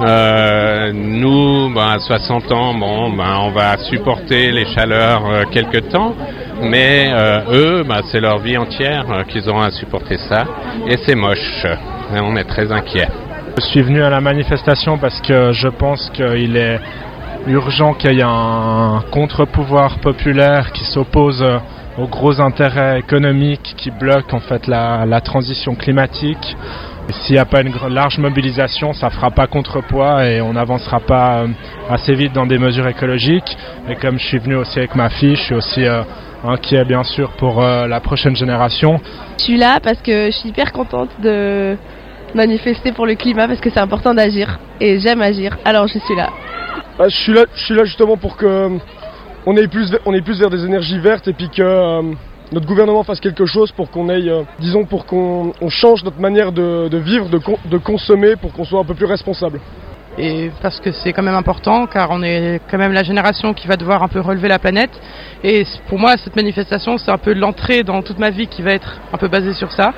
Euh, 0.01 0.91
nous, 0.93 1.73
ben, 1.73 1.93
à 1.95 1.99
60 1.99 2.51
ans, 2.51 2.75
bon, 2.75 3.09
ben, 3.09 3.39
on 3.41 3.49
va 3.49 3.77
supporter 3.77 4.51
les 4.51 4.67
chaleurs 4.75 5.25
euh, 5.25 5.43
quelque 5.51 5.79
temps, 5.79 6.13
mais 6.61 7.09
euh, 7.11 7.39
eux, 7.51 7.83
ben, 7.83 8.01
c'est 8.11 8.19
leur 8.19 8.37
vie 8.39 8.57
entière 8.57 9.05
euh, 9.11 9.23
qu'ils 9.23 9.49
auront 9.49 9.61
à 9.61 9.71
supporter 9.71 10.17
ça, 10.29 10.45
et 10.87 10.97
c'est 11.05 11.15
moche. 11.15 11.65
Et 12.15 12.19
on 12.19 12.35
est 12.35 12.45
très 12.45 12.71
inquiets. 12.71 13.09
Je 13.57 13.65
suis 13.65 13.81
venu 13.81 14.01
à 14.01 14.09
la 14.09 14.21
manifestation 14.21 14.97
parce 14.97 15.19
que 15.21 15.51
je 15.51 15.67
pense 15.67 16.09
qu'il 16.11 16.55
est 16.55 16.79
urgent 17.47 17.93
qu'il 17.93 18.13
y 18.13 18.19
ait 18.19 18.23
un 18.23 19.03
contre-pouvoir 19.11 19.99
populaire 19.99 20.71
qui 20.71 20.85
s'oppose 20.85 21.43
aux 21.97 22.07
gros 22.07 22.39
intérêts 22.39 22.99
économiques 22.99 23.73
qui 23.77 23.91
bloquent 23.91 24.37
en 24.37 24.39
fait 24.39 24.67
la, 24.67 25.05
la 25.05 25.21
transition 25.21 25.75
climatique. 25.75 26.55
S'il 27.09 27.33
n'y 27.33 27.39
a 27.39 27.45
pas 27.45 27.61
une 27.61 27.73
large 27.89 28.17
mobilisation, 28.17 28.93
ça 28.93 29.09
fera 29.09 29.31
pas 29.31 29.47
contrepoids 29.47 30.25
et 30.25 30.41
on 30.41 30.53
n'avancera 30.53 30.99
pas 30.99 31.39
euh, 31.39 31.47
assez 31.89 32.13
vite 32.13 32.33
dans 32.33 32.45
des 32.45 32.57
mesures 32.57 32.87
écologiques. 32.87 33.57
Et 33.89 33.95
comme 33.95 34.19
je 34.19 34.25
suis 34.25 34.39
venu 34.39 34.55
aussi 34.55 34.77
avec 34.77 34.93
ma 34.93 35.09
fille, 35.09 35.37
je 35.37 35.41
suis 35.41 35.55
aussi 35.55 35.85
euh, 35.85 36.01
inquiet 36.43 36.83
bien 36.83 37.03
sûr 37.03 37.31
pour 37.37 37.63
euh, 37.63 37.87
la 37.87 38.01
prochaine 38.01 38.35
génération. 38.35 38.99
Je 39.39 39.45
suis 39.45 39.57
là 39.57 39.79
parce 39.81 40.01
que 40.01 40.25
je 40.25 40.31
suis 40.31 40.49
hyper 40.49 40.73
contente 40.73 41.09
de 41.21 41.77
manifester 42.37 42.91
pour 42.93 43.05
le 43.05 43.15
climat 43.15 43.47
parce 43.47 43.59
que 43.59 43.69
c'est 43.69 43.79
important 43.79 44.13
d'agir 44.13 44.59
et 44.79 44.99
j'aime 44.99 45.21
agir. 45.21 45.57
Alors 45.65 45.87
je 45.87 45.99
suis 45.99 46.15
là. 46.15 46.29
Ah, 46.99 47.09
je, 47.09 47.15
suis 47.15 47.33
là, 47.33 47.43
je 47.53 47.63
suis 47.65 47.75
là 47.75 47.83
justement 47.83 48.15
pour 48.17 48.37
que 48.37 48.45
euh, 48.45 48.69
on 49.45 49.55
aille 49.57 49.67
plus, 49.67 49.91
vers- 49.91 49.99
on 50.05 50.13
aille 50.13 50.21
plus 50.21 50.39
vers 50.39 50.49
des 50.49 50.63
énergies 50.65 50.99
vertes 50.99 51.27
et 51.27 51.33
puis 51.33 51.49
que 51.49 51.61
euh, 51.61 52.01
notre 52.51 52.65
gouvernement 52.65 53.03
fasse 53.03 53.19
quelque 53.19 53.45
chose 53.45 53.71
pour 53.71 53.91
qu'on 53.91 54.07
aille, 54.09 54.29
euh, 54.29 54.43
disons, 54.59 54.85
pour 54.85 55.05
qu'on 55.05 55.51
on 55.61 55.69
change 55.69 56.03
notre 56.03 56.19
manière 56.19 56.51
de, 56.51 56.87
de 56.87 56.97
vivre, 56.97 57.27
de, 57.29 57.37
con- 57.39 57.57
de 57.65 57.77
consommer, 57.77 58.35
pour 58.35 58.53
qu'on 58.53 58.63
soit 58.63 58.79
un 58.79 58.85
peu 58.85 58.93
plus 58.95 59.05
responsable. 59.05 59.59
Et 60.19 60.49
parce 60.63 60.79
que 60.79 60.91
c'est 60.91 61.13
quand 61.13 61.21
même 61.21 61.35
important, 61.35 61.85
car 61.85 62.09
on 62.09 62.23
est 62.23 62.59
quand 62.71 62.79
même 62.79 62.93
la 62.93 63.03
génération 63.03 63.53
qui 63.53 63.67
va 63.67 63.75
devoir 63.77 64.01
un 64.01 64.07
peu 64.07 64.19
relever 64.19 64.47
la 64.47 64.57
planète. 64.57 64.89
Et 65.43 65.63
pour 65.89 65.99
moi, 65.99 66.17
cette 66.17 66.35
manifestation, 66.35 66.97
c'est 66.97 67.11
un 67.11 67.19
peu 67.19 67.33
l'entrée 67.33 67.83
dans 67.83 68.01
toute 68.01 68.17
ma 68.17 68.31
vie 68.31 68.47
qui 68.47 68.63
va 68.63 68.71
être 68.71 68.97
un 69.13 69.17
peu 69.17 69.27
basée 69.27 69.53
sur 69.53 69.71
ça. 69.71 69.93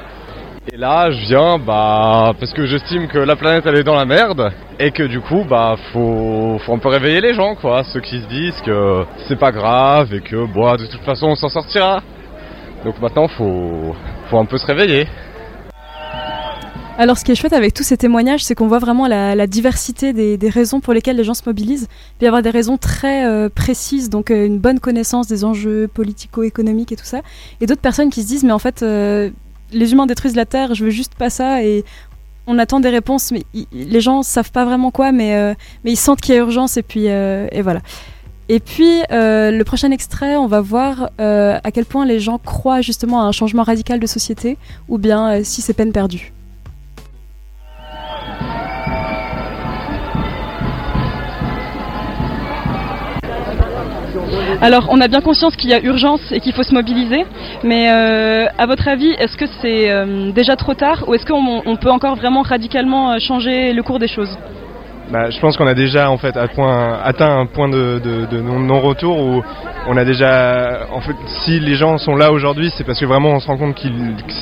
Et 0.72 0.78
là, 0.78 1.10
je 1.10 1.28
viens 1.28 1.58
bah 1.58 2.34
parce 2.40 2.54
que 2.54 2.68
j'estime 2.68 3.08
que 3.08 3.18
la 3.18 3.36
planète 3.36 3.64
elle 3.66 3.78
est 3.78 3.84
dans 3.84 3.96
la 3.96 4.06
merde 4.06 4.52
et 4.80 4.92
que 4.92 5.04
du 5.04 5.20
coup 5.20 5.44
bah 5.50 5.76
faut 5.92 6.60
faut 6.64 6.74
un 6.74 6.78
peu 6.78 6.90
réveiller 6.90 7.22
les 7.22 7.34
gens 7.34 7.56
quoi, 7.56 7.84
ceux 7.86 8.02
qui 8.02 8.22
se 8.22 8.28
disent 8.28 8.62
que 8.64 9.04
c'est 9.28 9.40
pas 9.40 9.52
grave 9.52 10.14
et 10.14 10.22
que 10.22 10.46
bah 10.54 10.78
de 10.78 10.86
toute 10.86 11.02
façon 11.02 11.28
on 11.28 11.36
s'en 11.36 11.50
sortira. 11.50 12.04
Donc 12.86 13.02
maintenant 13.02 13.28
faut 13.30 13.96
faut 14.30 14.38
un 14.38 14.46
peu 14.46 14.60
se 14.60 14.66
réveiller. 14.68 15.08
Alors, 17.00 17.18
ce 17.18 17.24
qui 17.24 17.32
est 17.32 17.36
chouette 17.36 17.54
avec 17.54 17.74
tous 17.74 17.84
ces 17.84 17.96
témoignages, 17.96 18.44
c'est 18.44 18.56
qu'on 18.56 18.68
voit 18.68 18.80
vraiment 18.80 19.08
la, 19.08 19.48
diversité 19.48 20.12
des, 20.12 20.38
des 20.38 20.50
raisons 20.50 20.82
pour 20.82 20.94
lesquelles 20.94 21.16
les 21.16 21.24
gens 21.24 21.34
se 21.34 21.44
mobilisent. 21.46 21.88
Il 21.90 22.18
peut 22.20 22.26
y 22.26 22.28
avoir 22.28 22.42
des 22.42 22.50
raisons 22.50 22.76
très 22.76 23.26
euh, 23.26 23.48
précises, 23.48 24.10
donc 24.10 24.32
euh, 24.32 24.46
une 24.46 24.60
bonne 24.60 24.82
connaissance 24.82 25.26
des 25.26 25.46
enjeux 25.46 25.88
politico-économiques 25.88 26.92
et 26.92 26.98
tout 26.98 27.06
ça. 27.06 27.22
Et 27.62 27.68
d'autres 27.68 27.80
personnes 27.80 28.10
qui 28.10 28.22
se 28.22 28.28
disent, 28.28 28.44
mais 28.44 28.52
en 28.52 28.60
fait, 28.60 28.84
euh, 28.84 29.30
les 29.72 29.92
humains 29.92 30.06
détruisent 30.06 30.36
la 30.36 30.46
Terre, 30.46 30.76
je 30.76 30.86
veux 30.86 30.92
juste 30.92 31.16
pas 31.16 31.30
ça. 31.30 31.64
Et 31.64 31.84
on 32.48 32.58
attend 32.58 32.80
des 32.80 32.90
réponses, 32.90 33.32
mais 33.32 33.44
les 33.72 34.02
gens 34.02 34.24
savent 34.24 34.52
pas 34.52 34.66
vraiment 34.66 34.92
quoi, 34.92 35.12
mais, 35.12 35.36
euh, 35.36 35.54
mais 35.84 35.92
ils 35.92 35.98
sentent 35.98 36.22
qu'il 36.22 36.34
y 36.34 36.38
a 36.38 36.42
urgence, 36.42 36.78
et 36.78 36.84
puis 36.84 37.08
euh, 37.08 37.48
et 37.52 37.62
voilà. 37.62 37.82
Et 38.52 38.60
puis, 38.60 39.04
euh, 39.12 39.52
le 39.52 39.64
prochain 39.64 39.92
extrait, 39.92 40.36
on 40.36 40.48
va 40.48 40.62
voir 40.62 41.12
à 41.20 41.72
quel 41.72 41.86
point 41.86 42.06
les 42.06 42.20
gens 42.20 42.40
croient 42.40 42.82
justement 42.82 43.22
à 43.22 43.26
un 43.26 43.32
changement 43.32 43.62
radical 43.64 44.00
de 44.00 44.08
société, 44.08 44.58
ou 44.88 44.98
bien 44.98 45.44
si 45.44 45.62
c'est 45.62 45.74
peine 45.74 45.92
perdue. 45.92 46.34
Alors, 54.62 54.88
on 54.92 55.00
a 55.02 55.08
bien 55.08 55.22
conscience 55.22 55.56
qu'il 55.56 55.70
y 55.70 55.74
a 55.74 55.82
urgence 55.84 56.32
et 56.32 56.40
qu'il 56.40 56.54
faut 56.54 56.64
se 56.64 56.74
mobiliser, 56.74 57.26
mais 57.64 57.90
euh, 57.92 58.46
à 58.58 58.66
votre 58.66 58.88
avis, 58.88 59.12
est-ce 59.12 59.38
que 59.38 59.46
c'est 59.62 59.90
euh, 59.92 60.32
déjà 60.32 60.56
trop 60.56 60.74
tard 60.74 61.06
ou 61.08 61.14
est-ce 61.14 61.26
qu'on 61.26 61.62
on 61.66 61.76
peut 61.76 61.92
encore 61.92 62.16
vraiment 62.16 62.42
radicalement 62.42 63.12
euh, 63.12 63.20
changer 63.20 63.74
le 63.74 63.84
cours 63.84 64.00
des 64.00 64.08
choses? 64.08 64.38
Bah, 65.12 65.32
je 65.32 65.40
pense 65.40 65.58
qu'on 65.58 65.66
a 65.66 65.74
déjà 65.74 66.12
en 66.12 66.18
fait 66.20 66.38
atteint 66.38 67.40
un 67.40 67.46
point 67.48 67.68
de, 67.68 68.00
de- 68.04 68.26
de 68.28 68.42
non- 68.42 68.60
non-retour 68.60 69.18
où 69.20 69.42
on 69.88 69.98
a 69.98 70.06
déjà 70.06 70.82
en 70.94 71.02
fait 71.02 71.16
si 71.26 71.60
les 71.60 71.74
gens 71.74 71.98
sont 71.98 72.16
là 72.16 72.32
aujourd'hui 72.32 72.72
c'est 72.78 72.84
parce 72.84 73.00
que 73.00 73.06
vraiment 73.08 73.30
on 73.32 73.40
se 73.40 73.48
rend 73.48 73.58
compte 73.58 73.74
que 73.74 73.88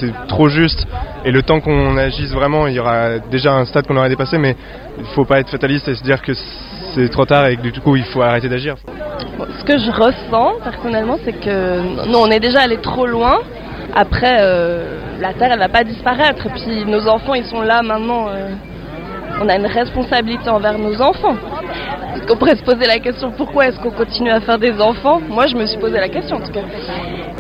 c'est 0.02 0.12
trop 0.28 0.50
juste 0.50 0.86
et 1.24 1.32
le 1.32 1.42
temps 1.42 1.62
qu'on 1.62 1.96
agisse 1.96 2.32
vraiment 2.34 2.68
il 2.68 2.74
y 2.74 2.80
aura 2.80 3.18
déjà 3.32 3.54
un 3.54 3.64
stade 3.64 3.88
qu'on 3.88 3.96
aurait 3.96 4.10
dépassé 4.10 4.38
mais 4.38 4.58
il 5.00 5.06
faut 5.16 5.24
pas 5.24 5.40
être 5.40 5.50
fataliste 5.50 5.88
et 5.88 5.96
se 5.96 6.04
dire 6.04 6.22
que 6.22 6.34
c'est 6.94 7.10
trop 7.10 7.26
tard 7.26 7.48
et 7.48 7.56
du 7.56 7.72
coup 7.82 7.96
il 7.96 8.04
faut 8.06 8.22
arrêter 8.22 8.50
d'agir. 8.50 8.76
Ce 9.60 9.64
que 9.64 9.78
je 9.78 9.92
ressens 9.92 10.54
personnellement, 10.64 11.18
c'est 11.24 11.34
que 11.34 12.08
nous, 12.08 12.18
on 12.18 12.30
est 12.32 12.40
déjà 12.40 12.62
allé 12.62 12.78
trop 12.78 13.06
loin. 13.06 13.40
Après, 13.96 14.38
euh, 14.42 15.00
la 15.20 15.34
Terre, 15.34 15.52
elle 15.54 15.60
va 15.60 15.70
pas 15.70 15.84
disparaître. 15.84 16.46
Et 16.46 16.50
puis, 16.50 16.86
nos 16.86 17.08
enfants, 17.08 17.34
ils 17.34 17.46
sont 17.46 17.62
là 17.62 17.82
maintenant. 17.82 18.28
euh, 18.30 18.50
on 19.40 19.48
a 19.50 19.56
une 19.56 19.68
responsabilité 19.68 20.50
envers 20.50 20.78
nos 20.80 21.00
enfants. 21.02 21.36
Est-ce 22.16 22.26
qu'on 22.26 22.38
pourrait 22.38 22.56
se 22.56 22.64
poser 22.64 22.88
la 22.88 22.98
question 23.00 23.32
pourquoi 23.32 23.68
est-ce 23.68 23.80
qu'on 23.80 23.92
continue 23.92 24.32
à 24.32 24.40
faire 24.40 24.58
des 24.58 24.80
enfants? 24.82 25.22
Moi, 25.30 25.46
je 25.48 25.56
me 25.56 25.66
suis 25.68 25.78
posé 25.78 25.98
la 26.00 26.10
question 26.10 26.38
en 26.38 26.42
tout 26.42 26.52
cas. 26.52 26.62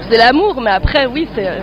C'est 0.10 0.18
l'amour, 0.18 0.62
mais 0.62 0.72
après, 0.72 1.08
oui, 1.08 1.28
c'est 1.36 1.48
euh, 1.48 1.62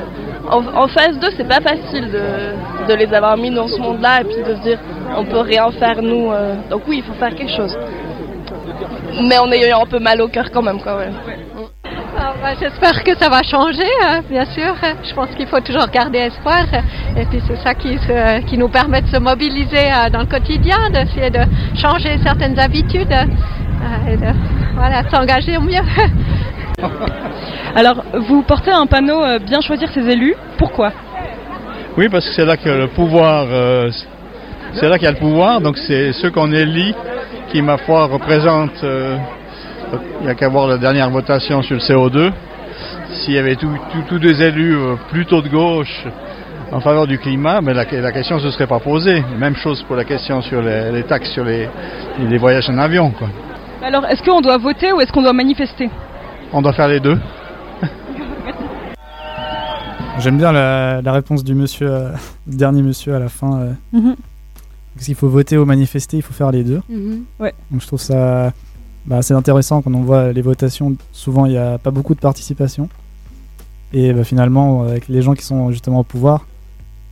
en, 0.50 0.66
en 0.66 0.88
phase 0.88 1.18
2, 1.18 1.28
c'est 1.36 1.48
pas 1.48 1.60
facile 1.60 2.10
de, 2.10 2.94
les 2.94 3.12
avoir 3.14 3.36
mis 3.36 3.50
dans 3.50 3.68
ce 3.68 3.80
monde-là 3.80 4.20
et 4.20 4.24
puis 4.24 4.42
de 4.42 4.54
se 4.56 4.60
dire 4.62 4.78
on 5.16 5.24
peut 5.24 5.40
rien 5.40 5.70
faire 5.72 6.02
nous. 6.02 6.30
euh. 6.32 6.54
donc 6.70 6.82
oui, 6.86 6.98
il 6.98 7.04
faut 7.04 7.14
faire 7.14 7.34
quelque 7.34 7.54
chose. 7.54 7.76
Mais 9.28 9.38
en 9.38 9.50
ayant 9.52 9.82
un 9.82 9.86
peu 9.86 9.98
mal 9.98 10.20
au 10.20 10.28
cœur 10.28 10.50
quand 10.52 10.62
même. 10.62 10.78
Ah, 12.16 12.32
bah, 12.40 12.50
J'espère 12.60 13.02
que 13.04 13.16
ça 13.16 13.28
va 13.28 13.42
changer, 13.42 13.88
hein, 14.02 14.20
bien 14.28 14.44
sûr. 14.46 14.74
Je 15.02 15.14
pense 15.14 15.30
qu'il 15.36 15.46
faut 15.46 15.60
toujours 15.60 15.86
garder 15.88 16.18
espoir. 16.18 16.64
Et 17.16 17.24
puis 17.26 17.40
c'est 17.46 17.56
ça 17.62 17.74
qui, 17.74 18.58
nous 18.58 18.68
permet 18.68 19.02
de 19.02 19.08
se 19.08 19.18
mobiliser 19.18 19.90
euh, 19.92 20.10
dans 20.10 20.20
le 20.20 20.26
quotidien, 20.26 20.90
d'essayer 20.90 21.30
de 21.30 21.40
changer 21.76 22.18
certaines 22.24 22.58
habitudes 22.58 23.12
euh, 23.12 24.12
et 24.12 24.16
de 24.16 25.10
s'engager 25.10 25.56
au 25.56 25.62
mieux. 25.62 25.80
Alors, 27.76 28.04
vous 28.28 28.42
portez 28.42 28.70
un 28.70 28.86
panneau 28.86 29.22
euh, 29.22 29.38
bien 29.38 29.60
choisir 29.60 29.90
ses 29.92 30.08
élus. 30.08 30.34
Pourquoi? 30.58 30.92
Oui, 31.96 32.08
parce 32.08 32.26
que 32.26 32.32
c'est 32.34 32.44
là 32.44 32.56
que 32.56 32.68
le 32.68 32.88
pouvoir, 32.88 33.46
euh, 33.48 33.90
c'est 34.74 34.88
là 34.88 34.96
qu'il 34.98 35.04
y 35.04 35.08
a 35.08 35.12
le 35.12 35.18
pouvoir, 35.18 35.60
donc 35.60 35.76
c'est 35.78 36.12
ceux 36.14 36.30
qu'on 36.30 36.52
élit 36.52 36.94
qui, 37.50 37.62
ma 37.62 37.78
foi, 37.78 38.06
représentent. 38.06 38.82
euh, 38.84 39.16
il 40.20 40.24
n'y 40.24 40.30
a 40.30 40.34
qu'à 40.34 40.48
voir 40.48 40.66
la 40.66 40.78
dernière 40.78 41.08
votation 41.10 41.62
sur 41.62 41.76
le 41.76 41.80
CO2. 41.80 42.32
S'il 43.12 43.34
y 43.34 43.38
avait 43.38 43.54
tous 43.56 44.18
des 44.18 44.42
élus 44.42 44.76
plutôt 45.10 45.40
de 45.40 45.48
gauche 45.48 46.04
en 46.72 46.80
faveur 46.80 47.06
du 47.06 47.18
climat, 47.18 47.60
mais 47.60 47.74
la, 47.74 47.84
la 47.84 48.10
question 48.10 48.36
ne 48.36 48.40
se 48.40 48.50
serait 48.50 48.66
pas 48.66 48.80
posée. 48.80 49.22
Même 49.38 49.54
chose 49.54 49.84
pour 49.86 49.94
la 49.94 50.02
question 50.04 50.40
sur 50.42 50.60
les, 50.62 50.90
les 50.90 51.02
taxes 51.04 51.30
sur 51.30 51.44
les, 51.44 51.68
les 52.18 52.38
voyages 52.38 52.68
en 52.68 52.78
avion. 52.78 53.10
Quoi. 53.10 53.28
Alors, 53.84 54.04
est-ce 54.06 54.22
qu'on 54.24 54.40
doit 54.40 54.56
voter 54.58 54.90
ou 54.92 55.00
est-ce 55.00 55.12
qu'on 55.12 55.22
doit 55.22 55.32
manifester? 55.32 55.88
On 56.56 56.62
doit 56.62 56.72
faire 56.72 56.86
les 56.88 57.00
deux. 57.00 57.18
J'aime 60.20 60.38
bien 60.38 60.52
la, 60.52 61.02
la 61.02 61.12
réponse 61.12 61.42
du 61.42 61.54
monsieur, 61.56 61.90
euh, 61.90 62.10
dernier 62.46 62.82
monsieur 62.82 63.14
à 63.14 63.18
la 63.18 63.28
fin. 63.28 63.60
euh. 63.60 63.72
Mhm. 63.92 64.14
S'il 64.96 65.16
faut 65.16 65.28
voter 65.28 65.58
ou 65.58 65.64
manifester, 65.64 66.18
il 66.18 66.22
faut 66.22 66.32
faire 66.32 66.52
les 66.52 66.62
deux. 66.62 66.80
Mhm. 66.88 67.24
Ouais. 67.40 67.52
Donc 67.72 67.80
je 67.80 67.86
trouve 67.88 68.00
ça 68.00 68.52
bah, 69.06 69.16
assez 69.16 69.34
intéressant 69.34 69.82
quand 69.82 69.92
on 69.92 70.02
voit 70.02 70.32
les 70.32 70.42
votations. 70.42 70.94
Souvent, 71.10 71.46
il 71.46 71.50
n'y 71.52 71.58
a 71.58 71.78
pas 71.78 71.90
beaucoup 71.90 72.14
de 72.14 72.20
participation. 72.20 72.88
Et 73.92 74.12
bah, 74.12 74.22
finalement, 74.22 74.84
avec 74.84 75.08
les 75.08 75.20
gens 75.22 75.34
qui 75.34 75.44
sont 75.44 75.72
justement 75.72 75.98
au 76.00 76.04
pouvoir, 76.04 76.46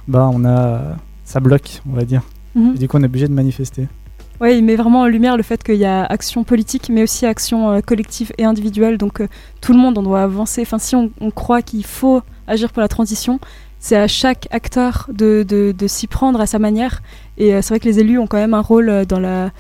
bah, 0.06 0.30
on 0.32 0.44
a, 0.44 0.80
ça 1.24 1.40
bloque, 1.40 1.82
on 1.90 1.94
va 1.96 2.04
dire. 2.04 2.22
Mhm. 2.54 2.74
Et 2.76 2.78
du 2.78 2.86
coup, 2.86 2.98
on 2.98 3.02
est 3.02 3.06
obligé 3.06 3.26
de 3.26 3.34
manifester. 3.34 3.88
Ouais, 4.42 4.58
il 4.58 4.64
met 4.64 4.74
vraiment 4.74 5.02
en 5.02 5.06
lumière 5.06 5.36
le 5.36 5.44
fait 5.44 5.62
qu'il 5.62 5.76
y 5.76 5.84
a 5.84 6.04
action 6.04 6.42
politique, 6.42 6.88
mais 6.88 7.04
aussi 7.04 7.26
action 7.26 7.70
euh, 7.70 7.80
collective 7.80 8.32
et 8.38 8.44
individuelle. 8.44 8.98
Donc 8.98 9.20
euh, 9.20 9.28
tout 9.60 9.72
le 9.72 9.78
monde, 9.78 9.96
on 9.98 10.02
doit 10.02 10.24
avancer. 10.24 10.62
Enfin, 10.62 10.80
si 10.80 10.96
on, 10.96 11.12
croit 11.30 11.62
qu'il 11.62 11.86
faut 11.86 12.22
agir 12.48 12.72
pour 12.72 12.82
la 12.82 12.88
transition, 12.88 13.38
c'est 13.78 13.94
à 13.96 14.08
chaque 14.08 14.48
acteur 14.50 15.08
de, 15.12 15.44
de, 15.46 15.86
s'y 15.86 16.08
prendre 16.08 16.40
à 16.40 16.46
sa 16.46 16.58
manière. 16.58 17.02
Et 17.38 17.54
euh, 17.54 17.62
c'est 17.62 17.68
vrai 17.68 17.78
que 17.78 17.84
les 17.84 18.00
élus 18.00 18.18
ont 18.18 18.26
quand 18.26 18.36
même 18.36 18.52
un 18.52 18.62
rôle 18.62 19.06
dans 19.06 19.20
la 19.20 19.52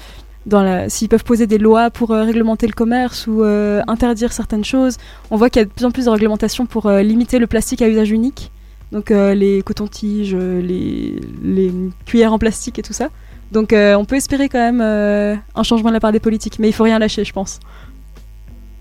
dans 0.46 0.62
la 0.62 0.88
s'ils 0.88 1.08
peuvent 1.08 1.22
poser 1.22 1.46
des 1.46 1.58
lois 1.58 1.90
pour 1.90 2.08
réglementer 2.08 2.66
le 2.66 2.72
commerce 2.72 3.28
ou 3.28 3.44
interdire 3.44 4.32
certaines 4.32 4.64
choses. 4.64 4.96
On 5.30 5.36
voit 5.36 5.48
qu'il 5.48 5.60
y 5.60 5.62
a 5.62 5.66
de 5.66 5.70
plus 5.70 5.84
en 5.84 5.92
plus 5.92 6.06
de 6.06 6.10
réglementations 6.10 6.66
pour 6.66 6.90
limiter 6.90 7.38
le 7.38 7.46
plastique 7.46 7.82
à 7.82 7.88
usage 7.88 8.10
unique. 8.10 8.50
Donc 8.90 9.10
les 9.10 9.62
cotons-tiges, 9.62 10.34
les, 10.34 11.20
les 11.44 11.72
cuillères 12.04 12.32
en 12.32 12.40
plastique 12.40 12.80
et 12.80 12.82
tout 12.82 12.92
ça. 12.92 13.10
Donc 13.52 13.74
euh, 13.74 13.94
on 13.94 14.04
peut 14.06 14.16
espérer 14.16 14.48
quand 14.48 14.58
même 14.58 14.80
euh, 14.80 15.36
un 15.54 15.62
changement 15.62 15.90
de 15.90 15.94
la 15.94 16.00
part 16.00 16.12
des 16.12 16.20
politiques, 16.20 16.58
mais 16.58 16.68
il 16.68 16.72
faut 16.72 16.84
rien 16.84 16.98
lâcher, 16.98 17.24
je 17.24 17.32
pense. 17.32 17.60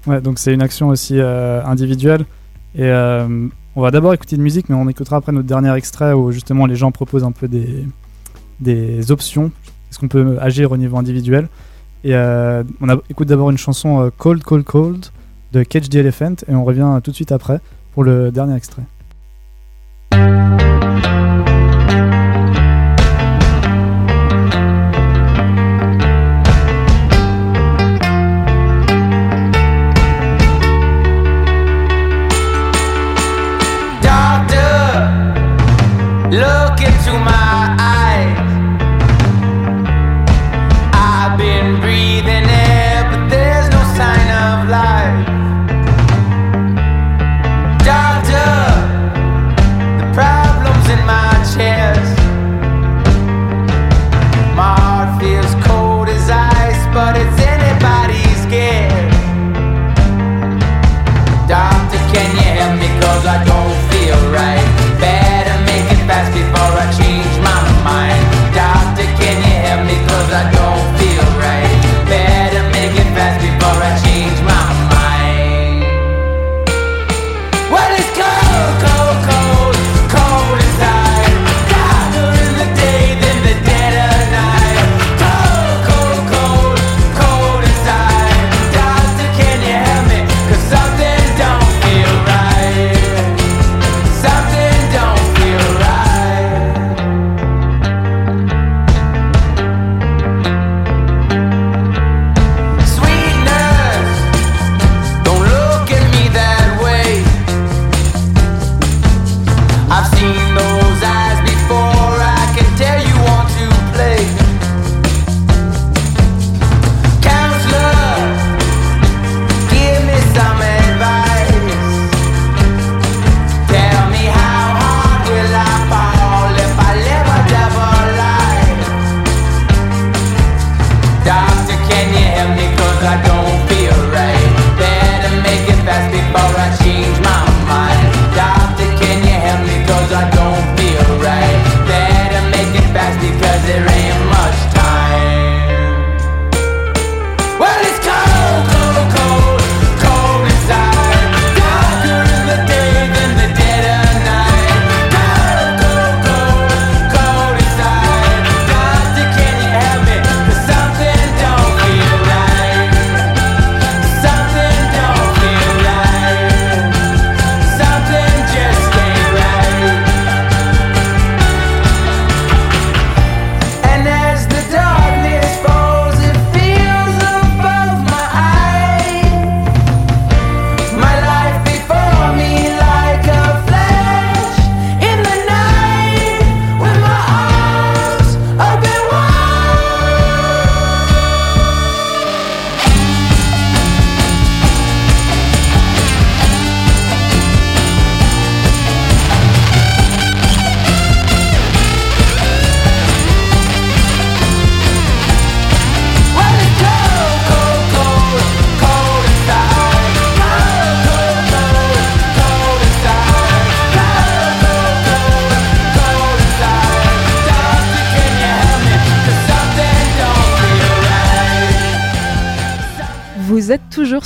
Ouais, 0.07 0.21
donc 0.21 0.39
c'est 0.39 0.53
une 0.53 0.61
action 0.61 0.87
aussi 0.87 1.19
euh, 1.19 1.63
individuelle. 1.65 2.25
Et 2.73 2.89
on 3.75 3.81
va 3.81 3.91
d'abord 3.91 4.13
écouter 4.13 4.37
de 4.37 4.41
musique, 4.41 4.69
mais 4.69 4.75
on 4.75 4.87
écoutera 4.87 5.17
après 5.17 5.33
notre 5.33 5.47
dernier 5.47 5.73
extrait 5.75 6.13
où 6.13 6.31
justement 6.31 6.65
les 6.65 6.77
gens 6.77 6.91
proposent 6.91 7.25
un 7.25 7.33
peu 7.33 7.49
des, 7.49 7.85
des 8.61 9.11
options. 9.11 9.51
Est-ce 9.89 9.99
qu'on 9.99 10.07
peut 10.07 10.37
agir 10.39 10.71
au 10.71 10.77
niveau 10.77 10.95
individuel? 10.95 11.49
Et 12.05 12.15
on 12.15 13.01
écoute 13.09 13.27
d'abord 13.27 13.49
une 13.49 13.57
chanson 13.57 14.09
Cold, 14.17 14.41
Cold, 14.41 14.63
Cold 14.63 15.05
de 15.51 15.63
Cage 15.63 15.89
the 15.89 15.95
Elephant 15.95 16.35
et 16.47 16.55
on 16.55 16.63
revient 16.63 16.99
tout 17.03 17.11
de 17.11 17.15
suite 17.15 17.33
après 17.33 17.59
pour 17.93 18.05
le 18.05 18.31
dernier 18.31 18.55
extrait. 18.55 18.83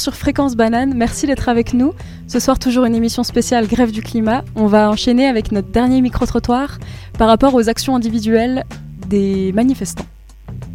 Sur 0.05 0.13
Fréquence 0.13 0.55
Banane, 0.55 0.93
merci 0.93 1.25
d'être 1.25 1.49
avec 1.49 1.73
nous. 1.73 1.91
Ce 2.27 2.39
soir, 2.39 2.59
toujours 2.59 2.85
une 2.85 2.93
émission 2.93 3.23
spéciale 3.23 3.65
Grève 3.65 3.91
du 3.91 4.03
climat. 4.03 4.43
On 4.55 4.67
va 4.67 4.87
enchaîner 4.87 5.25
avec 5.25 5.51
notre 5.51 5.69
dernier 5.69 5.99
micro-trottoir 5.99 6.77
par 7.17 7.27
rapport 7.27 7.55
aux 7.55 7.69
actions 7.69 7.95
individuelles 7.95 8.65
des 9.09 9.51
manifestants 9.53 10.05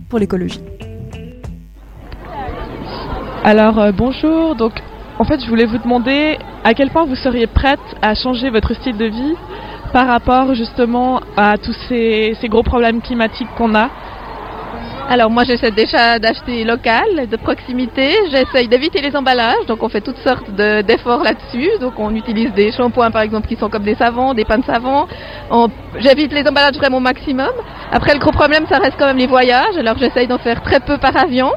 pour 0.08 0.18
l'écologie. 0.18 0.60
Alors 3.44 3.78
euh, 3.78 3.92
bonjour, 3.92 4.56
donc 4.56 4.72
en 5.20 5.24
fait 5.24 5.38
je 5.40 5.48
voulais 5.48 5.66
vous 5.66 5.78
demander 5.78 6.36
à 6.64 6.74
quel 6.74 6.90
point 6.90 7.04
vous 7.04 7.14
seriez 7.14 7.46
prête 7.46 7.78
à 8.02 8.16
changer 8.16 8.50
votre 8.50 8.74
style 8.74 8.96
de 8.96 9.06
vie 9.06 9.34
par 9.92 10.08
rapport 10.08 10.56
justement 10.56 11.20
à 11.36 11.56
tous 11.56 11.76
ces, 11.88 12.36
ces 12.40 12.48
gros 12.48 12.64
problèmes 12.64 13.00
climatiques 13.00 13.54
qu'on 13.56 13.76
a. 13.76 13.90
Alors 15.12 15.28
moi 15.28 15.42
j'essaie 15.42 15.72
déjà 15.72 16.20
d'acheter 16.20 16.62
local, 16.62 17.02
de 17.28 17.36
proximité, 17.36 18.12
j'essaye 18.30 18.68
d'éviter 18.68 19.00
les 19.00 19.16
emballages, 19.16 19.66
donc 19.66 19.82
on 19.82 19.88
fait 19.88 20.00
toutes 20.00 20.18
sortes 20.18 20.48
de- 20.52 20.82
d'efforts 20.82 21.24
là-dessus, 21.24 21.68
donc 21.80 21.94
on 21.98 22.14
utilise 22.14 22.52
des 22.52 22.70
shampoings 22.70 23.10
par 23.10 23.22
exemple 23.22 23.48
qui 23.48 23.56
sont 23.56 23.68
comme 23.68 23.82
des 23.82 23.96
savons, 23.96 24.34
des 24.34 24.44
pains 24.44 24.58
de 24.58 24.64
savon, 24.64 25.08
On- 25.50 25.66
j'évite 25.98 26.32
les 26.32 26.46
emballages 26.48 26.76
vraiment 26.76 26.98
au 26.98 27.00
maximum. 27.00 27.50
Après 27.90 28.12
le 28.14 28.20
gros 28.20 28.30
problème 28.30 28.66
ça 28.68 28.78
reste 28.78 28.94
quand 29.00 29.06
même 29.06 29.16
les 29.16 29.26
voyages, 29.26 29.76
alors 29.76 29.98
j'essaye 29.98 30.28
d'en 30.28 30.38
faire 30.38 30.62
très 30.62 30.78
peu 30.78 30.96
par 30.96 31.16
avion. 31.16 31.50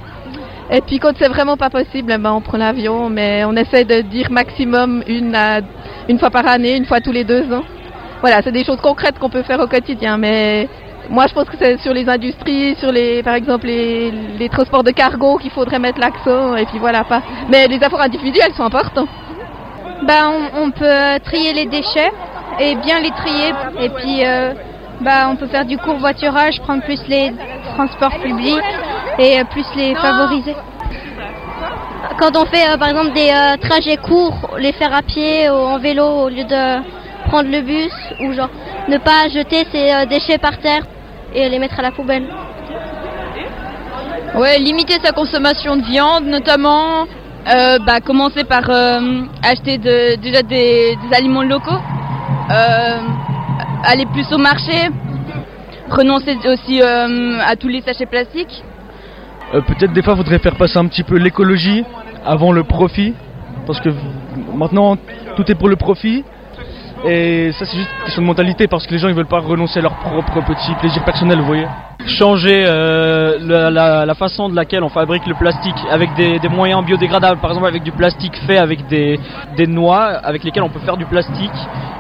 Et 0.71 0.81
puis 0.81 0.97
quand 0.97 1.11
c'est 1.19 1.27
vraiment 1.29 1.55
pas 1.55 1.69
possible, 1.69 2.07
ben, 2.07 2.31
on 2.33 2.41
prend 2.41 2.57
l'avion, 2.57 3.07
mais 3.07 3.43
on 3.45 3.55
essaie 3.55 3.83
de 3.85 4.01
dire 4.01 4.31
maximum 4.31 5.03
une, 5.05 5.37
une 6.09 6.17
fois 6.17 6.31
par 6.31 6.47
année, 6.47 6.75
une 6.75 6.85
fois 6.85 7.01
tous 7.01 7.11
les 7.11 7.23
deux 7.23 7.53
ans. 7.53 7.63
Voilà, 8.21 8.41
c'est 8.41 8.53
des 8.53 8.63
choses 8.63 8.79
concrètes 8.81 9.19
qu'on 9.19 9.29
peut 9.29 9.43
faire 9.43 9.59
au 9.59 9.67
quotidien, 9.67 10.17
mais 10.17 10.67
moi 11.09 11.25
je 11.27 11.33
pense 11.33 11.45
que 11.45 11.57
c'est 11.59 11.77
sur 11.79 11.93
les 11.93 12.07
industries, 12.07 12.75
sur 12.79 12.91
les, 12.91 13.23
par 13.23 13.35
exemple 13.35 13.67
les, 13.67 14.11
les 14.11 14.49
transports 14.49 14.83
de 14.83 14.91
cargo 14.91 15.37
qu'il 15.37 15.51
faudrait 15.51 15.79
mettre 15.79 15.99
l'accent, 15.99 16.55
et 16.55 16.65
puis 16.65 16.79
voilà 16.79 17.03
pas. 17.03 17.21
Mais 17.49 17.67
les 17.67 17.75
efforts 17.75 18.01
individuels 18.01 18.53
sont 18.55 18.63
importants. 18.63 19.07
Bah, 20.07 20.29
on, 20.29 20.63
on 20.63 20.71
peut 20.71 21.19
trier 21.23 21.53
les 21.53 21.65
déchets 21.65 22.11
et 22.59 22.75
bien 22.75 22.99
les 22.99 23.11
trier. 23.11 23.53
Et 23.79 23.89
puis, 23.89 24.25
euh, 24.25 24.53
bah, 25.01 25.29
on 25.29 25.35
peut 25.35 25.47
faire 25.47 25.65
du 25.65 25.77
covoiturage, 25.77 26.59
prendre 26.61 26.83
plus 26.83 26.99
les 27.07 27.31
transports 27.75 28.19
publics 28.19 28.61
et 29.17 29.39
euh, 29.39 29.43
plus 29.45 29.65
les 29.75 29.95
favoriser. 29.95 30.55
Quand 32.19 32.35
on 32.35 32.45
fait 32.45 32.69
euh, 32.69 32.77
par 32.77 32.89
exemple 32.89 33.13
des 33.13 33.29
euh, 33.29 33.57
trajets 33.57 33.97
courts, 33.97 34.57
les 34.59 34.73
faire 34.73 34.93
à 34.93 35.01
pied 35.01 35.49
ou 35.49 35.53
en 35.53 35.79
vélo 35.79 36.05
au 36.05 36.29
lieu 36.29 36.43
de 36.43 37.02
prendre 37.23 37.49
le 37.49 37.61
bus 37.61 37.91
ou 38.21 38.33
genre 38.33 38.49
ne 38.87 38.97
pas 38.97 39.27
jeter 39.33 39.65
ses 39.71 39.91
euh, 39.93 40.05
déchets 40.05 40.37
par 40.37 40.57
terre 40.59 40.83
et 41.33 41.49
les 41.49 41.59
mettre 41.59 41.79
à 41.79 41.81
la 41.81 41.91
poubelle. 41.91 42.25
Ouais, 44.35 44.57
limiter 44.59 44.95
sa 45.03 45.11
consommation 45.11 45.75
de 45.77 45.83
viande, 45.83 46.25
notamment. 46.25 47.05
Euh, 47.45 47.77
bah, 47.85 47.99
commencer 47.99 48.45
par 48.45 48.63
euh, 48.69 49.23
acheter 49.43 49.77
de- 49.77 50.15
déjà 50.15 50.41
des, 50.43 50.95
des 50.95 51.13
aliments 51.15 51.43
locaux, 51.43 51.71
euh, 52.49 52.97
aller 53.83 54.05
plus 54.05 54.31
au 54.31 54.37
marché, 54.37 54.87
renoncer 55.89 56.37
aussi 56.45 56.81
euh, 56.81 57.37
à 57.45 57.57
tous 57.57 57.67
les 57.67 57.81
sachets 57.81 58.05
plastiques. 58.05 58.63
Euh, 59.53 59.59
Peut-être 59.59 59.91
des 59.91 60.01
fois, 60.01 60.15
faudrait 60.15 60.39
faire 60.39 60.55
passer 60.55 60.77
un 60.77 60.85
petit 60.87 61.03
peu 61.03 61.17
l'écologie 61.17 61.83
avant 62.25 62.53
le 62.53 62.63
profit, 62.63 63.13
parce 63.67 63.81
que 63.81 63.89
maintenant 64.55 64.95
tout 65.35 65.43
est 65.51 65.55
pour 65.55 65.67
le 65.67 65.75
profit. 65.75 66.23
Et 67.05 67.51
ça, 67.53 67.65
c'est 67.65 67.77
juste 67.77 67.89
une 67.99 68.03
question 68.05 68.21
de 68.21 68.27
mentalité, 68.27 68.67
parce 68.67 68.85
que 68.87 68.91
les 68.93 68.97
gens 68.99 69.09
ils 69.09 69.15
veulent 69.15 69.25
pas 69.25 69.39
renoncer 69.39 69.79
à 69.79 69.81
leur 69.81 69.95
propre 69.95 70.41
petit 70.45 70.73
plaisir 70.79 71.03
personnel, 71.03 71.39
vous 71.39 71.45
voyez. 71.45 71.67
changer 72.05 72.63
euh, 72.65 73.37
la, 73.41 73.69
la- 73.69 74.05
la 74.05 74.13
façon 74.15 74.49
de 74.49 74.55
laquelle 74.55 74.83
on 74.83 74.89
fabrique 74.89 75.25
le 75.25 75.35
plastique 75.35 75.75
avec 75.91 76.13
des, 76.15 76.37
des 76.39 76.49
moyens 76.49 76.83
biodégradables, 76.85 77.39
par 77.39 77.51
exemple 77.51 77.67
avec 77.67 77.83
du 77.83 77.91
plastique 77.93 78.35
fait 78.45 78.57
avec 78.57 78.87
des, 78.87 79.17
des 79.55 79.67
noix 79.67 80.03
avec 80.23 80.43
lesquelles 80.43 80.63
on 80.63 80.69
peut 80.69 80.79
faire 80.81 80.97
du 80.97 81.05
plastique 81.05 81.51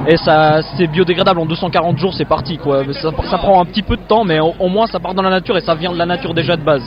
et 0.05 0.17
ça 0.17 0.59
c'est 0.75 0.87
biodégradable 0.87 1.39
en 1.39 1.45
240 1.45 1.97
jours 1.97 2.13
c'est 2.13 2.25
parti 2.25 2.57
quoi. 2.57 2.83
Ça, 3.01 3.11
ça 3.31 3.37
prend 3.37 3.61
un 3.61 3.65
petit 3.65 3.81
peu 3.81 3.95
de 3.95 4.01
temps 4.01 4.25
mais 4.25 4.41
au, 4.41 4.53
au 4.59 4.67
moins 4.67 4.87
ça 4.87 4.99
part 4.99 5.13
dans 5.13 5.21
la 5.21 5.29
nature 5.29 5.55
et 5.57 5.61
ça 5.61 5.73
vient 5.75 5.93
de 5.93 5.97
la 5.97 6.05
nature 6.05 6.33
déjà 6.33 6.57
de 6.57 6.63
base. 6.63 6.83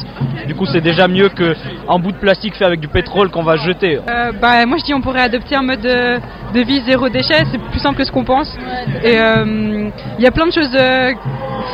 Du 0.46 0.54
coup 0.54 0.66
c'est 0.66 0.82
déjà 0.82 1.08
mieux 1.08 1.30
que 1.30 1.54
un 1.88 1.98
bout 1.98 2.12
de 2.12 2.18
plastique 2.18 2.54
fait 2.54 2.66
avec 2.66 2.80
du 2.80 2.88
pétrole 2.88 3.30
qu'on 3.30 3.42
va 3.44 3.56
jeter. 3.56 3.96
Euh, 3.96 4.32
bah, 4.42 4.66
moi 4.66 4.76
je 4.78 4.84
dis 4.84 4.92
on 4.92 5.00
pourrait 5.00 5.22
adopter 5.22 5.56
un 5.56 5.62
mode 5.62 5.80
de, 5.80 6.18
de 6.52 6.60
vie 6.60 6.82
zéro 6.84 7.08
déchet, 7.08 7.44
c'est 7.50 7.58
plus 7.70 7.80
simple 7.80 7.96
que 7.96 8.04
ce 8.06 8.12
qu'on 8.12 8.24
pense. 8.24 8.48
Et 9.04 9.18
euh, 9.18 9.90
il 10.18 10.24
y 10.24 10.26
a 10.26 10.30
plein 10.30 10.46
de 10.46 10.52
choses 10.52 10.74
euh, 10.74 11.12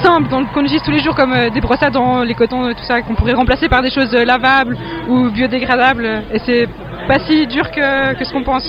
simples 0.02 0.28
dans- 0.28 0.44
qu'on 0.46 0.62
utilise 0.64 0.82
tous 0.82 0.90
les 0.90 1.00
jours 1.00 1.14
comme 1.14 1.32
euh, 1.32 1.50
des 1.50 1.60
brosses 1.60 1.82
à 1.82 1.90
dents, 1.90 2.22
les 2.22 2.34
cotons, 2.34 2.72
tout 2.72 2.84
ça, 2.84 3.02
qu'on 3.02 3.14
pourrait 3.14 3.34
remplacer 3.34 3.68
par 3.68 3.82
des 3.82 3.90
choses 3.90 4.12
euh, 4.14 4.24
lavables 4.24 4.76
ou 5.08 5.30
biodégradables. 5.30 6.06
Et 6.32 6.40
c'est 6.44 6.68
pas 7.08 7.18
si 7.20 7.46
dur 7.46 7.70
que, 7.70 8.14
que 8.14 8.24
ce 8.24 8.32
qu'on 8.32 8.44
pense. 8.44 8.66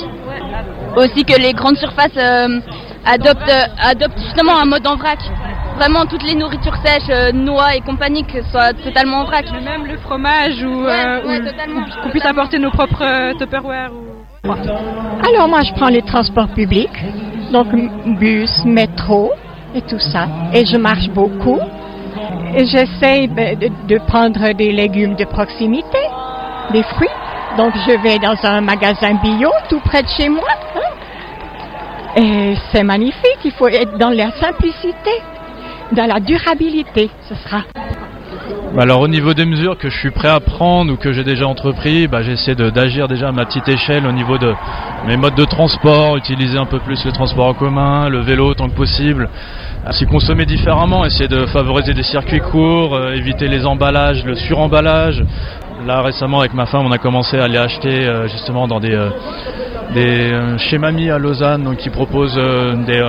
Aussi 0.95 1.23
que 1.23 1.39
les 1.39 1.53
grandes 1.53 1.77
surfaces 1.77 2.17
euh, 2.17 2.59
adoptent, 3.05 3.49
euh, 3.49 3.89
adoptent 3.91 4.19
justement 4.19 4.59
un 4.59 4.65
mode 4.65 4.85
en 4.85 4.95
vrac. 4.95 5.19
Vraiment 5.77 6.05
toutes 6.05 6.23
les 6.23 6.35
nourritures 6.35 6.77
sèches, 6.85 7.09
euh, 7.09 7.31
noix 7.31 7.75
et 7.75 7.81
compagnie, 7.81 8.23
que 8.23 8.43
ce 8.43 8.49
soit 8.51 8.73
totalement 8.73 9.21
en 9.21 9.25
vrac. 9.25 9.45
Même 9.63 9.87
le 9.87 9.97
fromage 9.97 10.61
ou, 10.63 10.85
euh, 10.85 11.21
ou 11.25 12.03
qu'on 12.03 12.09
puisse 12.09 12.25
apporter 12.25 12.59
nos 12.59 12.69
propres 12.69 13.01
euh, 13.03 13.33
Tupperware. 13.39 13.89
Ou... 13.91 14.51
Alors 15.27 15.47
moi 15.47 15.61
je 15.63 15.73
prends 15.73 15.87
les 15.87 16.01
transports 16.01 16.49
publics, 16.49 16.89
donc 17.53 17.67
bus, 18.19 18.51
métro 18.65 19.31
et 19.75 19.81
tout 19.81 19.99
ça. 19.99 20.27
Et 20.53 20.65
je 20.65 20.75
marche 20.77 21.07
beaucoup. 21.09 21.59
Et 22.55 22.65
j'essaie 22.65 23.27
ben, 23.27 23.57
de, 23.57 23.69
de 23.87 23.97
prendre 24.05 24.51
des 24.53 24.71
légumes 24.71 25.15
de 25.15 25.25
proximité, 25.25 25.99
des 26.71 26.83
fruits. 26.83 27.07
Donc 27.57 27.73
je 27.87 27.93
vais 28.01 28.17
dans 28.19 28.35
un 28.43 28.61
magasin 28.61 29.13
bio 29.23 29.49
tout 29.69 29.79
près 29.81 30.01
de 30.03 30.07
chez 30.17 30.29
moi. 30.29 30.49
hein. 30.75 32.21
Et 32.21 32.55
c'est 32.71 32.83
magnifique, 32.83 33.39
il 33.45 33.51
faut 33.51 33.67
être 33.67 33.97
dans 33.97 34.09
la 34.09 34.31
simplicité, 34.39 35.13
dans 35.91 36.05
la 36.07 36.19
durabilité, 36.19 37.09
ce 37.29 37.35
sera. 37.35 37.61
Alors 38.77 39.01
au 39.01 39.07
niveau 39.07 39.35
des 39.35 39.45
mesures 39.45 39.77
que 39.77 39.89
je 39.89 39.97
suis 39.99 40.09
prêt 40.09 40.29
à 40.29 40.39
prendre 40.39 40.91
ou 40.91 40.97
que 40.97 41.13
j'ai 41.13 41.23
déjà 41.23 41.47
entrepris, 41.47 42.07
bah 42.07 42.23
j'essaie 42.23 42.55
d'agir 42.55 43.07
déjà 43.07 43.27
à 43.27 43.31
ma 43.31 43.45
petite 43.45 43.67
échelle 43.67 44.07
au 44.07 44.11
niveau 44.11 44.39
de 44.39 44.51
mes 45.07 45.15
modes 45.15 45.35
de 45.35 45.45
transport, 45.45 46.17
utiliser 46.17 46.57
un 46.57 46.65
peu 46.65 46.79
plus 46.79 47.05
le 47.05 47.11
transport 47.11 47.45
en 47.45 47.53
commun, 47.53 48.09
le 48.09 48.21
vélo 48.21 48.47
autant 48.47 48.67
que 48.69 48.75
possible, 48.75 49.29
s'y 49.91 50.05
consommer 50.05 50.45
différemment, 50.45 51.05
essayer 51.05 51.27
de 51.27 51.45
favoriser 51.47 51.93
des 51.93 52.03
circuits 52.03 52.39
courts, 52.39 52.95
euh, 52.95 53.13
éviter 53.13 53.47
les 53.47 53.65
emballages, 53.65 54.23
le 54.25 54.35
suremballage. 54.35 55.23
Là 55.85 56.01
récemment 56.01 56.39
avec 56.39 56.53
ma 56.53 56.65
femme 56.65 56.85
on 56.85 56.91
a 56.91 56.97
commencé 56.97 57.37
à 57.37 57.43
aller 57.43 57.57
acheter 57.57 58.07
euh, 58.07 58.27
justement 58.29 58.69
dans 58.69 58.79
des, 58.79 58.93
euh, 58.93 59.09
euh, 59.97 60.57
chez 60.57 60.77
Mamie 60.77 61.09
à 61.09 61.17
Lausanne 61.17 61.75
qui 61.75 61.89
proposent 61.89 62.39
des, 62.87 63.03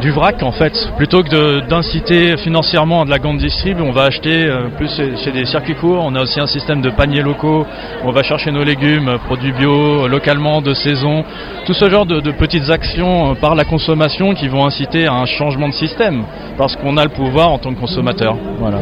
du 0.00 0.10
vrac 0.10 0.42
en 0.42 0.50
fait. 0.50 0.72
Plutôt 0.96 1.22
que 1.22 1.60
d'inciter 1.68 2.36
financièrement 2.38 3.02
à 3.02 3.04
de 3.04 3.10
la 3.10 3.20
grande 3.20 3.38
distrib 3.38 3.80
on 3.80 3.92
va 3.92 4.04
acheter 4.04 4.50
plus 4.76 4.90
chez, 4.96 5.30
des 5.30 5.44
circuits 5.46 5.76
courts. 5.76 6.02
On 6.04 6.14
a 6.16 6.22
aussi 6.22 6.40
un 6.40 6.48
système 6.48 6.80
de 6.80 6.90
paniers 6.90 7.22
locaux. 7.22 7.64
On 8.04 8.10
va 8.10 8.24
chercher 8.24 8.50
nos 8.50 8.64
légumes 8.64 9.18
produits 9.26 9.52
bio 9.52 10.08
localement 10.08 10.60
de 10.60 10.74
saison. 10.74 11.24
Tout 11.66 11.74
ce 11.74 11.88
genre 11.88 12.04
de, 12.04 12.20
de 12.20 12.32
petites 12.32 12.68
actions 12.68 13.36
par 13.36 13.54
la 13.54 13.64
consommation 13.64 14.34
qui 14.34 14.48
vont 14.48 14.66
inciter 14.66 15.06
à 15.06 15.12
un 15.12 15.26
changement 15.26 15.68
de 15.68 15.74
système. 15.74 16.24
Parce 16.56 16.74
qu'on 16.74 16.96
a 16.96 17.04
le 17.04 17.10
pouvoir 17.10 17.50
en 17.50 17.58
tant 17.58 17.72
que 17.72 17.78
consommateur. 17.78 18.36
Voilà. 18.58 18.78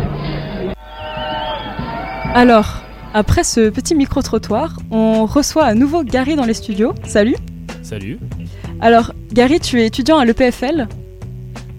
Alors, 2.34 2.85
après 3.16 3.44
ce 3.44 3.70
petit 3.70 3.94
micro-trottoir, 3.94 4.78
on 4.90 5.24
reçoit 5.24 5.64
à 5.64 5.72
nouveau 5.72 6.04
Gary 6.04 6.36
dans 6.36 6.44
les 6.44 6.52
studios. 6.52 6.92
Salut 7.04 7.34
Salut. 7.82 8.18
Alors, 8.78 9.14
Gary, 9.32 9.58
tu 9.58 9.80
es 9.80 9.86
étudiant 9.86 10.18
à 10.18 10.26
l'EPFL, 10.26 10.86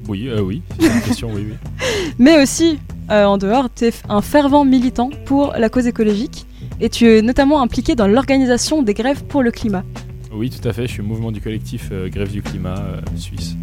Oui, 0.08 0.30
euh, 0.30 0.42
oui, 0.42 0.64
c'est 0.80 0.88
une 0.88 1.02
question, 1.02 1.30
oui, 1.32 1.46
oui. 1.48 1.56
mais 2.18 2.42
aussi, 2.42 2.80
euh, 3.12 3.26
en 3.26 3.38
dehors, 3.38 3.70
tu 3.72 3.86
es 3.86 3.94
un 4.10 4.22
fervent 4.22 4.66
militant 4.66 5.12
pour 5.26 5.54
la 5.56 5.70
cause 5.70 5.86
écologique 5.86 6.48
et 6.82 6.90
tu 6.90 7.08
es 7.08 7.22
notamment 7.22 7.62
impliqué 7.62 7.94
dans 7.94 8.08
l'organisation 8.08 8.82
des 8.82 8.96
grèves 8.96 9.24
pour 9.26 9.44
le 9.44 9.52
climat. 9.52 9.84
Oui, 10.34 10.50
tout 10.50 10.68
à 10.68 10.74
fait, 10.74 10.88
je 10.88 10.94
suis 10.94 11.02
au 11.02 11.06
mouvement 11.06 11.32
du 11.32 11.40
collectif 11.40 11.90
euh, 11.92 12.10
Grève 12.10 12.32
du 12.32 12.42
climat 12.42 12.82
suisse. 13.16 13.56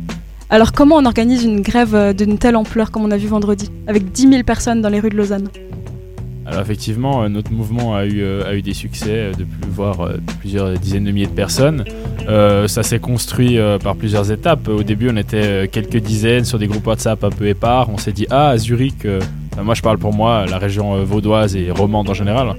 Alors, 0.49 0.71
comment 0.71 0.95
on 0.95 1.07
organise 1.07 1.43
une 1.43 1.61
grève 1.61 2.15
d'une 2.15 2.39
telle 2.39 2.55
ampleur 2.55 2.93
comme 2.93 3.03
on 3.05 3.11
a 3.11 3.17
vu 3.17 3.27
vendredi, 3.27 3.69
avec 3.89 4.13
10 4.13 4.29
000 4.29 4.43
personnes 4.45 4.81
dans 4.81 4.91
les 4.91 5.01
rues 5.01 5.11
de 5.11 5.17
Lausanne? 5.17 5.49
Alors 6.47 6.61
effectivement, 6.61 7.23
euh, 7.23 7.29
notre 7.29 7.53
mouvement 7.53 7.95
a 7.95 8.05
eu, 8.05 8.21
euh, 8.23 8.51
a 8.51 8.61
des 8.61 8.75
succès 8.75 9.11
euh, 9.11 9.33
de 9.33 9.45
plus, 9.45 9.71
voire 9.71 10.11
plusieurs 10.41 10.73
dizaines 10.79 11.05
de 11.05 11.11
milliers 11.11 11.27
de 11.27 11.33
personnes. 11.33 11.85
Ça 12.27 12.83
s'est 12.83 12.99
construit 12.99 13.59
par 13.83 13.97
plusieurs 13.97 14.31
étapes. 14.31 14.69
Au 14.69 14.83
début, 14.83 15.11
on 15.11 15.17
était 15.17 15.69
quelques 15.69 15.99
dizaines 15.99 16.45
sur 16.45 16.59
des 16.59 16.67
groupes 16.67 16.87
WhatsApp 16.87 17.23
un 17.23 17.31
peu 17.31 17.47
épars. 17.47 17.91
On 17.91 17.99
s'est 17.99 18.13
dit, 18.13 18.27
ah, 18.31 18.57
Zurich, 18.57 19.07
moi 19.63 19.75
je 19.75 19.83
parle 19.83 19.99
pour 19.99 20.15
moi, 20.15 20.47
la 20.47 20.59
région 20.59 21.05
vaudoise 21.05 21.55
et 21.55 21.71
romande 21.71 22.09
en 22.09 22.15
général. 22.15 22.55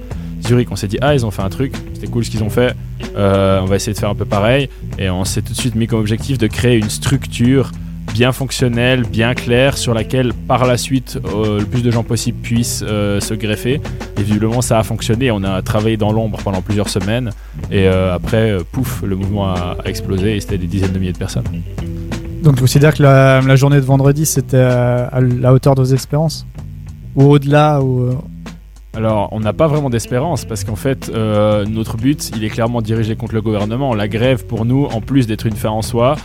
Zurich, 0.46 0.70
on 0.70 0.76
s'est 0.76 0.86
dit, 0.86 0.98
ah, 1.00 1.14
ils 1.14 1.26
ont 1.26 1.32
fait 1.32 1.42
un 1.42 1.48
truc, 1.48 1.72
c'était 1.94 2.06
cool 2.06 2.24
ce 2.24 2.30
qu'ils 2.30 2.44
ont 2.44 2.50
fait, 2.50 2.76
on 3.16 3.64
va 3.64 3.76
essayer 3.76 3.92
de 3.92 3.98
faire 3.98 4.10
un 4.10 4.14
peu 4.14 4.24
pareil. 4.24 4.68
Et 4.98 5.10
on 5.10 5.24
s'est 5.24 5.42
tout 5.42 5.52
de 5.52 5.58
suite 5.58 5.74
mis 5.74 5.86
comme 5.86 6.00
objectif 6.00 6.38
de 6.38 6.46
créer 6.46 6.76
une 6.76 6.90
structure 6.90 7.72
bien 8.16 8.32
fonctionnelle, 8.32 9.02
bien 9.02 9.34
claire, 9.34 9.76
sur 9.76 9.92
laquelle 9.92 10.32
par 10.32 10.64
la 10.64 10.78
suite 10.78 11.18
euh, 11.26 11.60
le 11.60 11.66
plus 11.66 11.82
de 11.82 11.90
gens 11.90 12.02
possible 12.02 12.38
puissent 12.40 12.82
euh, 12.82 13.20
se 13.20 13.34
greffer. 13.34 13.78
Et 14.18 14.22
visiblement 14.22 14.62
ça 14.62 14.78
a 14.78 14.82
fonctionné, 14.84 15.30
on 15.30 15.44
a 15.44 15.60
travaillé 15.60 15.98
dans 15.98 16.12
l'ombre 16.12 16.38
pendant 16.42 16.62
plusieurs 16.62 16.88
semaines 16.88 17.30
et 17.70 17.86
euh, 17.86 18.14
après, 18.14 18.56
pouf, 18.72 19.02
le 19.02 19.16
mouvement 19.16 19.50
a, 19.50 19.76
explosé 19.84 20.34
et 20.34 20.40
c'était 20.40 20.56
des 20.56 20.66
dizaines 20.66 20.92
de 20.92 20.98
milliers 20.98 21.12
de 21.12 21.18
personnes. 21.18 21.44
Donc 22.42 22.56
je 22.56 22.60
considère 22.62 22.94
que 22.94 23.02
la, 23.02 23.42
la 23.42 23.56
journée 23.56 23.76
de 23.76 23.84
vendredi 23.84 24.24
c'était 24.24 24.56
à 24.56 25.20
la 25.20 25.52
hauteur 25.52 25.74
de 25.74 25.82
vos 25.82 25.92
expériences 25.92 26.46
Ou 27.16 27.24
au-delà 27.24 27.82
ou, 27.82 28.14
Alors, 28.96 29.28
on 29.32 29.40
n'a 29.40 29.52
pas 29.52 29.66
vraiment 29.66 29.90
d'espérance 29.90 30.46
parce 30.46 30.64
qu'en 30.64 30.74
fait, 30.74 31.10
euh, 31.14 31.66
notre 31.66 31.98
but, 31.98 32.30
il 32.34 32.42
est 32.44 32.48
clairement 32.48 32.80
dirigé 32.80 33.14
contre 33.14 33.34
le 33.34 33.42
gouvernement. 33.42 33.94
La 33.94 34.08
grève, 34.08 34.46
pour 34.46 34.64
nous, 34.64 34.86
en 34.86 35.02
plus 35.02 35.26
d'être 35.26 35.44
une 35.46 35.54
fin 35.54 35.68
en 35.68 35.82
soi, 35.82 36.16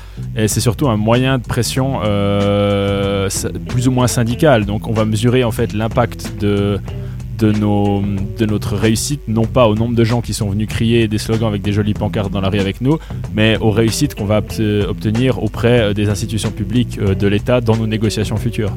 c'est 0.48 0.62
surtout 0.62 0.88
un 0.88 0.96
moyen 0.96 1.38
de 1.38 1.44
pression 1.44 2.00
euh, 2.06 3.28
plus 3.68 3.90
ou 3.90 3.92
moins 3.92 4.08
syndical. 4.08 4.66
Donc, 4.66 4.88
on 4.88 4.94
va 4.94 5.04
mesurer 5.04 5.44
en 5.44 5.52
fait 5.52 5.74
l'impact 5.74 6.40
de 6.40 6.80
de, 7.40 7.52
de 7.52 8.46
notre 8.46 8.76
réussite, 8.76 9.22
non 9.28 9.46
pas 9.46 9.68
au 9.68 9.74
nombre 9.74 9.96
de 9.96 10.04
gens 10.04 10.22
qui 10.22 10.32
sont 10.32 10.48
venus 10.48 10.68
crier 10.68 11.08
des 11.08 11.18
slogans 11.18 11.48
avec 11.48 11.64
des 11.64 11.74
jolies 11.74 11.96
pancartes 11.96 12.32
dans 12.32 12.40
la 12.40 12.50
rue 12.50 12.60
avec 12.60 12.82
nous, 12.82 13.00
mais 13.34 13.58
aux 13.58 13.72
réussites 13.72 14.14
qu'on 14.14 14.26
va 14.26 14.42
obte- 14.42 14.86
obtenir 14.88 15.42
auprès 15.42 15.80
euh, 15.82 15.94
des 15.94 16.08
institutions 16.08 16.52
publiques 16.52 17.00
de 17.00 17.28
l'État 17.28 17.60
dans 17.60 17.76
nos 17.76 17.88
négociations 17.88 18.38
futures. 18.38 18.72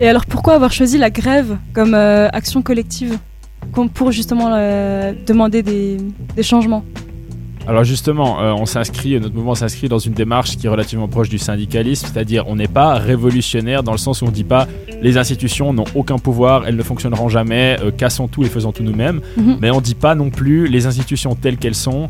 Et 0.00 0.08
alors 0.08 0.26
pourquoi 0.26 0.54
avoir 0.54 0.72
choisi 0.72 0.98
la 0.98 1.10
grève 1.10 1.56
comme 1.72 1.94
euh, 1.94 2.28
action 2.32 2.62
collective 2.62 3.18
pour 3.94 4.12
justement 4.12 4.50
euh, 4.52 5.12
demander 5.26 5.62
des, 5.62 5.96
des 6.36 6.42
changements? 6.42 6.84
Alors 7.66 7.82
justement, 7.84 8.42
euh, 8.42 8.52
on 8.52 8.66
s'inscrit, 8.66 9.18
notre 9.18 9.34
mouvement 9.34 9.54
s'inscrit 9.54 9.88
dans 9.88 9.98
une 9.98 10.12
démarche 10.12 10.58
qui 10.58 10.66
est 10.66 10.68
relativement 10.68 11.08
proche 11.08 11.30
du 11.30 11.38
syndicalisme, 11.38 12.06
c'est-à-dire 12.12 12.44
on 12.46 12.56
n'est 12.56 12.68
pas 12.68 12.94
révolutionnaire 12.94 13.82
dans 13.82 13.92
le 13.92 13.98
sens 13.98 14.20
où 14.20 14.26
on 14.26 14.28
ne 14.28 14.34
dit 14.34 14.44
pas 14.44 14.68
les 15.00 15.16
institutions 15.16 15.72
n'ont 15.72 15.86
aucun 15.94 16.18
pouvoir, 16.18 16.66
elles 16.66 16.76
ne 16.76 16.82
fonctionneront 16.82 17.30
jamais, 17.30 17.78
euh, 17.82 17.90
cassons 17.90 18.28
tout 18.28 18.42
et 18.44 18.48
faisons 18.48 18.72
tout 18.72 18.82
nous-mêmes, 18.82 19.20
Mhm. 19.38 19.56
mais 19.60 19.70
on 19.70 19.76
ne 19.76 19.80
dit 19.80 19.94
pas 19.94 20.14
non 20.14 20.28
plus 20.28 20.66
les 20.68 20.86
institutions 20.86 21.34
telles 21.34 21.56
qu'elles 21.56 21.74
sont 21.74 22.08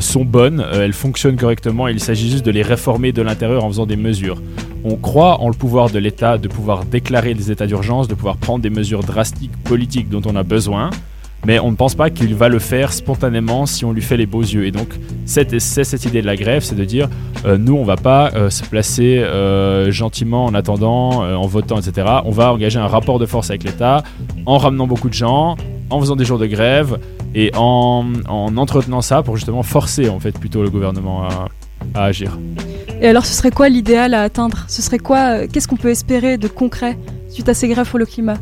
sont 0.00 0.24
bonnes, 0.24 0.60
euh, 0.60 0.84
elles 0.84 0.92
fonctionnent 0.92 1.36
correctement, 1.36 1.88
il 1.88 2.00
s'agit 2.00 2.30
juste 2.30 2.44
de 2.44 2.50
les 2.50 2.62
réformer 2.62 3.12
de 3.12 3.22
l'intérieur 3.22 3.64
en 3.64 3.68
faisant 3.68 3.86
des 3.86 3.96
mesures. 3.96 4.40
On 4.84 4.96
croit 4.96 5.40
en 5.40 5.48
le 5.48 5.54
pouvoir 5.54 5.90
de 5.90 5.98
l'État 5.98 6.38
de 6.38 6.48
pouvoir 6.48 6.84
déclarer 6.84 7.34
des 7.34 7.50
états 7.50 7.66
d'urgence, 7.66 8.08
de 8.08 8.14
pouvoir 8.14 8.36
prendre 8.36 8.62
des 8.62 8.70
mesures 8.70 9.02
drastiques 9.02 9.56
politiques 9.64 10.08
dont 10.08 10.22
on 10.26 10.36
a 10.36 10.42
besoin, 10.42 10.90
mais 11.46 11.58
on 11.60 11.70
ne 11.70 11.76
pense 11.76 11.94
pas 11.94 12.10
qu'il 12.10 12.34
va 12.34 12.48
le 12.48 12.58
faire 12.58 12.92
spontanément 12.92 13.66
si 13.66 13.84
on 13.84 13.92
lui 13.92 14.02
fait 14.02 14.16
les 14.16 14.26
beaux 14.26 14.42
yeux. 14.42 14.66
Et 14.66 14.70
donc, 14.70 14.88
c'est 15.24 15.60
cette 15.60 16.04
idée 16.04 16.20
de 16.20 16.26
la 16.26 16.36
grève, 16.36 16.62
c'est 16.62 16.74
de 16.74 16.84
dire, 16.84 17.08
euh, 17.44 17.56
nous, 17.56 17.74
on 17.74 17.84
va 17.84 17.96
pas 17.96 18.32
euh, 18.34 18.50
se 18.50 18.64
placer 18.64 19.18
euh, 19.18 19.90
gentiment 19.90 20.44
en 20.44 20.54
attendant, 20.54 21.22
euh, 21.22 21.34
en 21.34 21.46
votant, 21.46 21.78
etc. 21.80 22.06
On 22.24 22.30
va 22.30 22.52
engager 22.52 22.78
un 22.78 22.86
rapport 22.88 23.18
de 23.18 23.26
force 23.26 23.50
avec 23.50 23.62
l'État, 23.62 24.02
en 24.46 24.58
ramenant 24.58 24.86
beaucoup 24.86 25.08
de 25.08 25.14
gens, 25.14 25.56
en 25.90 26.00
faisant 26.00 26.16
des 26.16 26.24
jours 26.24 26.38
de 26.38 26.46
grève, 26.46 26.98
et 27.34 27.50
en, 27.56 28.04
en 28.28 28.56
entretenant 28.56 29.02
ça 29.02 29.22
pour 29.22 29.36
justement 29.36 29.62
forcer, 29.62 30.08
en 30.08 30.20
fait, 30.20 30.38
plutôt 30.38 30.62
le 30.62 30.70
gouvernement 30.70 31.24
à, 31.24 31.48
à 31.94 32.04
agir. 32.04 32.38
Et 33.00 33.06
alors 33.06 33.24
ce 33.24 33.34
serait 33.34 33.50
quoi 33.52 33.68
l'idéal 33.68 34.12
à 34.14 34.22
atteindre? 34.22 34.64
Ce 34.68 34.82
serait 34.82 34.98
quoi 34.98 35.18
euh, 35.18 35.46
Qu'est-ce 35.50 35.68
qu'on 35.68 35.76
peut 35.76 35.90
espérer 35.90 36.36
de 36.36 36.48
concret 36.48 36.98
suite 37.28 37.48
à 37.48 37.54
ces 37.54 37.68
grèves 37.68 37.88
pour 37.88 37.98
le 37.98 38.06
climat? 38.06 38.38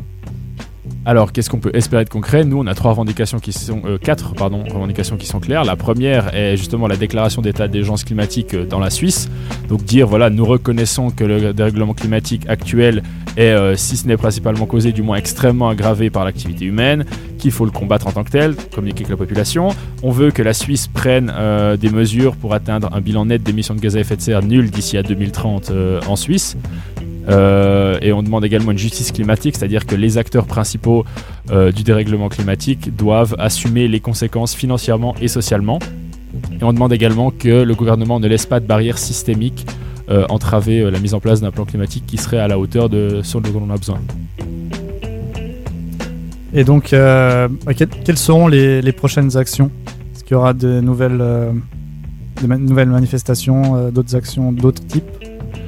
Alors, 1.05 1.31
qu'est-ce 1.31 1.49
qu'on 1.49 1.59
peut 1.59 1.71
espérer 1.73 2.03
de 2.03 2.09
concret 2.09 2.43
Nous, 2.43 2.57
on 2.57 2.67
a 2.67 2.75
trois 2.75 2.91
revendications 2.91 3.39
qui 3.39 3.53
sont, 3.53 3.81
euh, 3.85 3.97
quatre 3.97 4.33
pardon, 4.33 4.63
revendications 4.63 5.15
qui 5.17 5.25
sont 5.25 5.39
claires. 5.39 5.63
La 5.63 5.75
première 5.75 6.35
est 6.35 6.57
justement 6.57 6.87
la 6.87 6.97
déclaration 6.97 7.41
d'état 7.41 7.67
d'urgence 7.67 8.03
climatique 8.03 8.53
euh, 8.53 8.65
dans 8.65 8.79
la 8.79 8.89
Suisse. 8.89 9.29
Donc 9.69 9.83
dire 9.83 10.07
voilà, 10.07 10.29
nous 10.29 10.45
reconnaissons 10.45 11.09
que 11.09 11.23
le 11.23 11.53
dérèglement 11.53 11.93
climatique 11.93 12.43
actuel 12.49 13.03
est, 13.37 13.43
euh, 13.43 13.75
si 13.75 13.95
ce 13.95 14.07
n'est 14.07 14.17
principalement 14.17 14.65
causé, 14.65 14.91
du 14.91 15.01
moins 15.01 15.17
extrêmement 15.17 15.69
aggravé 15.69 16.09
par 16.09 16.25
l'activité 16.25 16.65
humaine, 16.65 17.05
qu'il 17.37 17.51
faut 17.51 17.65
le 17.65 17.71
combattre 17.71 18.07
en 18.07 18.11
tant 18.11 18.23
que 18.23 18.31
tel, 18.31 18.55
communiquer 18.73 19.05
avec 19.05 19.11
la 19.11 19.17
population. 19.17 19.69
On 20.03 20.11
veut 20.11 20.31
que 20.31 20.41
la 20.41 20.53
Suisse 20.53 20.87
prenne 20.87 21.31
des 21.79 21.89
mesures 21.89 22.35
pour 22.35 22.53
atteindre 22.53 22.89
un 22.93 23.01
bilan 23.01 23.25
net 23.25 23.43
d'émissions 23.43 23.75
de 23.75 23.79
gaz 23.79 23.95
à 23.95 23.99
effet 23.99 24.15
de 24.15 24.21
serre 24.21 24.43
nul 24.43 24.69
d'ici 24.71 24.97
à 24.97 25.03
2030 25.03 25.71
euh, 25.71 25.99
en 26.07 26.15
Suisse. 26.15 26.57
Euh, 27.29 27.97
et 28.01 28.13
on 28.13 28.23
demande 28.23 28.45
également 28.45 28.71
une 28.71 28.77
justice 28.77 29.11
climatique, 29.11 29.57
c'est-à-dire 29.57 29.85
que 29.85 29.95
les 29.95 30.17
acteurs 30.17 30.45
principaux 30.45 31.03
euh, 31.51 31.71
du 31.71 31.83
dérèglement 31.83 32.29
climatique 32.29 32.95
doivent 32.95 33.35
assumer 33.37 33.87
les 33.87 33.99
conséquences 33.99 34.55
financièrement 34.55 35.13
et 35.21 35.27
socialement. 35.27 35.79
Et 36.59 36.63
on 36.63 36.71
demande 36.73 36.93
également 36.93 37.31
que 37.31 37.63
le 37.63 37.75
gouvernement 37.75 38.19
ne 38.19 38.27
laisse 38.27 38.45
pas 38.45 38.59
de 38.59 38.65
barrières 38.65 38.97
systémiques 38.97 39.65
euh, 40.09 40.25
entraver 40.29 40.89
la 40.89 40.99
mise 40.99 41.13
en 41.13 41.19
place 41.19 41.41
d'un 41.41 41.51
plan 41.51 41.65
climatique 41.65 42.05
qui 42.07 42.17
serait 42.17 42.39
à 42.39 42.47
la 42.47 42.57
hauteur 42.57 42.87
de 42.89 43.21
ce 43.23 43.37
dont 43.39 43.61
on 43.67 43.73
a 43.73 43.77
besoin. 43.77 43.99
Et 46.53 46.63
donc, 46.63 46.91
bah, 46.91 47.49
que- 47.77 47.83
quelles 47.83 48.17
seront 48.17 48.47
les, 48.47 48.81
les 48.81 48.91
prochaines 48.93 49.35
actions? 49.35 49.69
Est-ce 50.15 50.23
qu'il 50.23 50.31
y 50.31 50.35
aura 50.35 50.53
de 50.53 50.79
nouvelles, 50.79 51.17
de 51.17 52.47
ma- 52.47 52.57
nouvelles 52.57 52.89
manifestations, 52.89 53.89
d'autres 53.91 54.15
actions 54.15 54.51
d'autres 54.53 54.85
types? 54.85 55.03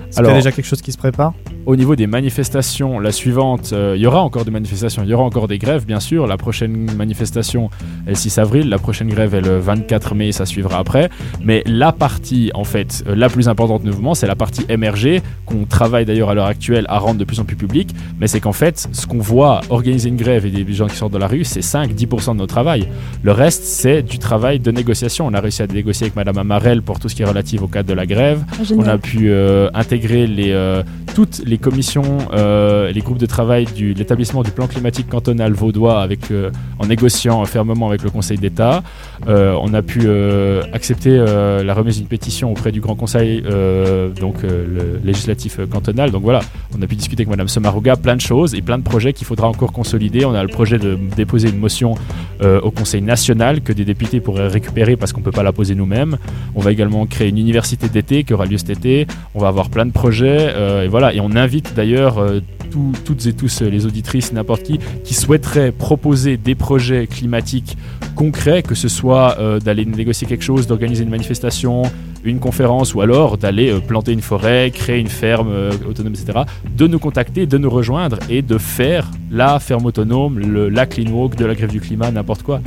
Est-ce 0.10 0.18
qu'il 0.18 0.26
y 0.26 0.30
a 0.30 0.34
déjà 0.36 0.52
quelque 0.52 0.66
chose 0.66 0.82
qui 0.82 0.92
se 0.92 0.98
prépare? 0.98 1.34
Au 1.66 1.76
niveau 1.76 1.96
des 1.96 2.08
manifestations, 2.08 3.00
la 3.00 3.12
suivante, 3.12 3.72
euh, 3.74 3.94
il 3.96 4.02
y 4.02 4.08
aura 4.08 4.22
encore 4.22 4.46
des 4.46 4.52
manifestations, 4.52 5.04
il 5.04 5.10
y 5.10 5.14
aura 5.14 5.24
encore 5.24 5.48
des 5.48 5.60
grèves, 5.60 5.86
bien 5.86 6.00
sûr. 6.00 6.26
La 6.26 6.38
prochaine 6.38 6.90
manifestation 6.96 7.70
est 8.08 8.12
le 8.12 8.16
6 8.16 8.38
avril, 8.40 8.70
la 8.70 8.80
prochaine 8.80 9.10
grève 9.10 9.36
est 9.36 9.42
le 9.42 9.60
24 9.60 10.16
mai, 10.16 10.32
ça 10.32 10.46
suivra 10.46 10.80
après. 10.80 11.10
Mais 11.44 11.62
la 11.66 11.92
partie, 11.92 12.50
en 12.54 12.64
fait, 12.64 13.04
euh, 13.08 13.16
la 13.16 13.30
plus 13.30 13.50
importante 13.50 13.84
du 13.84 13.90
mouvement, 13.90 14.16
c'est 14.16 14.26
la 14.26 14.36
partie 14.36 14.66
émergée, 14.70 15.22
qu'on 15.46 15.66
travaille 15.66 16.06
d'ailleurs 16.06 16.30
à 16.30 16.34
l'heure 16.34 16.46
actuelle 16.46 16.86
à 16.90 16.98
rendre 16.98 17.20
de 17.20 17.26
plus 17.26 17.40
en 17.40 17.46
plus 17.46 17.56
publique. 17.56 17.94
Mais 18.20 18.28
c'est 18.28 18.40
qu'en 18.40 18.54
fait, 18.54 18.88
ce 18.92 19.06
qu'on 19.06 19.20
voit 19.20 19.62
organiser 19.70 20.10
une 20.10 20.18
grève 20.18 20.46
et 20.46 20.52
des 20.52 20.74
gens 20.74 20.88
qui 20.88 20.96
sortent 20.96 21.14
de 21.14 21.18
la 21.18 21.28
rue, 21.28 21.44
c'est 21.44 21.60
5-10% 21.60 22.34
de 22.34 22.38
notre 22.38 22.54
travail. 22.54 22.88
Le 23.22 23.32
reste, 23.32 23.64
c'est 23.64 24.02
du 24.02 24.18
travail 24.18 24.60
de 24.60 24.72
négociation. 24.72 25.28
On 25.28 25.34
a 25.34 25.42
réussi 25.42 25.62
à 25.62 25.68
négocier 25.68 26.06
avec 26.06 26.16
Madame 26.16 26.38
Amarel 26.38 26.82
pour 26.82 27.00
tout 27.00 27.10
ce 27.10 27.16
qui 27.16 27.22
est 27.22 27.26
relatif 27.26 27.62
au 27.62 27.68
cadre 27.68 27.90
de 27.90 27.94
la 27.94 28.06
grève. 28.06 28.44
Ah, 28.52 28.64
génial. 28.64 28.86
On 28.86 28.90
a 28.90 28.98
pu 28.98 29.30
euh, 29.30 29.70
intégrer 29.74 30.26
les, 30.26 30.52
euh, 30.52 30.84
toutes 31.14 31.42
les 31.50 31.58
commissions, 31.58 32.20
euh, 32.34 32.92
les 32.92 33.02
groupes 33.02 33.18
de 33.18 33.26
travail 33.26 33.66
de 33.66 33.94
l'établissement 33.94 34.44
du 34.44 34.52
plan 34.52 34.68
climatique 34.68 35.10
cantonal 35.10 35.52
vaudois 35.54 36.02
avec, 36.02 36.32
euh, 36.32 36.52
en 36.78 36.86
négociant 36.86 37.44
fermement 37.46 37.88
avec 37.90 38.04
le 38.04 38.10
Conseil 38.10 38.38
d'État. 38.38 38.84
Euh, 39.28 39.56
on 39.62 39.74
a 39.74 39.82
pu 39.82 40.02
euh, 40.06 40.62
accepter 40.72 41.10
la 41.10 41.74
remise 41.74 41.98
d'une 41.98 42.08
pétition 42.08 42.52
auprès 42.52 42.72
du 42.72 42.82
Grand 42.82 42.96
Conseil, 42.96 43.42
donc 43.42 44.44
le 44.44 45.00
législatif 45.04 45.60
cantonal. 45.72 46.12
Donc 46.12 46.24
voilà, 46.24 46.42
on 46.78 46.82
a 46.82 46.88
pu 46.88 46.96
discuter 46.96 47.22
avec 47.22 47.30
Madame 47.30 47.48
Samaruga 47.48 47.96
plein 47.96 48.16
de 48.16 48.22
choses 48.22 48.54
et 48.54 48.62
plein 48.62 48.78
de 48.78 48.84
projets 48.84 49.14
qu'il 49.14 49.26
faudra 49.26 49.48
encore 49.48 49.72
consolider. 49.72 50.26
On 50.26 50.34
a 50.34 50.44
le 50.44 50.50
projet 50.50 50.78
de 50.78 50.98
déposer 51.16 51.50
une 51.50 51.58
motion 51.58 51.96
au 52.42 52.72
Conseil 52.72 53.02
national 53.02 53.62
que 53.62 53.74
des 53.74 53.86
députés 53.86 54.20
pourraient 54.20 54.48
récupérer 54.48 54.96
parce 54.96 55.12
qu'on 55.14 55.22
ne 55.22 55.26
peut 55.26 55.32
pas 55.32 55.44
la 55.44 55.52
poser 55.52 55.76
nous-mêmes. 55.76 56.18
On 56.56 56.62
va 56.62 56.72
également 56.72 57.06
créer 57.06 57.30
une 57.30 57.38
université 57.38 57.90
d'été 57.90 58.24
qui 58.24 58.34
aura 58.34 58.46
lieu 58.46 58.58
cet 58.58 58.70
été. 58.70 59.08
On 59.34 59.40
va 59.40 59.48
avoir 59.48 59.70
plein 59.70 59.86
de 59.86 59.92
projets 59.92 60.54
et 60.84 60.88
voilà. 60.88 61.14
Invite 61.40 61.74
d'ailleurs 61.76 62.18
euh, 62.20 62.40
tout- 62.72 62.94
toutes 63.06 63.26
et 63.26 63.34
tous 63.34 63.62
euh, 63.62 63.70
les 63.70 63.86
auditrices, 63.86 64.32
n'importe 64.34 64.64
qui, 64.64 64.80
qui 65.04 65.14
souhaiteraient 65.14 65.72
proposer 65.72 66.38
des 66.38 66.56
projets 66.56 67.08
climatiques 67.08 67.78
concrets, 68.16 68.62
que 68.64 68.76
ce 68.76 68.88
soit 68.88 69.38
euh, 69.40 69.60
d'aller 69.60 69.86
négocier 69.86 70.28
quelque 70.28 70.44
chose, 70.44 70.68
d'organiser 70.68 71.04
une 71.04 71.10
manifestation, 71.10 71.84
une 72.24 72.40
conférence 72.40 72.94
ou 72.94 73.02
alors 73.02 73.38
d'aller 73.38 73.74
planter 73.88 74.12
une 74.12 74.22
forêt, 74.22 74.72
créer 74.74 75.00
une 75.00 75.08
ferme 75.08 75.50
autonome, 75.90 76.14
etc. 76.14 76.40
De 76.78 76.86
nous 76.86 77.00
contacter, 77.00 77.46
de 77.46 77.58
nous 77.58 77.70
rejoindre 77.70 78.20
et 78.30 78.42
de 78.42 78.58
faire 78.58 79.10
la 79.32 79.58
ferme 79.60 79.86
autonome, 79.86 80.38
la 80.70 80.86
clean 80.86 81.10
walk, 81.12 81.36
de 81.38 81.46
la 81.46 81.56
grève 81.56 81.72
du 81.72 81.80
climat, 81.80 82.12
n'importe 82.12 82.44
quoi. 82.44 82.60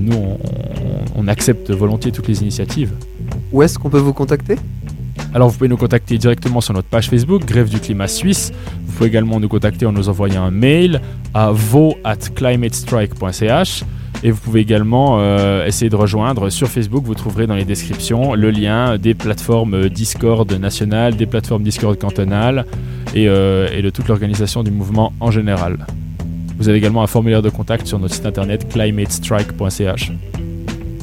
Nous, 0.00 0.36
on 1.14 1.28
accepte 1.28 1.70
volontiers 1.70 2.10
toutes 2.10 2.26
les 2.26 2.42
initiatives. 2.42 2.90
Où 3.52 3.62
est-ce 3.62 3.78
qu'on 3.78 3.88
peut 3.88 3.98
vous 4.00 4.12
contacter? 4.12 4.56
Alors 5.34 5.48
vous 5.48 5.56
pouvez 5.56 5.68
nous 5.68 5.76
contacter 5.76 6.18
directement 6.18 6.60
sur 6.60 6.74
notre 6.74 6.88
page 6.88 7.08
Facebook, 7.08 7.44
Grève 7.44 7.68
du 7.68 7.80
climat 7.80 8.08
suisse. 8.08 8.52
Vous 8.86 8.92
pouvez 8.92 9.08
également 9.08 9.38
nous 9.40 9.48
contacter 9.48 9.86
en 9.86 9.92
nous 9.92 10.08
envoyant 10.08 10.42
un 10.42 10.50
mail 10.50 11.00
à 11.34 11.50
vo 11.52 11.96
at 12.04 12.16
climatestrike.ch. 12.34 13.84
Et 14.24 14.30
vous 14.32 14.40
pouvez 14.40 14.60
également 14.60 15.18
euh, 15.20 15.64
essayer 15.64 15.90
de 15.90 15.96
rejoindre 15.96 16.50
sur 16.50 16.66
Facebook, 16.66 17.04
vous 17.04 17.14
trouverez 17.14 17.46
dans 17.46 17.54
les 17.54 17.64
descriptions 17.64 18.34
le 18.34 18.50
lien 18.50 18.98
des 18.98 19.14
plateformes 19.14 19.74
euh, 19.74 19.88
Discord 19.88 20.50
nationales, 20.52 21.14
des 21.14 21.26
plateformes 21.26 21.62
Discord 21.62 21.96
cantonales 21.96 22.64
et, 23.14 23.28
euh, 23.28 23.68
et 23.72 23.80
de 23.80 23.90
toute 23.90 24.08
l'organisation 24.08 24.64
du 24.64 24.72
mouvement 24.72 25.12
en 25.20 25.30
général. 25.30 25.86
Vous 26.58 26.68
avez 26.68 26.78
également 26.78 27.04
un 27.04 27.06
formulaire 27.06 27.42
de 27.42 27.50
contact 27.50 27.86
sur 27.86 28.00
notre 28.00 28.14
site 28.14 28.26
internet 28.26 28.68
climatestrike.ch. 28.68 30.12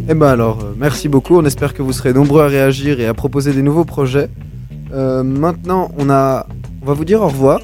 Eh 0.08 0.14
ben 0.14 0.28
alors, 0.28 0.60
euh, 0.64 0.74
merci 0.78 1.10
beaucoup. 1.10 1.36
On 1.38 1.46
espère 1.46 1.74
que 1.74 1.82
vous 1.82 1.94
serez 1.94 2.14
nombreux 2.14 2.42
à 2.44 2.48
réagir 2.48 3.00
et 3.00 3.08
à 3.08 3.14
proposer 3.14 3.54
des 3.54 3.62
nouveaux 3.64 3.86
projets. 3.86 4.30
Euh, 4.94 5.24
maintenant, 5.24 5.92
on 5.98 6.10
a, 6.10 6.46
on 6.82 6.86
va 6.86 6.94
vous 6.94 7.06
dire 7.06 7.22
au 7.22 7.28
revoir. 7.28 7.60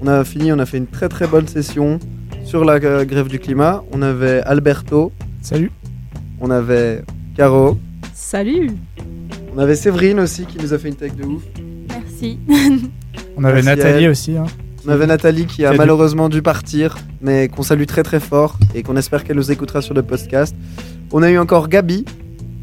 On 0.00 0.06
a 0.06 0.24
fini, 0.24 0.52
on 0.52 0.58
a 0.58 0.66
fait 0.66 0.78
une 0.78 0.86
très 0.86 1.08
très 1.08 1.26
bonne 1.26 1.48
session 1.48 1.98
sur 2.44 2.64
la 2.64 2.74
euh, 2.74 3.04
grève 3.04 3.28
du 3.28 3.38
climat. 3.40 3.82
On 3.92 4.02
avait 4.02 4.40
Alberto. 4.42 5.12
Salut. 5.42 5.72
On 6.40 6.50
avait 6.50 7.02
Caro. 7.36 7.76
Salut 8.14 8.70
On 9.54 9.58
avait 9.58 9.74
Séverine 9.74 10.20
aussi 10.20 10.46
qui 10.46 10.58
nous 10.58 10.72
a 10.72 10.78
fait 10.78 10.88
une 10.88 10.94
tech 10.96 11.14
de 11.16 11.24
ouf. 11.24 11.42
Merci. 11.88 12.38
On 13.36 13.44
avait 13.44 13.62
Merci 13.62 13.68
Nathalie 13.84 14.08
aussi. 14.08 14.36
hein. 14.36 14.44
On 14.86 14.90
avait 14.90 15.06
Nathalie 15.06 15.46
qui 15.46 15.64
a 15.64 15.72
malheureusement 15.74 16.28
dû 16.28 16.40
partir, 16.40 16.96
mais 17.20 17.48
qu'on 17.48 17.62
salue 17.62 17.84
très 17.84 18.02
très 18.02 18.20
fort 18.20 18.58
et 18.74 18.82
qu'on 18.82 18.96
espère 18.96 19.24
qu'elle 19.24 19.36
nous 19.36 19.50
écoutera 19.50 19.82
sur 19.82 19.92
le 19.94 20.02
podcast. 20.02 20.54
On 21.12 21.22
a 21.22 21.30
eu 21.30 21.38
encore 21.38 21.68
Gabi 21.68 22.04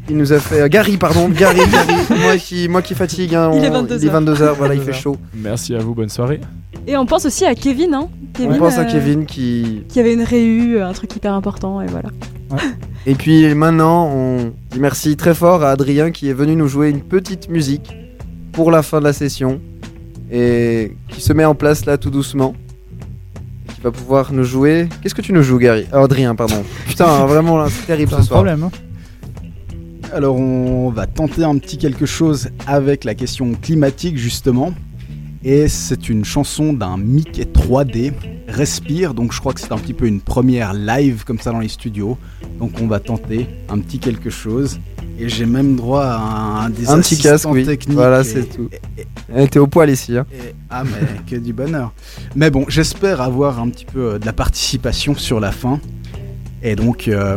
qui 0.06 0.14
nous 0.14 0.32
a 0.32 0.38
fait 0.38 0.62
euh, 0.62 0.68
Gary 0.68 0.96
pardon 0.96 1.28
Gary 1.38 1.60
Gary 1.70 1.94
moi 2.22 2.36
qui 2.38 2.66
moi 2.68 2.80
qui 2.80 2.94
fatigue 2.94 3.34
hein, 3.34 3.50
Il 3.54 3.62
est 3.64 3.68
on- 3.68 3.72
22 3.82 3.98
il 4.00 4.06
est 4.06 4.10
heures. 4.10 4.22
22h 4.22 4.54
voilà 4.56 4.74
il 4.74 4.80
fait 4.80 4.92
chaud. 5.04 5.16
Merci 5.34 5.74
à 5.74 5.78
vous, 5.80 5.94
bonne 5.94 6.08
soirée. 6.08 6.40
Et 6.86 6.96
on 6.96 7.04
pense 7.04 7.26
aussi 7.26 7.44
à 7.44 7.54
Kevin, 7.54 7.92
hein, 7.92 8.08
Kevin. 8.32 8.52
On 8.52 8.58
pense 8.58 8.78
à 8.78 8.82
euh, 8.82 8.90
Kevin 8.90 9.26
qui. 9.26 9.82
Qui 9.88 10.00
avait 10.00 10.14
une 10.14 10.22
réu, 10.22 10.80
un 10.82 10.92
truc 10.94 11.14
hyper 11.14 11.34
important, 11.34 11.82
et 11.82 11.86
voilà. 11.86 12.08
Et 13.06 13.14
puis 13.14 13.54
maintenant, 13.54 14.06
on 14.10 14.52
dit 14.70 14.80
merci 14.80 15.16
très 15.16 15.34
fort 15.34 15.62
à 15.62 15.70
Adrien 15.70 16.10
qui 16.10 16.30
est 16.30 16.32
venu 16.34 16.56
nous 16.56 16.68
jouer 16.68 16.88
une 16.88 17.02
petite 17.02 17.50
musique 17.50 17.94
pour 18.52 18.70
la 18.70 18.82
fin 18.82 19.00
de 19.00 19.04
la 19.04 19.12
session 19.12 19.60
et 20.32 20.92
qui 21.08 21.20
se 21.20 21.32
met 21.34 21.44
en 21.44 21.54
place 21.54 21.84
là 21.84 21.98
tout 21.98 22.10
doucement. 22.10 22.54
Qui 23.74 23.80
va 23.82 23.90
pouvoir 23.90 24.32
nous 24.32 24.44
jouer. 24.44 24.88
Qu'est-ce 25.02 25.14
que 25.14 25.22
tu 25.22 25.32
nous 25.32 25.42
joues, 25.42 25.58
Gary 25.58 25.86
Adrien, 25.92 26.34
pardon. 26.34 26.62
Putain, 26.86 27.26
vraiment, 27.26 27.56
là, 27.58 27.66
c'est 27.70 27.86
terrible 27.86 28.12
ce 28.12 28.22
soir. 28.22 28.44
hein. 28.46 28.70
Alors 30.12 30.36
on 30.36 30.88
va 30.88 31.06
tenter 31.06 31.44
un 31.44 31.58
petit 31.58 31.76
quelque 31.76 32.06
chose 32.06 32.48
avec 32.66 33.04
la 33.04 33.14
question 33.14 33.52
climatique 33.52 34.16
justement. 34.16 34.72
Et 35.44 35.68
c'est 35.68 36.08
une 36.08 36.24
chanson 36.24 36.72
d'un 36.72 36.96
Mickey 36.96 37.44
3D, 37.44 38.12
Respire, 38.48 39.12
donc 39.12 39.32
je 39.32 39.38
crois 39.40 39.52
que 39.52 39.60
c'est 39.60 39.70
un 39.72 39.76
petit 39.78 39.92
peu 39.92 40.06
une 40.06 40.20
première 40.22 40.72
live 40.72 41.24
comme 41.24 41.38
ça 41.38 41.52
dans 41.52 41.60
les 41.60 41.68
studios. 41.68 42.16
Donc 42.58 42.72
on 42.80 42.86
va 42.86 42.98
tenter 42.98 43.46
un 43.68 43.78
petit 43.78 43.98
quelque 43.98 44.30
chose. 44.30 44.80
Et 45.20 45.28
j'ai 45.28 45.46
même 45.46 45.74
droit 45.76 46.04
à 46.04 46.64
un, 46.66 46.70
des 46.70 46.88
Un 46.88 46.98
petit 47.00 47.16
casque, 47.22 47.44
oui. 47.54 47.64
Voilà, 47.94 48.22
c'est 48.24 48.44
tout. 48.44 48.68
et- 48.98 49.04
Eh, 49.36 49.48
T'es 49.48 49.58
au 49.58 49.66
poil 49.66 49.90
ici. 49.90 50.16
Hein. 50.16 50.24
et- 50.32 50.54
ah 50.70 50.84
mais 50.84 51.06
que 51.28 51.36
du 51.36 51.52
bonheur. 51.52 51.92
Mais 52.36 52.50
bon, 52.50 52.64
j'espère 52.68 53.20
avoir 53.20 53.58
un 53.60 53.68
petit 53.68 53.84
peu 53.84 54.12
euh, 54.12 54.18
de 54.18 54.24
la 54.26 54.32
participation 54.32 55.14
sur 55.16 55.40
la 55.40 55.50
fin. 55.52 55.80
Et 56.62 56.76
donc, 56.76 57.08
euh, 57.08 57.36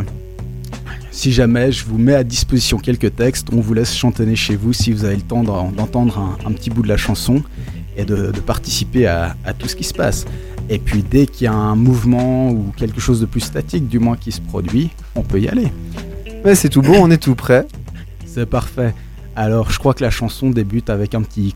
si 1.10 1.32
jamais 1.32 1.70
je 1.72 1.84
vous 1.84 1.98
mets 1.98 2.14
à 2.14 2.24
disposition 2.24 2.78
quelques 2.78 3.14
textes, 3.16 3.48
on 3.52 3.60
vous 3.60 3.74
laisse 3.74 3.94
chantonner 3.94 4.36
chez 4.36 4.56
vous 4.56 4.72
si 4.72 4.92
vous 4.92 5.04
avez 5.04 5.16
le 5.16 5.22
temps 5.22 5.42
d'en- 5.42 5.70
d'entendre 5.70 6.18
un, 6.18 6.38
un 6.48 6.52
petit 6.52 6.70
bout 6.70 6.82
de 6.82 6.88
la 6.88 6.96
chanson 6.96 7.42
et 7.96 8.04
de, 8.04 8.30
de 8.30 8.40
participer 8.40 9.06
à, 9.06 9.36
à 9.44 9.52
tout 9.52 9.68
ce 9.68 9.76
qui 9.76 9.84
se 9.84 9.92
passe. 9.94 10.24
Et 10.70 10.78
puis 10.78 11.02
dès 11.02 11.26
qu'il 11.26 11.44
y 11.44 11.48
a 11.48 11.52
un 11.52 11.74
mouvement 11.76 12.50
ou 12.50 12.72
quelque 12.76 13.00
chose 13.00 13.20
de 13.20 13.26
plus 13.26 13.40
statique, 13.40 13.88
du 13.88 13.98
moins 13.98 14.16
qui 14.16 14.32
se 14.32 14.40
produit, 14.40 14.90
on 15.14 15.22
peut 15.22 15.40
y 15.40 15.48
aller. 15.48 15.70
Mais 16.44 16.54
c'est 16.56 16.68
tout 16.68 16.82
bon, 16.82 16.96
on 16.98 17.10
est 17.10 17.22
tout 17.22 17.34
prêt. 17.34 17.66
C'est 18.26 18.46
parfait. 18.46 18.94
Alors 19.36 19.70
je 19.70 19.78
crois 19.78 19.94
que 19.94 20.02
la 20.02 20.10
chanson 20.10 20.50
débute 20.50 20.90
avec 20.90 21.14
un 21.14 21.22
petit 21.22 21.54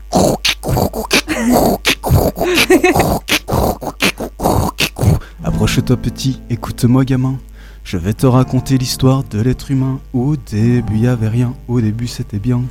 Approche-toi 5.43 5.97
petit, 5.97 6.41
écoute-moi 6.49 7.03
gamin. 7.03 7.37
Je 7.83 7.97
vais 7.97 8.13
te 8.13 8.25
raconter 8.25 8.77
l'histoire 8.77 9.23
de 9.23 9.41
l'être 9.41 9.71
humain. 9.71 9.99
Au 10.13 10.35
début 10.35 10.97
y 10.97 11.07
avait 11.07 11.29
rien, 11.29 11.53
au 11.67 11.81
début 11.81 12.07
c'était 12.07 12.39
bien. 12.39 12.61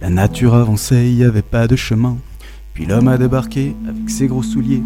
La 0.00 0.10
nature 0.10 0.54
avançait, 0.54 1.12
y 1.12 1.24
avait 1.24 1.42
pas 1.42 1.66
de 1.68 1.76
chemin. 1.76 2.16
Puis 2.74 2.86
l'homme 2.86 3.08
a 3.08 3.18
débarqué 3.18 3.74
avec 3.88 4.10
ses 4.10 4.26
gros 4.26 4.42
souliers. 4.42 4.82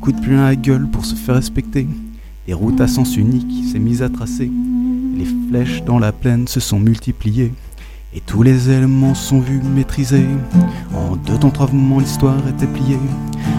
Coup 0.00 0.12
de 0.12 0.20
plein 0.20 0.44
à 0.44 0.48
la 0.50 0.56
gueule 0.56 0.88
pour 0.88 1.04
se 1.04 1.14
faire 1.14 1.34
respecter. 1.34 1.86
Des 2.46 2.54
routes 2.54 2.80
à 2.80 2.88
sens 2.88 3.16
unique 3.16 3.72
s'est 3.72 3.78
mise 3.78 4.02
à 4.02 4.08
tracer. 4.08 4.50
Les 5.16 5.24
flèches 5.48 5.82
dans 5.82 5.98
la 5.98 6.12
plaine 6.12 6.46
se 6.46 6.60
sont 6.60 6.78
multipliées. 6.78 7.52
Et 8.14 8.20
tous 8.20 8.42
les 8.42 8.68
éléments 8.68 9.14
sont 9.14 9.40
vus 9.40 9.62
maîtrisés. 9.62 10.26
En 10.94 11.16
deux 11.16 11.38
temps, 11.38 11.50
trois 11.50 11.70
moments, 11.72 12.00
l'histoire 12.00 12.36
était 12.48 12.66
pliée. 12.66 12.98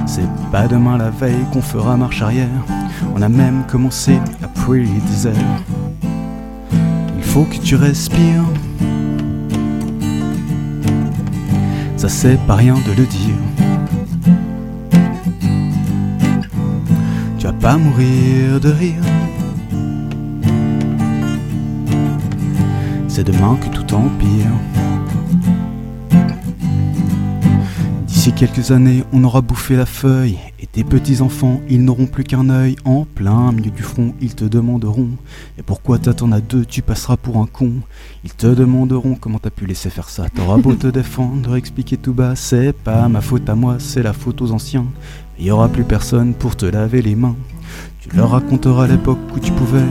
C'est 0.06 0.28
pas 0.52 0.68
demain 0.68 1.00
la 1.00 1.10
veille 1.10 1.46
qu'on 1.52 1.62
fera 1.64 1.98
marche 1.98 2.22
arrière. 2.22 2.48
On 3.16 3.22
a 3.24 3.30
même 3.30 3.66
commencé 3.68 4.20
à 4.44 4.48
Pretty 4.48 5.02
Desert. 5.08 5.34
Il 7.18 7.24
faut 7.24 7.46
que 7.46 7.58
tu 7.58 7.76
respires. 7.76 8.46
Ça 11.96 12.08
c'est 12.08 12.40
pas 12.46 12.56
rien 12.56 12.76
de 12.76 12.92
le 12.96 13.06
dire. 13.08 13.36
Tu 17.40 17.48
vas 17.48 17.54
pas 17.54 17.78
mourir 17.78 18.60
de 18.60 18.70
rire. 18.70 19.17
C'est 23.18 23.24
demain 23.24 23.58
que 23.58 23.76
tout 23.76 23.96
empire. 23.96 24.46
D'ici 28.06 28.32
quelques 28.32 28.70
années, 28.70 29.04
on 29.12 29.24
aura 29.24 29.42
bouffé 29.42 29.76
la 29.76 29.88
feuille. 29.88 30.38
Et 30.60 30.68
tes 30.68 30.84
petits-enfants, 30.84 31.60
ils 31.68 31.84
n'auront 31.84 32.06
plus 32.06 32.24
qu'un 32.24 32.52
œil. 32.52 32.76
En 32.86 33.06
plein 33.06 33.52
milieu 33.54 33.72
du 33.72 33.82
front, 33.82 34.14
ils 34.22 34.36
te 34.36 34.46
demanderont 34.46 35.10
Et 35.58 35.64
pourquoi 35.64 35.98
t'attends 35.98 36.32
à 36.32 36.42
deux, 36.42 36.64
tu 36.64 36.84
passeras 36.84 37.18
pour 37.18 37.38
un 37.38 37.48
con. 37.48 37.72
Ils 38.24 38.36
te 38.36 38.46
demanderont 38.46 39.16
comment 39.16 39.40
t'as 39.40 39.50
pu 39.50 39.66
laisser 39.66 39.90
faire 39.90 40.10
ça. 40.10 40.30
T'auras 40.30 40.58
beau 40.58 40.76
te 40.76 40.86
défendre, 41.02 41.56
expliquer 41.56 41.98
tout 41.98 42.14
bas. 42.14 42.36
C'est 42.36 42.72
pas 42.72 43.10
ma 43.10 43.22
faute 43.22 43.50
à 43.50 43.56
moi, 43.56 43.78
c'est 43.80 44.04
la 44.04 44.14
faute 44.14 44.44
aux 44.44 44.52
anciens. 44.52 44.86
Il 45.40 45.46
y 45.48 45.50
aura 45.50 45.70
plus 45.70 45.86
personne 45.86 46.36
pour 46.36 46.56
te 46.56 46.68
laver 46.68 47.02
les 47.02 47.16
mains. 47.16 47.36
Tu 48.00 48.16
leur 48.16 48.30
raconteras 48.30 48.86
l'époque 48.86 49.18
où 49.36 49.40
tu 49.40 49.52
pouvais 49.54 49.82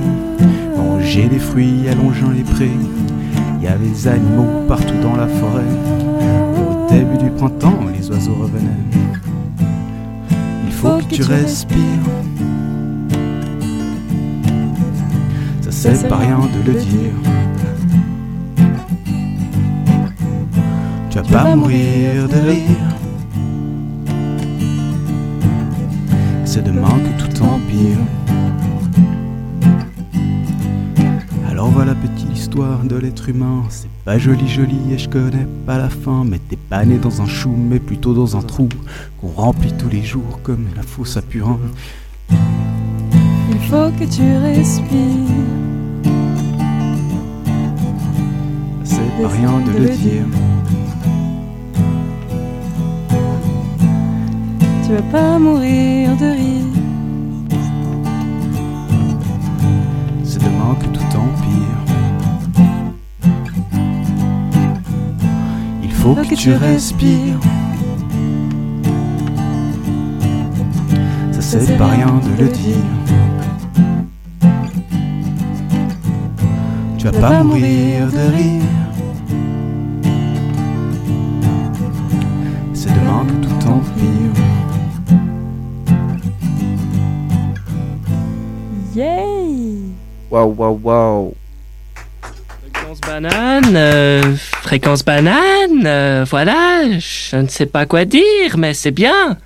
manger 1.07 1.29
des 1.29 1.39
fruits 1.39 1.89
allongeant 1.89 2.31
les 2.31 2.43
prés. 2.43 2.77
Il 3.59 3.65
y 3.65 3.69
avait 3.69 3.87
des 3.87 4.09
animaux 4.09 4.65
partout 4.67 5.01
dans 5.05 5.15
la 5.15 5.29
forêt. 5.29 5.63
Au 6.59 6.93
début 6.93 7.17
du 7.17 7.31
printemps, 7.31 7.79
les 7.97 8.11
oiseaux 8.11 8.35
revenaient. 8.35 8.85
Il 10.67 10.73
faut 10.73 10.99
que 10.99 11.15
tu 11.15 11.23
respires. 11.23 11.81
Ça 15.71 15.95
c'est 15.95 16.09
pas 16.09 16.17
rien 16.17 16.41
de 16.41 16.73
le 16.73 16.79
dire. 16.81 17.13
Tu 21.11 21.19
vas 21.19 21.23
pas 21.23 21.55
mourir 21.55 22.29
de 22.29 22.49
rire. 22.51 22.87
C'est 26.45 26.65
demain 26.65 26.99
que 27.05 27.23
tout 27.23 27.43
empire. 27.45 27.99
Alors 31.67 31.79
voilà 31.79 31.97
petite 31.97 32.33
histoire 32.33 32.85
de 32.85 32.95
l'être 32.95 33.29
humain. 33.29 33.64
C'est 33.71 33.91
pas 34.05 34.19
joli 34.19 34.47
joli 34.47 34.79
et 34.93 34.99
je 34.99 35.09
connais 35.09 35.49
pas 35.67 35.79
la 35.79 35.89
fin. 35.89 36.23
Mais 36.25 36.39
t'es 36.39 36.55
pas 36.55 36.85
né 36.85 36.97
dans 36.97 37.23
un 37.23 37.27
chou, 37.27 37.57
mais 37.59 37.81
plutôt 37.81 38.14
dans 38.14 38.37
un 38.37 38.43
trou 38.43 38.69
qu'on 39.21 39.31
remplit 39.31 39.73
tous 39.73 39.89
les 39.89 40.05
jours 40.05 40.39
comme 40.45 40.69
la 40.77 40.85
fosse 40.85 41.17
à 41.17 41.23
purin. 41.23 41.59
Il 42.31 43.59
faut 43.69 43.91
que 43.99 44.05
tu 44.05 44.23
respires. 44.45 44.95
C'est 48.85 49.21
pas 49.21 49.29
rien 49.29 49.61
de 49.67 49.73
le 49.77 49.89
dire. 49.89 50.25
Tu 54.85 54.93
vas 54.93 55.03
pas 55.11 55.39
mourir 55.41 56.17
de 56.17 56.27
rire. 56.27 56.86
Faut 66.07 66.23
que 66.23 66.37
tu 66.37 66.53
respires. 66.53 67.41
Ça 71.33 71.61
c'est 71.61 71.77
pas 71.77 71.89
rien 71.89 72.21
de 72.27 72.43
le 72.43 72.49
dire. 72.49 72.77
Tu 76.97 77.07
vas 77.07 77.21
pas 77.21 77.43
mourir 77.43 78.07
de 78.07 78.37
rire. 78.37 78.63
C'est 82.73 82.91
demain 82.91 83.27
que 83.27 83.37
tout 83.45 83.69
empire. 83.69 84.35
Yay 88.95 89.81
Waouh, 90.31 90.55
waouh, 90.57 90.81
waouh. 90.85 91.35
Banane, 93.07 93.77
euh, 93.77 94.37
fréquence 94.67 95.05
banane, 95.05 95.85
euh, 95.87 96.25
voilà, 96.29 96.83
je 96.99 97.37
ne 97.37 97.47
sais 97.47 97.67
pas 97.67 97.87
quoi 97.87 98.05
dire, 98.05 98.59
mais 98.59 98.75
c'est 98.75 98.91
bien. 98.91 99.39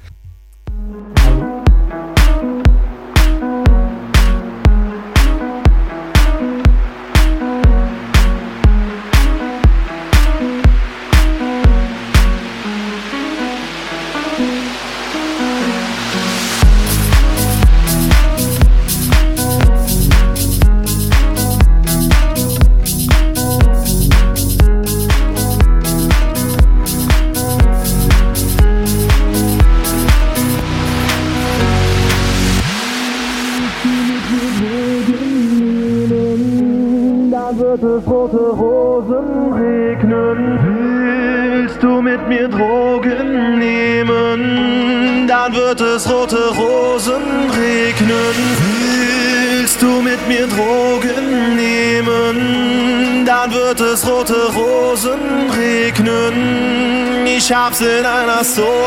Ich 57.51 57.57
in 57.81 58.07
einer 58.07 58.45
Soap 58.45 58.80